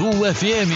FM. 0.00 0.70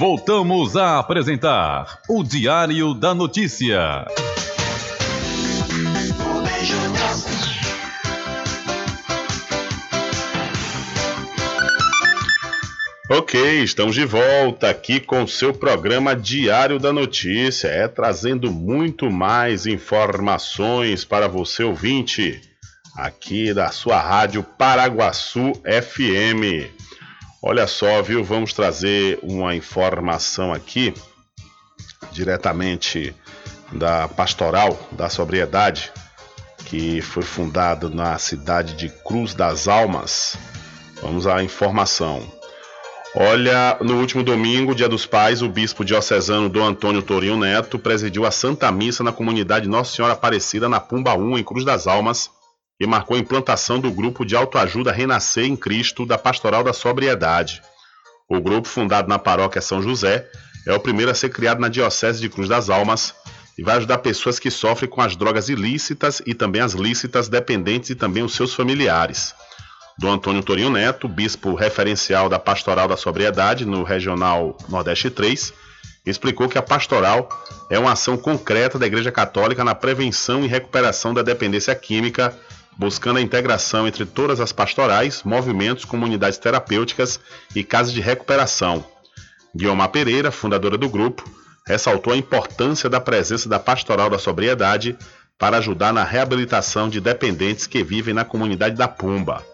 Voltamos 0.00 0.76
a 0.76 0.98
apresentar 0.98 2.00
o 2.08 2.24
Diário 2.24 2.92
da 2.92 3.14
Notícia. 3.14 4.04
Ok, 13.08 13.62
estamos 13.62 13.94
de 13.94 14.04
volta 14.04 14.70
aqui 14.70 14.98
com 14.98 15.22
o 15.22 15.28
seu 15.28 15.52
programa 15.52 16.16
Diário 16.16 16.80
da 16.80 16.92
Notícia, 16.92 17.68
é 17.68 17.86
trazendo 17.86 18.50
muito 18.50 19.08
mais 19.08 19.66
informações 19.66 21.04
para 21.04 21.28
você 21.28 21.62
ouvinte, 21.62 22.49
aqui 22.94 23.54
da 23.54 23.70
sua 23.70 24.00
rádio 24.00 24.42
Paraguaçu 24.42 25.52
FM. 25.64 26.70
Olha 27.42 27.66
só, 27.66 28.02
viu? 28.02 28.22
Vamos 28.22 28.52
trazer 28.52 29.18
uma 29.22 29.54
informação 29.54 30.52
aqui, 30.52 30.92
diretamente 32.12 33.14
da 33.72 34.08
Pastoral 34.08 34.78
da 34.92 35.08
Sobriedade, 35.08 35.90
que 36.66 37.00
foi 37.00 37.22
fundado 37.22 37.88
na 37.88 38.18
cidade 38.18 38.74
de 38.74 38.88
Cruz 38.88 39.34
das 39.34 39.68
Almas. 39.68 40.36
Vamos 41.00 41.26
à 41.26 41.42
informação. 41.42 42.22
Olha, 43.14 43.76
no 43.80 43.98
último 43.98 44.22
domingo, 44.22 44.74
dia 44.74 44.88
dos 44.88 45.04
pais, 45.04 45.42
o 45.42 45.48
bispo 45.48 45.84
diocesano 45.84 46.48
Dom 46.48 46.64
Antônio 46.64 47.02
Torinho 47.02 47.36
Neto 47.36 47.78
presidiu 47.78 48.24
a 48.24 48.30
Santa 48.30 48.70
Missa 48.70 49.02
na 49.02 49.10
comunidade 49.12 49.68
Nossa 49.68 49.96
Senhora 49.96 50.14
Aparecida, 50.14 50.68
na 50.68 50.78
Pumba 50.78 51.14
1, 51.14 51.38
em 51.38 51.42
Cruz 51.42 51.64
das 51.64 51.88
Almas, 51.88 52.30
e 52.80 52.86
marcou 52.86 53.16
a 53.16 53.20
implantação 53.20 53.78
do 53.78 53.92
grupo 53.92 54.24
de 54.24 54.34
autoajuda 54.34 54.90
Renascer 54.90 55.44
em 55.44 55.54
Cristo 55.54 56.06
da 56.06 56.16
Pastoral 56.16 56.64
da 56.64 56.72
Sobriedade. 56.72 57.60
O 58.26 58.40
grupo, 58.40 58.66
fundado 58.66 59.06
na 59.06 59.18
paróquia 59.18 59.60
São 59.60 59.82
José, 59.82 60.26
é 60.66 60.72
o 60.72 60.80
primeiro 60.80 61.10
a 61.10 61.14
ser 61.14 61.28
criado 61.28 61.60
na 61.60 61.68
Diocese 61.68 62.20
de 62.20 62.28
Cruz 62.30 62.48
das 62.48 62.70
Almas 62.70 63.14
e 63.58 63.62
vai 63.62 63.76
ajudar 63.76 63.98
pessoas 63.98 64.38
que 64.38 64.50
sofrem 64.50 64.88
com 64.88 65.02
as 65.02 65.14
drogas 65.14 65.50
ilícitas 65.50 66.22
e 66.24 66.32
também 66.32 66.62
as 66.62 66.72
lícitas, 66.72 67.28
dependentes 67.28 67.90
e 67.90 67.94
também 67.94 68.22
os 68.22 68.34
seus 68.34 68.54
familiares. 68.54 69.34
Dom 69.98 70.12
Antônio 70.12 70.42
Torinho 70.42 70.70
Neto, 70.70 71.06
bispo 71.06 71.54
referencial 71.54 72.28
da 72.28 72.38
Pastoral 72.38 72.88
da 72.88 72.96
Sobriedade 72.96 73.66
no 73.66 73.82
Regional 73.82 74.56
Nordeste 74.66 75.10
3, 75.10 75.52
explicou 76.06 76.48
que 76.48 76.56
a 76.56 76.62
pastoral 76.62 77.28
é 77.68 77.78
uma 77.78 77.92
ação 77.92 78.16
concreta 78.16 78.78
da 78.78 78.86
Igreja 78.86 79.12
Católica 79.12 79.62
na 79.62 79.74
prevenção 79.74 80.42
e 80.42 80.48
recuperação 80.48 81.12
da 81.12 81.20
dependência 81.20 81.74
química, 81.74 82.34
buscando 82.80 83.18
a 83.18 83.20
integração 83.20 83.86
entre 83.86 84.06
todas 84.06 84.40
as 84.40 84.52
pastorais, 84.52 85.22
movimentos, 85.22 85.84
comunidades 85.84 86.38
terapêuticas 86.38 87.20
e 87.54 87.62
casas 87.62 87.92
de 87.92 88.00
recuperação. 88.00 88.82
Guilherme 89.54 89.86
Pereira, 89.88 90.30
fundadora 90.30 90.78
do 90.78 90.88
grupo, 90.88 91.22
ressaltou 91.66 92.14
a 92.14 92.16
importância 92.16 92.88
da 92.88 92.98
presença 92.98 93.50
da 93.50 93.58
Pastoral 93.58 94.08
da 94.08 94.18
Sobriedade 94.18 94.96
para 95.38 95.58
ajudar 95.58 95.92
na 95.92 96.04
reabilitação 96.04 96.88
de 96.88 97.02
dependentes 97.02 97.66
que 97.66 97.84
vivem 97.84 98.14
na 98.14 98.24
comunidade 98.24 98.76
da 98.76 98.88
Pumba. 98.88 99.44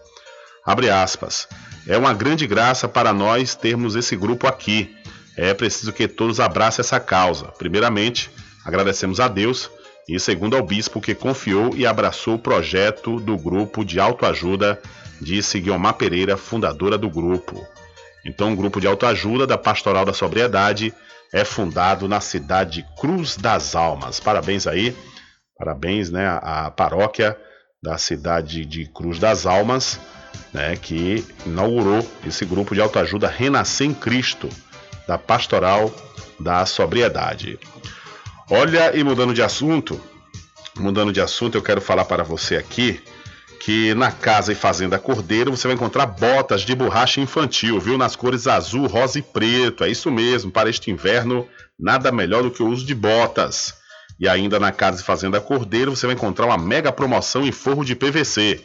Aspas. 1.02 1.48
É 1.84 1.98
uma 1.98 2.14
grande 2.14 2.46
graça 2.46 2.86
para 2.86 3.12
nós 3.12 3.56
termos 3.56 3.96
esse 3.96 4.14
grupo 4.14 4.46
aqui. 4.46 4.94
É 5.36 5.52
preciso 5.52 5.92
que 5.92 6.06
todos 6.06 6.38
abracem 6.38 6.80
essa 6.80 7.00
causa. 7.00 7.46
Primeiramente, 7.58 8.30
agradecemos 8.64 9.18
a 9.18 9.26
Deus 9.26 9.68
e 10.08 10.20
segundo 10.20 10.56
ao 10.56 10.62
bispo 10.62 11.00
que 11.00 11.14
confiou 11.14 11.74
e 11.76 11.86
abraçou 11.86 12.34
o 12.34 12.38
projeto 12.38 13.18
do 13.18 13.36
grupo 13.36 13.84
de 13.84 13.98
autoajuda, 13.98 14.80
disse 15.20 15.60
Guilmar 15.60 15.94
Pereira, 15.94 16.36
fundadora 16.36 16.96
do 16.96 17.10
grupo. 17.10 17.66
Então, 18.24 18.52
o 18.52 18.56
grupo 18.56 18.80
de 18.80 18.86
autoajuda 18.86 19.46
da 19.46 19.58
Pastoral 19.58 20.04
da 20.04 20.12
Sobriedade 20.12 20.94
é 21.32 21.44
fundado 21.44 22.08
na 22.08 22.20
cidade 22.20 22.82
de 22.82 22.88
Cruz 23.00 23.36
das 23.36 23.74
Almas. 23.74 24.20
Parabéns 24.20 24.66
aí, 24.66 24.96
parabéns 25.58 26.10
né, 26.10 26.26
à 26.42 26.70
paróquia 26.70 27.36
da 27.82 27.98
cidade 27.98 28.64
de 28.64 28.86
Cruz 28.86 29.18
das 29.18 29.46
Almas 29.46 29.98
né, 30.52 30.76
que 30.76 31.24
inaugurou 31.44 32.06
esse 32.26 32.44
grupo 32.44 32.74
de 32.74 32.80
autoajuda 32.80 33.28
Renascer 33.28 33.86
em 33.86 33.94
Cristo, 33.94 34.48
da 35.06 35.18
Pastoral 35.18 35.92
da 36.38 36.64
Sobriedade. 36.66 37.58
Olha, 38.48 38.96
e 38.96 39.02
mudando 39.02 39.34
de 39.34 39.42
assunto, 39.42 40.00
mudando 40.78 41.12
de 41.12 41.20
assunto, 41.20 41.56
eu 41.56 41.62
quero 41.62 41.80
falar 41.80 42.04
para 42.04 42.22
você 42.22 42.56
aqui 42.56 43.02
que 43.58 43.92
na 43.94 44.12
Casa 44.12 44.52
e 44.52 44.54
Fazenda 44.54 45.00
Cordeiro 45.00 45.50
você 45.50 45.66
vai 45.66 45.74
encontrar 45.74 46.06
botas 46.06 46.60
de 46.60 46.72
borracha 46.72 47.20
infantil, 47.20 47.80
viu? 47.80 47.98
Nas 47.98 48.14
cores 48.14 48.46
azul, 48.46 48.86
rosa 48.86 49.18
e 49.18 49.22
preto. 49.22 49.82
É 49.82 49.88
isso 49.88 50.12
mesmo, 50.12 50.52
para 50.52 50.70
este 50.70 50.92
inverno, 50.92 51.48
nada 51.76 52.12
melhor 52.12 52.44
do 52.44 52.50
que 52.52 52.62
o 52.62 52.68
uso 52.68 52.86
de 52.86 52.94
botas. 52.94 53.74
E 54.20 54.28
ainda 54.28 54.60
na 54.60 54.70
Casa 54.70 55.00
e 55.00 55.04
Fazenda 55.04 55.40
Cordeiro 55.40 55.96
você 55.96 56.06
vai 56.06 56.14
encontrar 56.14 56.46
uma 56.46 56.56
mega 56.56 56.92
promoção 56.92 57.44
em 57.44 57.50
forro 57.50 57.84
de 57.84 57.96
PVC. 57.96 58.62